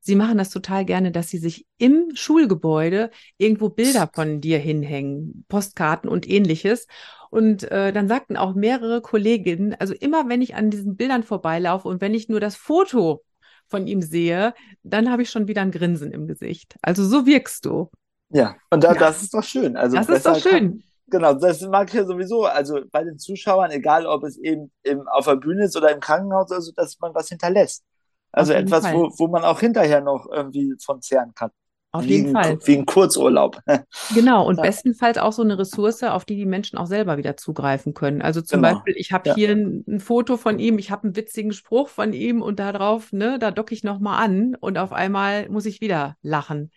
sie 0.00 0.14
machen 0.14 0.38
das 0.38 0.50
total 0.50 0.84
gerne, 0.84 1.10
dass 1.10 1.28
sie 1.28 1.38
sich 1.38 1.66
im 1.78 2.10
Schulgebäude 2.14 3.10
irgendwo 3.38 3.68
Bilder 3.70 4.08
von 4.14 4.40
dir 4.40 4.58
hinhängen, 4.58 5.44
Postkarten 5.48 6.08
und 6.08 6.28
ähnliches. 6.28 6.86
Und 7.30 7.64
äh, 7.72 7.92
dann 7.92 8.06
sagten 8.06 8.36
auch 8.36 8.54
mehrere 8.54 9.02
Kolleginnen, 9.02 9.74
also 9.74 9.94
immer 9.94 10.28
wenn 10.28 10.42
ich 10.42 10.54
an 10.54 10.70
diesen 10.70 10.96
Bildern 10.96 11.24
vorbeilaufe 11.24 11.88
und 11.88 12.00
wenn 12.00 12.14
ich 12.14 12.28
nur 12.28 12.38
das 12.38 12.54
Foto 12.54 13.24
von 13.66 13.88
ihm 13.88 14.00
sehe, 14.00 14.54
dann 14.84 15.10
habe 15.10 15.22
ich 15.22 15.30
schon 15.30 15.48
wieder 15.48 15.62
ein 15.62 15.72
Grinsen 15.72 16.12
im 16.12 16.28
Gesicht. 16.28 16.76
Also 16.82 17.04
so 17.04 17.26
wirkst 17.26 17.64
du. 17.64 17.90
Ja, 18.30 18.54
und 18.70 18.84
da, 18.84 18.92
ja. 18.92 18.98
das 18.98 19.22
ist 19.22 19.34
doch 19.34 19.42
schön. 19.42 19.76
Also 19.76 19.96
das 19.96 20.08
ist 20.08 20.26
doch 20.26 20.38
schön. 20.38 20.52
Kann, 20.52 20.82
genau, 21.08 21.34
das 21.34 21.60
mag 21.62 21.88
ich 21.88 21.94
ja 21.94 22.04
sowieso. 22.04 22.44
Also 22.44 22.80
bei 22.90 23.04
den 23.04 23.18
Zuschauern, 23.18 23.70
egal 23.70 24.06
ob 24.06 24.24
es 24.24 24.36
eben 24.38 24.70
im, 24.82 25.06
auf 25.08 25.26
der 25.26 25.36
Bühne 25.36 25.64
ist 25.64 25.76
oder 25.76 25.92
im 25.92 26.00
Krankenhaus, 26.00 26.50
also 26.50 26.72
dass 26.72 26.98
man 27.00 27.14
was 27.14 27.28
hinterlässt. 27.28 27.84
Also 28.32 28.52
etwas, 28.52 28.84
wo, 28.92 29.10
wo 29.16 29.28
man 29.28 29.44
auch 29.44 29.60
hinterher 29.60 30.02
noch 30.02 30.28
irgendwie 30.30 30.74
von 30.84 31.00
zehren 31.00 31.32
kann. 31.34 31.50
Auf 31.96 32.04
wie 32.04 32.08
jeden 32.08 32.36
ein, 32.36 32.44
Fall. 32.44 32.58
Wie 32.66 32.76
ein 32.76 32.86
Kurzurlaub. 32.86 33.60
Genau, 34.14 34.46
und 34.46 34.56
ja. 34.56 34.62
bestenfalls 34.62 35.18
auch 35.18 35.32
so 35.32 35.42
eine 35.42 35.58
Ressource, 35.58 36.02
auf 36.02 36.24
die 36.24 36.36
die 36.36 36.46
Menschen 36.46 36.78
auch 36.78 36.86
selber 36.86 37.16
wieder 37.16 37.36
zugreifen 37.36 37.94
können. 37.94 38.22
Also 38.22 38.42
zum 38.42 38.62
genau. 38.62 38.74
Beispiel, 38.74 38.94
ich 38.96 39.12
habe 39.12 39.30
ja. 39.30 39.34
hier 39.34 39.50
ein, 39.50 39.84
ein, 39.88 40.00
Foto 40.00 40.36
von 40.36 40.58
ihm, 40.58 40.78
ich 40.78 40.90
habe 40.90 41.04
einen 41.04 41.16
witzigen 41.16 41.52
Spruch 41.52 41.88
von 41.88 42.12
ihm 42.12 42.42
und 42.42 42.58
darauf, 42.58 43.12
ne, 43.12 43.38
da 43.38 43.50
docke 43.50 43.74
ich 43.74 43.82
nochmal 43.82 44.22
an 44.22 44.54
und 44.54 44.78
auf 44.78 44.92
einmal 44.92 45.48
muss 45.48 45.66
ich 45.66 45.80
wieder 45.80 46.16
lachen 46.22 46.70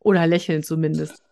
oder 0.00 0.26
lächeln 0.26 0.62
zumindest. 0.62 1.22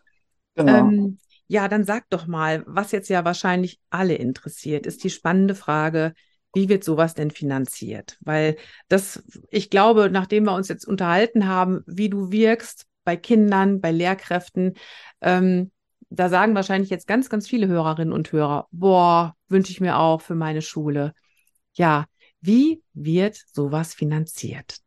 Genau. 0.54 0.78
Ähm, 0.78 1.18
ja, 1.52 1.68
dann 1.68 1.84
sag 1.84 2.08
doch 2.08 2.26
mal, 2.26 2.64
was 2.66 2.92
jetzt 2.92 3.10
ja 3.10 3.26
wahrscheinlich 3.26 3.78
alle 3.90 4.14
interessiert, 4.14 4.86
ist 4.86 5.04
die 5.04 5.10
spannende 5.10 5.54
Frage, 5.54 6.14
wie 6.54 6.70
wird 6.70 6.82
sowas 6.82 7.12
denn 7.12 7.30
finanziert? 7.30 8.16
Weil 8.20 8.56
das, 8.88 9.22
ich 9.50 9.68
glaube, 9.68 10.08
nachdem 10.10 10.44
wir 10.44 10.54
uns 10.54 10.68
jetzt 10.68 10.86
unterhalten 10.86 11.46
haben, 11.46 11.82
wie 11.86 12.08
du 12.08 12.32
wirkst 12.32 12.86
bei 13.04 13.18
Kindern, 13.18 13.82
bei 13.82 13.92
Lehrkräften, 13.92 14.78
ähm, 15.20 15.70
da 16.08 16.30
sagen 16.30 16.54
wahrscheinlich 16.54 16.88
jetzt 16.88 17.06
ganz, 17.06 17.28
ganz 17.28 17.46
viele 17.46 17.68
Hörerinnen 17.68 18.14
und 18.14 18.32
Hörer, 18.32 18.66
boah, 18.70 19.36
wünsche 19.48 19.72
ich 19.72 19.80
mir 19.82 19.98
auch 19.98 20.22
für 20.22 20.34
meine 20.34 20.62
Schule. 20.62 21.12
Ja, 21.74 22.06
wie 22.40 22.82
wird 22.94 23.38
sowas 23.52 23.92
finanziert? 23.92 24.78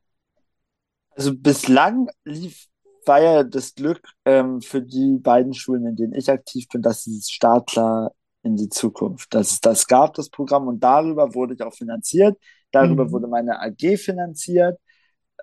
Also 1.12 1.38
bislang 1.38 2.10
lief 2.24 2.66
war 3.08 3.22
ja 3.22 3.44
das 3.44 3.76
Glück 3.76 4.02
ähm, 4.26 4.62
für 4.62 4.82
die 4.82 5.18
beiden 5.18 5.54
Schulen, 5.54 5.86
in 5.88 5.96
denen 5.96 6.14
ich 6.14 6.30
aktiv 6.30 6.68
bin, 6.72 6.82
dass 6.82 7.08
es 7.08 7.30
Startler 7.30 8.12
in 8.44 8.56
die 8.56 8.70
Zukunft, 8.70 9.34
dass 9.34 9.54
es 9.54 9.60
das 9.60 9.88
gab, 9.88 10.14
das 10.14 10.30
Programm, 10.30 10.68
und 10.68 10.80
darüber 10.84 11.34
wurde 11.34 11.56
ich 11.56 11.62
auch 11.64 11.74
finanziert. 11.74 12.38
Darüber 12.72 13.06
mhm. 13.06 13.12
wurde 13.12 13.28
meine 13.28 13.60
AG 13.60 13.98
finanziert. 13.98 14.80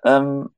Ähm, 0.05 0.49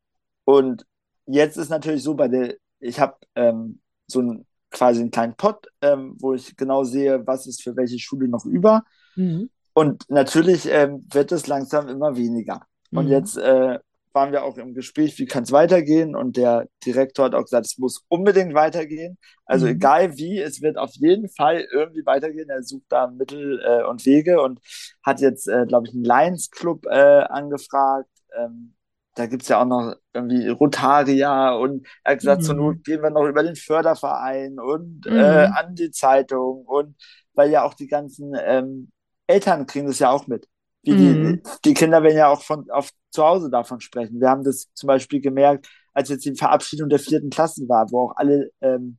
und 0.44 0.86
jetzt 1.26 1.56
ist 1.56 1.70
natürlich 1.70 2.02
so, 2.02 2.14
bei 2.14 2.28
der, 2.28 2.56
ich 2.80 3.00
habe 3.00 3.16
ähm, 3.34 3.80
so 4.06 4.20
ein, 4.20 4.46
quasi 4.70 5.00
einen 5.00 5.10
kleinen 5.10 5.36
Pot, 5.36 5.68
ähm, 5.80 6.16
wo 6.18 6.34
ich 6.34 6.56
genau 6.56 6.84
sehe, 6.84 7.26
was 7.26 7.46
ist 7.46 7.62
für 7.62 7.76
welche 7.76 7.98
Schule 7.98 8.28
noch 8.28 8.44
über. 8.44 8.84
Mhm. 9.16 9.50
Und 9.72 10.08
natürlich 10.10 10.66
ähm, 10.70 11.06
wird 11.10 11.32
es 11.32 11.46
langsam 11.46 11.88
immer 11.88 12.16
weniger. 12.16 12.62
Und 12.90 13.06
mhm. 13.06 13.12
jetzt 13.12 13.36
äh, 13.36 13.78
waren 14.14 14.32
wir 14.32 14.44
auch 14.44 14.56
im 14.56 14.74
Gespräch, 14.74 15.18
wie 15.18 15.26
kann 15.26 15.42
es 15.42 15.52
weitergehen? 15.52 16.14
Und 16.14 16.36
der 16.36 16.68
Direktor 16.84 17.26
hat 17.26 17.34
auch 17.34 17.42
gesagt, 17.42 17.66
es 17.66 17.78
muss 17.78 18.04
unbedingt 18.08 18.54
weitergehen. 18.54 19.18
Also 19.44 19.66
mhm. 19.66 19.72
egal 19.72 20.16
wie, 20.16 20.40
es 20.40 20.62
wird 20.62 20.78
auf 20.78 20.92
jeden 20.94 21.28
Fall 21.28 21.66
irgendwie 21.72 22.06
weitergehen. 22.06 22.48
Er 22.48 22.62
sucht 22.62 22.86
da 22.88 23.08
Mittel 23.08 23.60
äh, 23.64 23.84
und 23.84 24.06
Wege 24.06 24.40
und 24.40 24.60
hat 25.02 25.20
jetzt, 25.20 25.48
äh, 25.48 25.66
glaube 25.66 25.88
ich, 25.88 25.94
einen 25.94 26.04
Lions 26.04 26.50
Club 26.50 26.86
äh, 26.86 27.24
angefragt. 27.24 28.08
Ähm, 28.36 28.74
da 29.16 29.26
gibt's 29.26 29.48
ja 29.48 29.60
auch 29.60 29.66
noch 29.66 29.94
irgendwie 30.12 30.48
Rotaria 30.48 31.54
und 31.54 31.86
er 32.02 32.12
hat 32.12 32.18
gesagt, 32.18 32.42
mhm. 32.42 32.46
zur 32.46 32.54
Not 32.54 32.84
gehen 32.84 33.02
wir 33.02 33.10
noch 33.10 33.26
über 33.26 33.42
den 33.42 33.56
Förderverein 33.56 34.58
und 34.58 35.06
mhm. 35.06 35.16
äh, 35.16 35.46
an 35.46 35.74
die 35.74 35.90
Zeitung 35.90 36.64
und 36.66 36.96
weil 37.34 37.50
ja 37.50 37.64
auch 37.64 37.74
die 37.74 37.86
ganzen 37.86 38.32
ähm, 38.40 38.90
Eltern 39.26 39.66
kriegen 39.66 39.86
das 39.86 39.98
ja 39.98 40.10
auch 40.10 40.26
mit. 40.26 40.48
Wie 40.84 40.92
mhm. 40.92 41.42
die, 41.42 41.50
die 41.64 41.74
Kinder 41.74 42.02
werden 42.02 42.16
ja 42.16 42.28
auch 42.28 42.42
von 42.42 42.70
auf 42.70 42.90
zu 43.10 43.24
Hause 43.24 43.48
davon 43.48 43.80
sprechen. 43.80 44.20
Wir 44.20 44.28
haben 44.28 44.44
das 44.44 44.66
zum 44.74 44.88
Beispiel 44.88 45.20
gemerkt, 45.20 45.68
als 45.92 46.08
jetzt 46.08 46.24
die 46.24 46.34
Verabschiedung 46.34 46.88
der 46.88 46.98
vierten 46.98 47.30
Klassen 47.30 47.68
war, 47.68 47.90
wo 47.90 48.06
auch 48.06 48.16
alle, 48.16 48.50
ähm, 48.60 48.98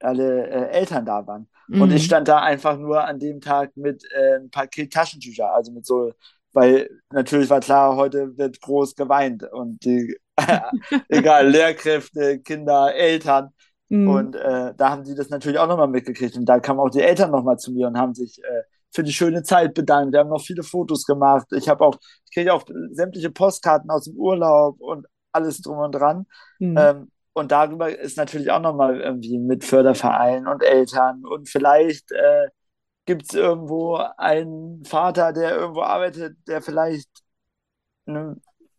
alle 0.00 0.46
äh, 0.46 0.70
Eltern 0.70 1.06
da 1.06 1.26
waren. 1.26 1.48
Mhm. 1.66 1.82
Und 1.82 1.90
ich 1.90 2.02
mhm. 2.02 2.06
stand 2.06 2.28
da 2.28 2.40
einfach 2.40 2.78
nur 2.78 3.04
an 3.04 3.18
dem 3.18 3.40
Tag 3.40 3.76
mit 3.76 4.04
äh, 4.12 4.36
ein 4.36 4.50
Paket 4.50 4.92
Taschentücher, 4.92 5.52
also 5.52 5.72
mit 5.72 5.86
so, 5.86 6.12
weil 6.52 6.90
natürlich 7.10 7.48
war 7.50 7.60
klar, 7.60 7.96
heute 7.96 8.36
wird 8.36 8.60
groß 8.60 8.94
geweint 8.94 9.42
und 9.50 9.82
die, 9.84 10.16
egal, 11.08 11.48
Lehrkräfte, 11.50 12.40
Kinder, 12.40 12.94
Eltern. 12.94 13.50
Mhm. 13.88 14.08
Und 14.08 14.36
äh, 14.36 14.74
da 14.76 14.90
haben 14.90 15.04
die 15.04 15.14
das 15.14 15.30
natürlich 15.30 15.58
auch 15.58 15.68
nochmal 15.68 15.88
mitgekriegt. 15.88 16.36
Und 16.36 16.44
da 16.44 16.60
kamen 16.60 16.80
auch 16.80 16.90
die 16.90 17.00
Eltern 17.00 17.30
nochmal 17.30 17.58
zu 17.58 17.72
mir 17.72 17.86
und 17.86 17.96
haben 17.96 18.14
sich 18.14 18.42
äh, 18.44 18.62
für 18.90 19.02
die 19.02 19.12
schöne 19.12 19.42
Zeit 19.42 19.74
bedankt. 19.74 20.12
Wir 20.12 20.20
haben 20.20 20.30
noch 20.30 20.42
viele 20.44 20.62
Fotos 20.62 21.04
gemacht. 21.04 21.46
Ich 21.52 21.68
habe 21.68 21.84
auch, 21.84 21.96
ich 22.24 22.34
kriege 22.34 22.52
auch 22.52 22.64
sämtliche 22.92 23.30
Postkarten 23.30 23.90
aus 23.90 24.04
dem 24.04 24.16
Urlaub 24.16 24.80
und 24.80 25.06
alles 25.32 25.60
drum 25.60 25.78
und 25.78 25.92
dran. 25.92 26.26
Mhm. 26.58 26.76
Ähm, 26.78 27.10
und 27.32 27.52
darüber 27.52 27.96
ist 27.96 28.16
natürlich 28.16 28.50
auch 28.50 28.60
nochmal 28.60 29.00
irgendwie 29.00 29.38
mit 29.38 29.64
Fördervereinen 29.64 30.48
und 30.48 30.62
Eltern. 30.62 31.24
Und 31.24 31.48
vielleicht 31.48 32.10
äh, 32.12 32.48
gibt 33.06 33.24
es 33.24 33.34
irgendwo 33.34 33.96
einen 34.16 34.84
Vater, 34.84 35.32
der 35.32 35.56
irgendwo 35.56 35.82
arbeitet, 35.82 36.36
der 36.48 36.62
vielleicht, 36.62 37.08
ne, 38.06 38.36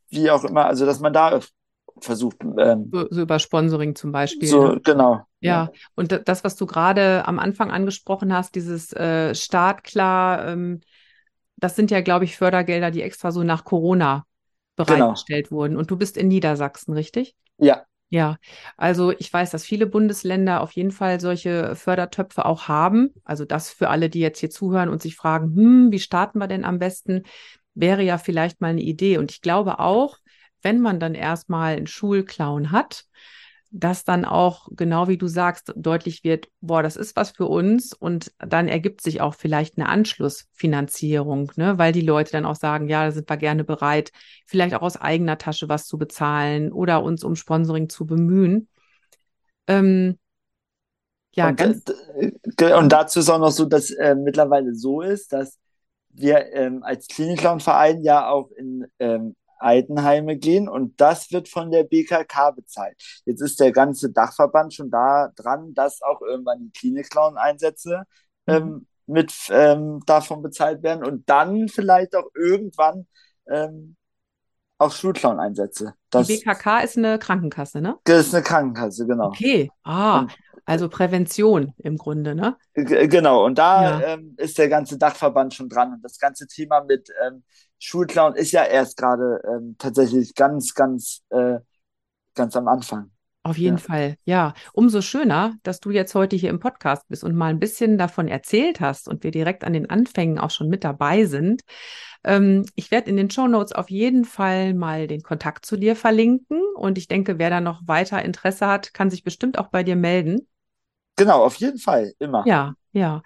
wie 0.10 0.30
auch 0.30 0.44
immer, 0.44 0.66
also 0.66 0.86
dass 0.86 1.00
man 1.00 1.14
da 1.14 1.40
versucht. 2.02 2.38
Ähm, 2.58 2.90
so, 2.92 3.08
so, 3.10 3.22
über 3.22 3.40
Sponsoring 3.40 3.96
zum 3.96 4.12
Beispiel. 4.12 4.48
So, 4.48 4.68
ne? 4.68 4.82
genau. 4.84 5.22
Ja, 5.42 5.72
und 5.96 6.22
das, 6.28 6.44
was 6.44 6.56
du 6.56 6.66
gerade 6.66 7.26
am 7.26 7.40
Anfang 7.40 7.72
angesprochen 7.72 8.34
hast, 8.34 8.56
dieses 8.56 8.92
äh, 8.94 9.34
Startklar, 9.34 10.48
ähm, 10.48 10.82
das 11.56 11.76
sind 11.76 11.92
ja, 11.92 12.02
glaube 12.02 12.26
ich, 12.26 12.36
Fördergelder, 12.38 12.92
die 12.92 13.02
extra 13.02 13.32
so 13.32 13.44
nach 13.44 13.64
Corona 13.64 14.26
bereitgestellt 14.76 15.50
genau. 15.50 15.60
wurden. 15.60 15.78
Und 15.78 15.92
du 15.92 15.98
bist 15.98 16.18
in 16.18 16.28
Niedersachsen, 16.28 16.94
richtig? 16.94 17.36
Ja. 17.58 17.84
Ja, 18.12 18.38
also 18.76 19.12
ich 19.12 19.32
weiß, 19.32 19.52
dass 19.52 19.64
viele 19.64 19.86
Bundesländer 19.86 20.62
auf 20.62 20.72
jeden 20.72 20.90
Fall 20.90 21.20
solche 21.20 21.76
Fördertöpfe 21.76 22.44
auch 22.46 22.68
haben. 22.68 23.14
Also 23.24 23.46
das 23.46 23.70
für 23.70 23.90
alle, 23.90 24.10
die 24.10 24.20
jetzt 24.20 24.40
hier 24.40 24.50
zuhören 24.50 24.90
und 24.90 25.00
sich 25.00 25.16
fragen, 25.16 25.56
hm, 25.56 25.92
wie 25.92 26.00
starten 26.00 26.40
wir 26.40 26.48
denn 26.48 26.66
am 26.66 26.80
besten, 26.80 27.24
wäre 27.76 28.02
ja 28.02 28.18
vielleicht 28.18 28.62
mal 28.62 28.70
eine 28.70 28.82
Idee. 28.82 29.20
Und 29.20 29.30
ich 29.30 29.42
glaube 29.42 29.78
auch, 29.78 30.18
wenn 30.62 30.82
man 30.82 31.00
dann 31.00 31.16
erstmal 31.16 31.76
einen 31.76 31.88
Schulclown 31.88 32.72
hat, 32.72 33.06
dass 33.72 34.04
dann 34.04 34.26
auch, 34.26 34.68
genau 34.72 35.08
wie 35.08 35.18
du 35.18 35.28
sagst, 35.28 35.74
deutlich 35.76 36.24
wird, 36.24 36.48
boah, 36.60 36.82
das 36.82 36.96
ist 36.96 37.16
was 37.16 37.32
für 37.32 37.46
uns 37.46 37.94
und 37.94 38.32
dann 38.40 38.68
ergibt 38.68 39.02
sich 39.02 39.22
auch 39.22 39.36
vielleicht 39.36 39.78
eine 39.78 39.88
Anschlussfinanzierung, 39.88 41.52
ne? 41.56 41.78
weil 41.78 41.94
die 41.94 42.02
Leute 42.02 42.32
dann 42.32 42.46
auch 42.46 42.56
sagen, 42.56 42.90
ja, 42.90 43.06
da 43.06 43.12
sind 43.12 43.30
wir 43.30 43.38
gerne 43.38 43.64
bereit, 43.64 44.12
vielleicht 44.48 44.74
auch 44.74 44.82
aus 44.82 44.98
eigener 44.98 45.38
Tasche 45.38 45.70
was 45.70 45.86
zu 45.86 46.00
bezahlen 46.00 46.72
oder 46.72 47.04
uns 47.04 47.24
um 47.24 47.36
Sponsoring 47.36 47.90
zu 47.90 48.08
bemühen. 48.08 48.68
Ähm, 49.68 50.18
ja, 51.36 51.50
und, 51.50 51.58
ganz. 51.58 51.84
Äh, 52.60 52.74
und 52.74 52.92
dazu 52.92 53.20
ist 53.20 53.30
auch 53.30 53.40
noch 53.40 53.52
so, 53.52 53.66
dass 53.66 53.92
äh, 53.92 54.16
mittlerweile 54.16 54.74
so 54.74 55.02
ist, 55.02 55.32
dass 55.32 55.60
wir 56.10 56.52
ähm, 56.54 56.82
als 56.82 57.08
Klinikclown-Verein 57.08 58.04
ja 58.04 58.30
auch 58.30 58.50
in 58.52 58.88
ähm, 58.98 59.36
Altenheime 59.60 60.38
gehen 60.38 60.68
und 60.70 61.00
das 61.00 61.32
wird 61.32 61.50
von 61.50 61.72
der 61.72 61.84
BKK 61.84 62.52
bezahlt. 62.52 62.96
Jetzt 63.26 63.42
ist 63.42 63.60
der 63.60 63.72
ganze 63.72 64.12
Dachverband 64.12 64.74
schon 64.74 64.90
da 64.90 65.32
dran, 65.36 65.74
dass 65.74 66.02
auch 66.02 66.22
irgendwann 66.22 66.60
die 66.60 66.72
Klinik-Clown-Einsätze 66.72 68.04
mhm. 68.48 68.54
ähm, 68.54 68.88
mit 69.06 69.34
ähm, 69.50 70.02
davon 70.06 70.42
bezahlt 70.42 70.84
werden 70.84 71.04
und 71.04 71.30
dann 71.30 71.68
vielleicht 71.68 72.16
auch 72.16 72.30
irgendwann 72.36 73.08
ähm, 73.50 73.96
auch 74.78 74.94
Schulclown-Einsätze. 74.94 75.94
Die 76.14 76.24
BKK 76.24 76.80
ist 76.80 76.98
eine 76.98 77.20
Krankenkasse, 77.20 77.82
ne? 77.82 77.98
Das 78.06 78.28
ist 78.28 78.34
eine 78.34 78.44
Krankenkasse, 78.44 79.06
genau. 79.06 79.28
Okay, 79.28 79.70
ah, 79.84 80.22
und, 80.22 80.38
also 80.66 80.88
Prävention 80.88 81.74
im 81.80 81.98
Grunde, 81.98 82.36
ne? 82.36 82.56
Genau, 82.76 83.46
und 83.46 83.58
da 83.58 84.00
ja. 84.00 84.14
ähm, 84.14 84.36
ist 84.38 84.58
der 84.58 84.70
ganze 84.70 84.98
Dachverband 84.98 85.54
schon 85.54 85.68
dran 85.68 85.94
und 85.94 86.04
das 86.04 86.18
ganze 86.18 86.48
Thema 86.48 86.82
mit 86.84 87.10
ähm, 87.26 87.44
Schulclown 87.80 88.36
ist 88.36 88.52
ja 88.52 88.64
erst 88.64 88.98
gerade 88.98 89.42
ähm, 89.48 89.76
tatsächlich 89.78 90.36
ganz, 90.36 90.74
ganz, 90.74 91.24
äh, 91.30 91.60
ganz 92.36 92.56
am 92.56 92.68
Anfang. 92.68 93.12
Auf 93.42 93.58
jeden 93.58 93.78
ja. 93.78 93.84
Fall, 93.84 94.16
ja. 94.26 94.54
Umso 94.74 95.02
schöner, 95.02 95.56
dass 95.64 95.80
du 95.80 95.92
jetzt 95.92 96.14
heute 96.14 96.36
hier 96.36 96.50
im 96.50 96.60
Podcast 96.60 97.08
bist 97.08 97.24
und 97.24 97.36
mal 97.36 97.48
ein 97.48 97.60
bisschen 97.60 97.98
davon 97.98 98.28
erzählt 98.28 98.82
hast 98.82 99.08
und 99.08 99.24
wir 99.24 99.32
direkt 99.32 99.64
an 99.64 99.72
den 99.72 99.90
Anfängen 99.90 100.40
auch 100.40 100.52
schon 100.52 100.68
mit 100.68 100.84
dabei 100.84 101.24
sind. 101.24 101.62
Ähm, 102.26 102.66
ich 102.76 102.92
werde 102.92 103.10
in 103.10 103.16
den 103.16 103.30
Show 103.30 103.48
Notes 103.48 103.72
auf 103.72 103.90
jeden 103.90 104.26
Fall 104.26 104.74
mal 104.74 105.08
den 105.08 105.22
Kontakt 105.22 105.66
zu 105.66 105.78
dir 105.78 105.96
verlinken 105.96 106.62
und 106.76 106.98
ich 106.98 107.08
denke, 107.08 107.40
wer 107.40 107.50
da 107.50 107.62
noch 107.62 107.88
weiter 107.88 108.24
Interesse 108.24 108.68
hat, 108.68 108.94
kann 108.94 109.10
sich 109.10 109.24
bestimmt 109.24 109.58
auch 109.58 109.70
bei 109.70 109.84
dir 109.84 109.96
melden. 109.96 110.49
Genau, 111.20 111.44
auf 111.44 111.56
jeden 111.58 111.78
Fall, 111.80 112.14
immer. 112.20 112.46
Ja, 112.48 112.74
ja. 112.94 113.22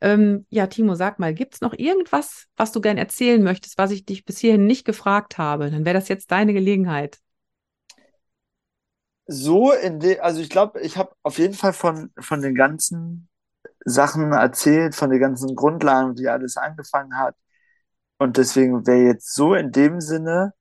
Ähm, 0.00 0.46
ja, 0.50 0.66
Timo, 0.66 0.94
sag 0.94 1.18
mal, 1.18 1.34
gibt 1.34 1.54
es 1.54 1.60
noch 1.60 1.74
irgendwas, 1.74 2.46
was 2.56 2.72
du 2.72 2.80
gern 2.80 2.98
erzählen 2.98 3.42
möchtest, 3.42 3.78
was 3.78 3.90
ich 3.90 4.04
dich 4.06 4.24
bis 4.24 4.38
hierhin 4.38 4.66
nicht 4.66 4.84
gefragt 4.84 5.38
habe? 5.38 5.70
Dann 5.70 5.84
wäre 5.84 5.94
das 5.94 6.08
jetzt 6.08 6.30
deine 6.30 6.52
Gelegenheit. 6.54 7.18
so 9.26 9.72
in 9.72 10.00
de, 10.00 10.18
also 10.20 10.40
ich 10.40 10.50
glaube, 10.50 10.80
ich 10.80 10.96
habe 10.96 11.14
auf 11.22 11.38
jeden 11.38 11.54
Fall 11.54 11.72
von, 11.72 12.10
von 12.18 12.42
den 12.42 12.54
ganzen 12.54 13.28
Sachen 13.84 14.32
erzählt, 14.32 14.94
von 14.94 15.10
den 15.10 15.20
ganzen 15.20 15.56
Grundlagen, 15.56 16.18
wie 16.18 16.28
alles 16.28 16.56
angefangen 16.56 17.18
hat. 17.18 17.36
Und 18.18 18.38
deswegen 18.38 18.86
wäre 18.86 19.06
jetzt 19.06 19.34
so 19.34 19.54
in 19.54 19.72
dem 19.72 20.00
Sinne 20.00 20.54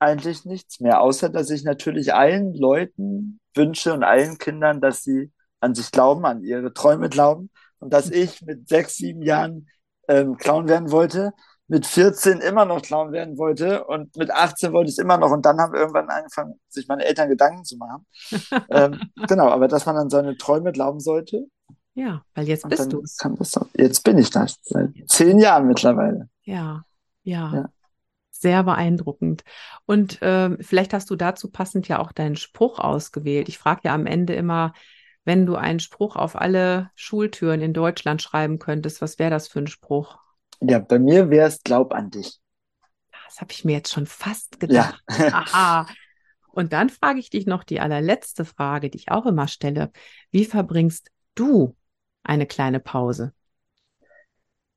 eigentlich 0.00 0.46
nichts 0.46 0.80
mehr, 0.80 1.02
außer 1.02 1.30
dass 1.30 1.50
ich 1.50 1.64
natürlich 1.64 2.14
allen 2.14 2.54
Leuten 2.54 3.40
wünsche 3.54 3.94
und 3.94 4.04
allen 4.04 4.38
Kindern, 4.38 4.82
dass 4.82 5.04
sie 5.04 5.32
an 5.64 5.74
sich 5.74 5.90
glauben, 5.90 6.24
an 6.24 6.42
ihre 6.42 6.72
Träume 6.72 7.08
glauben 7.08 7.50
und 7.78 7.92
dass 7.92 8.10
ich 8.10 8.42
mit 8.42 8.68
sechs, 8.68 8.96
sieben 8.96 9.22
Jahren 9.22 9.68
ähm, 10.08 10.36
Clown 10.36 10.68
werden 10.68 10.90
wollte, 10.90 11.32
mit 11.66 11.86
14 11.86 12.40
immer 12.40 12.66
noch 12.66 12.82
Clown 12.82 13.12
werden 13.12 13.38
wollte 13.38 13.84
und 13.84 14.14
mit 14.16 14.30
18 14.30 14.72
wollte 14.72 14.90
ich 14.90 14.96
es 14.96 15.02
immer 15.02 15.16
noch 15.16 15.30
und 15.30 15.46
dann 15.46 15.58
haben 15.58 15.74
irgendwann 15.74 16.10
angefangen, 16.10 16.60
sich 16.68 16.86
meine 16.88 17.04
Eltern 17.04 17.28
Gedanken 17.28 17.64
zu 17.64 17.76
machen. 17.78 18.06
ähm, 18.70 19.00
genau, 19.28 19.48
aber 19.48 19.66
dass 19.66 19.86
man 19.86 19.96
an 19.96 20.10
seine 20.10 20.36
Träume 20.36 20.72
glauben 20.72 21.00
sollte. 21.00 21.46
Ja, 21.94 22.22
weil 22.34 22.48
jetzt 22.48 22.68
bist 22.68 22.92
du 22.92 23.00
es. 23.02 23.16
Jetzt 23.76 24.04
bin 24.04 24.18
ich 24.18 24.30
das, 24.30 24.58
seit 24.62 24.90
zehn 25.06 25.38
Jahren 25.38 25.66
mittlerweile. 25.66 26.28
Ja, 26.42 26.84
ja. 27.22 27.54
ja. 27.54 27.68
Sehr 28.30 28.64
beeindruckend. 28.64 29.44
Und 29.86 30.20
äh, 30.20 30.62
vielleicht 30.62 30.92
hast 30.92 31.08
du 31.08 31.16
dazu 31.16 31.50
passend 31.50 31.88
ja 31.88 32.00
auch 32.00 32.12
deinen 32.12 32.36
Spruch 32.36 32.78
ausgewählt. 32.78 33.48
Ich 33.48 33.58
frage 33.58 33.82
ja 33.84 33.94
am 33.94 34.06
Ende 34.06 34.34
immer, 34.34 34.74
wenn 35.24 35.46
du 35.46 35.56
einen 35.56 35.80
Spruch 35.80 36.16
auf 36.16 36.36
alle 36.36 36.90
Schultüren 36.94 37.60
in 37.60 37.72
Deutschland 37.72 38.22
schreiben 38.22 38.58
könntest, 38.58 39.00
was 39.00 39.18
wäre 39.18 39.30
das 39.30 39.48
für 39.48 39.60
ein 39.60 39.66
Spruch? 39.66 40.18
Ja, 40.60 40.78
bei 40.78 40.98
mir 40.98 41.30
wäre 41.30 41.48
es 41.48 41.62
Glaub 41.62 41.92
an 41.92 42.10
dich. 42.10 42.40
Das 43.26 43.40
habe 43.40 43.52
ich 43.52 43.64
mir 43.64 43.72
jetzt 43.72 43.92
schon 43.92 44.06
fast 44.06 44.60
gedacht. 44.60 45.02
Ja. 45.18 45.28
Aha. 45.32 45.86
Und 46.52 46.72
dann 46.72 46.88
frage 46.88 47.18
ich 47.18 47.30
dich 47.30 47.46
noch 47.46 47.64
die 47.64 47.80
allerletzte 47.80 48.44
Frage, 48.44 48.90
die 48.90 48.98
ich 48.98 49.10
auch 49.10 49.26
immer 49.26 49.48
stelle. 49.48 49.90
Wie 50.30 50.44
verbringst 50.44 51.10
du 51.34 51.76
eine 52.22 52.46
kleine 52.46 52.78
Pause? 52.78 53.32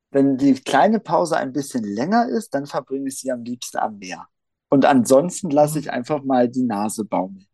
Wenn 0.10 0.38
die 0.38 0.56
kleine 0.56 1.00
Pause 1.00 1.38
ein 1.38 1.52
bisschen 1.54 1.84
länger 1.84 2.28
ist, 2.30 2.54
dann 2.54 2.66
verbringe 2.66 3.10
ich 3.10 3.20
sie 3.20 3.32
am 3.32 3.44
liebsten 3.44 3.78
am 3.78 4.00
Meer. 4.00 4.28
Und 4.70 4.86
ansonsten 4.86 5.50
lasse 5.50 5.76
mhm. 5.76 5.80
ich 5.82 5.92
einfach 5.92 6.24
mal 6.24 6.50
die 6.50 6.64
Nase 6.64 7.06
baumeln. 7.06 7.47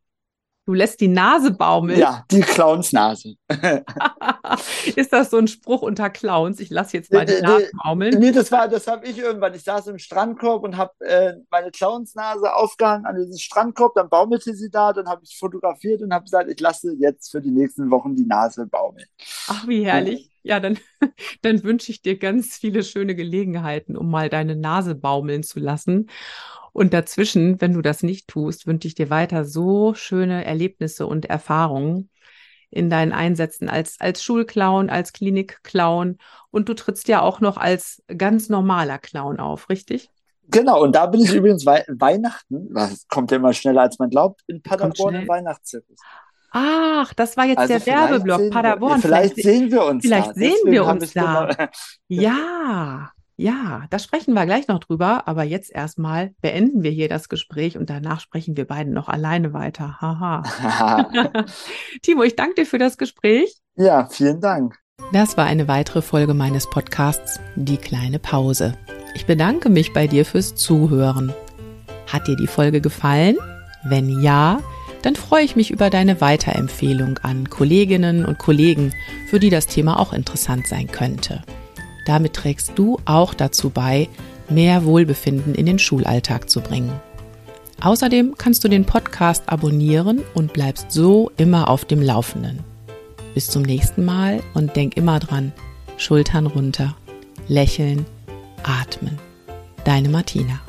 Du 0.66 0.74
lässt 0.74 1.02
die 1.02 1.10
Nase 1.10 1.52
baumeln. 1.52 2.00
Ja, 2.00 2.24
die 2.32 2.40
Clownsnase. 2.40 3.36
ist 4.96 5.12
das 5.12 5.30
so 5.30 5.38
ein 5.38 5.50
Spruch 5.50 5.82
unter 5.82 6.10
Clowns? 6.10 6.62
Ich 6.62 6.70
lasse 6.70 6.96
jetzt 6.96 7.12
mal 7.12 7.26
die 7.26 7.42
Nase 7.42 7.70
baumeln. 7.84 8.18
Nee, 8.18 8.32
das 8.32 8.50
war, 8.50 8.70
das 8.70 8.88
habe 8.88 9.06
ich 9.06 9.18
irgendwann. 9.18 9.54
Ich 9.56 9.64
saß 9.64 9.88
im 9.88 9.98
Strandkorb 9.98 10.64
und 10.64 10.78
habe 10.78 10.94
äh, 11.02 11.34
meine 11.50 11.70
Clownsnase 11.72 12.56
aufgehangen 12.56 13.06
an 13.06 13.18
diesen 13.18 13.38
Strandkorb. 13.38 13.96
Dann 13.96 14.08
baumelte 14.08 14.56
sie 14.56 14.70
da. 14.70 14.94
Dann 14.94 15.08
habe 15.08 15.22
ich 15.26 15.38
fotografiert 15.38 16.02
und 16.02 16.14
habe 16.14 16.24
gesagt, 16.24 16.50
ich 16.50 16.60
lasse 16.62 16.94
jetzt 16.94 17.32
für 17.32 17.42
die 17.42 17.52
nächsten 17.52 17.92
Wochen 17.92 18.16
die 18.16 18.26
Nase 18.26 18.66
baumeln. 18.66 19.08
Ach, 19.48 19.68
wie 19.68 19.86
herrlich. 19.86 20.33
Ja, 20.44 20.60
dann, 20.60 20.78
dann 21.42 21.64
wünsche 21.64 21.92
ich 21.92 22.02
dir 22.02 22.18
ganz 22.18 22.58
viele 22.58 22.84
schöne 22.84 23.16
Gelegenheiten, 23.16 23.98
um 23.98 24.12
mal 24.12 24.30
deine 24.30 24.56
Nase 24.56 24.96
baumeln 24.96 25.44
zu 25.44 25.60
lassen. 25.60 26.10
Und 26.74 26.94
dazwischen, 26.94 27.62
wenn 27.62 27.74
du 27.74 27.82
das 27.82 28.04
nicht 28.04 28.28
tust, 28.28 28.68
wünsche 28.68 28.88
ich 28.88 28.96
dir 28.96 29.10
weiter 29.10 29.46
so 29.46 29.94
schöne 29.94 30.44
Erlebnisse 30.44 31.08
und 31.08 31.26
Erfahrungen 31.26 32.10
in 32.70 32.90
deinen 32.90 33.14
Einsätzen 33.14 33.70
als, 33.70 34.00
als 34.00 34.24
Schulclown, 34.24 34.90
als 34.90 35.14
Klinikclown. 35.14 36.18
Und 36.50 36.70
du 36.70 36.74
trittst 36.74 37.08
ja 37.08 37.22
auch 37.22 37.40
noch 37.40 37.58
als 37.58 38.04
ganz 38.18 38.50
normaler 38.50 38.98
Clown 38.98 39.40
auf, 39.40 39.70
richtig? 39.70 40.10
Genau, 40.50 40.82
und 40.84 40.94
da 40.94 41.06
bin 41.06 41.22
ich 41.22 41.34
übrigens 41.34 41.66
We 41.66 41.86
Weihnachten, 41.88 42.74
das 42.74 43.08
kommt 43.08 43.32
ja 43.32 43.38
immer 43.38 43.54
schneller 43.54 43.82
als 43.82 43.98
man 43.98 44.10
glaubt, 44.10 44.42
in 44.48 44.62
Paderborn 44.62 45.16
im 45.16 45.28
Weihnachtszirkus. 45.28 45.98
Ach, 46.54 47.14
das 47.16 47.36
war 47.36 47.46
jetzt 47.46 47.58
also 47.58 47.74
der 47.74 47.86
Werbeblock 47.86 48.52
Paderborn. 48.52 49.02
Vielleicht, 49.02 49.34
vielleicht, 49.34 49.48
sehen 49.48 49.72
wir 49.72 49.84
uns 49.86 50.04
vielleicht 50.04 50.30
da. 50.30 50.34
Sehen 50.34 50.58
wir 50.66 50.86
uns 50.86 51.14
da. 51.14 51.50
Ja, 52.08 53.12
ja, 53.36 53.86
da 53.90 53.98
sprechen 53.98 54.36
wir 54.36 54.46
gleich 54.46 54.68
noch 54.68 54.80
drüber, 54.80 55.28
aber 55.28 55.44
jetzt 55.44 55.72
erstmal 55.74 56.36
beenden 56.42 56.84
wir 56.84 56.92
hier 56.92 57.10
das 57.10 57.30
Gespräch 57.30 57.78
und 57.78 57.90
danach 57.90 58.20
sprechen 58.20 58.56
wir 58.56 58.68
beiden 58.68 58.94
noch 58.94 59.10
alleine 59.10 59.54
weiter. 59.54 59.98
Haha. 60.00 61.04
Timo, 62.04 62.22
ich 62.22 62.36
danke 62.36 62.56
dir 62.56 62.66
für 62.68 62.78
das 62.78 63.00
Gespräch. 63.00 63.58
Ja, 63.76 64.06
vielen 64.06 64.40
Dank. 64.40 64.78
Das 65.12 65.36
war 65.36 65.46
eine 65.46 65.68
weitere 65.68 66.04
Folge 66.04 66.36
meines 66.36 66.70
Podcasts 66.70 67.40
Die 67.56 67.78
kleine 67.78 68.20
Pause. 68.20 68.78
Ich 69.16 69.26
bedanke 69.26 69.70
mich 69.70 69.94
bei 69.94 70.06
dir 70.06 70.26
fürs 70.26 70.54
Zuhören. 70.54 71.34
Hat 72.12 72.28
dir 72.28 72.36
die 72.36 72.48
Folge 72.48 72.82
gefallen? 72.82 73.38
Wenn 73.84 74.22
ja, 74.22 74.60
dann 75.04 75.16
freue 75.16 75.44
ich 75.44 75.56
mich 75.56 75.70
über 75.70 75.90
deine 75.90 76.22
Weiterempfehlung 76.22 77.20
an 77.20 77.50
Kolleginnen 77.50 78.26
und 78.26 78.40
Kollegen, 78.40 78.94
für 79.28 79.40
die 79.40 79.50
das 79.50 79.68
Thema 79.68 80.00
auch 80.00 80.14
interessant 80.14 80.68
sein 80.68 80.88
könnte. 80.88 81.44
Damit 82.06 82.34
trägst 82.34 82.72
du 82.76 83.00
auch 83.06 83.34
dazu 83.34 83.70
bei, 83.70 84.10
mehr 84.50 84.86
Wohlbefinden 84.86 85.56
in 85.56 85.66
den 85.66 85.80
Schulalltag 85.80 86.50
zu 86.50 86.62
bringen. 86.62 86.92
Außerdem 87.82 88.36
kannst 88.38 88.64
du 88.64 88.70
den 88.70 88.86
Podcast 88.86 89.44
abonnieren 89.48 90.22
und 90.34 90.54
bleibst 90.54 90.92
so 90.92 91.32
immer 91.38 91.70
auf 91.70 91.84
dem 91.84 92.02
Laufenden. 92.02 92.60
Bis 93.34 93.50
zum 93.50 93.64
nächsten 93.64 94.06
Mal 94.06 94.42
und 94.54 94.76
denk 94.76 94.96
immer 94.96 95.20
dran, 95.20 95.52
Schultern 95.98 96.48
runter, 96.48 96.96
lächeln, 97.48 98.06
atmen. 98.64 99.20
Deine 99.84 100.08
Martina. 100.08 100.63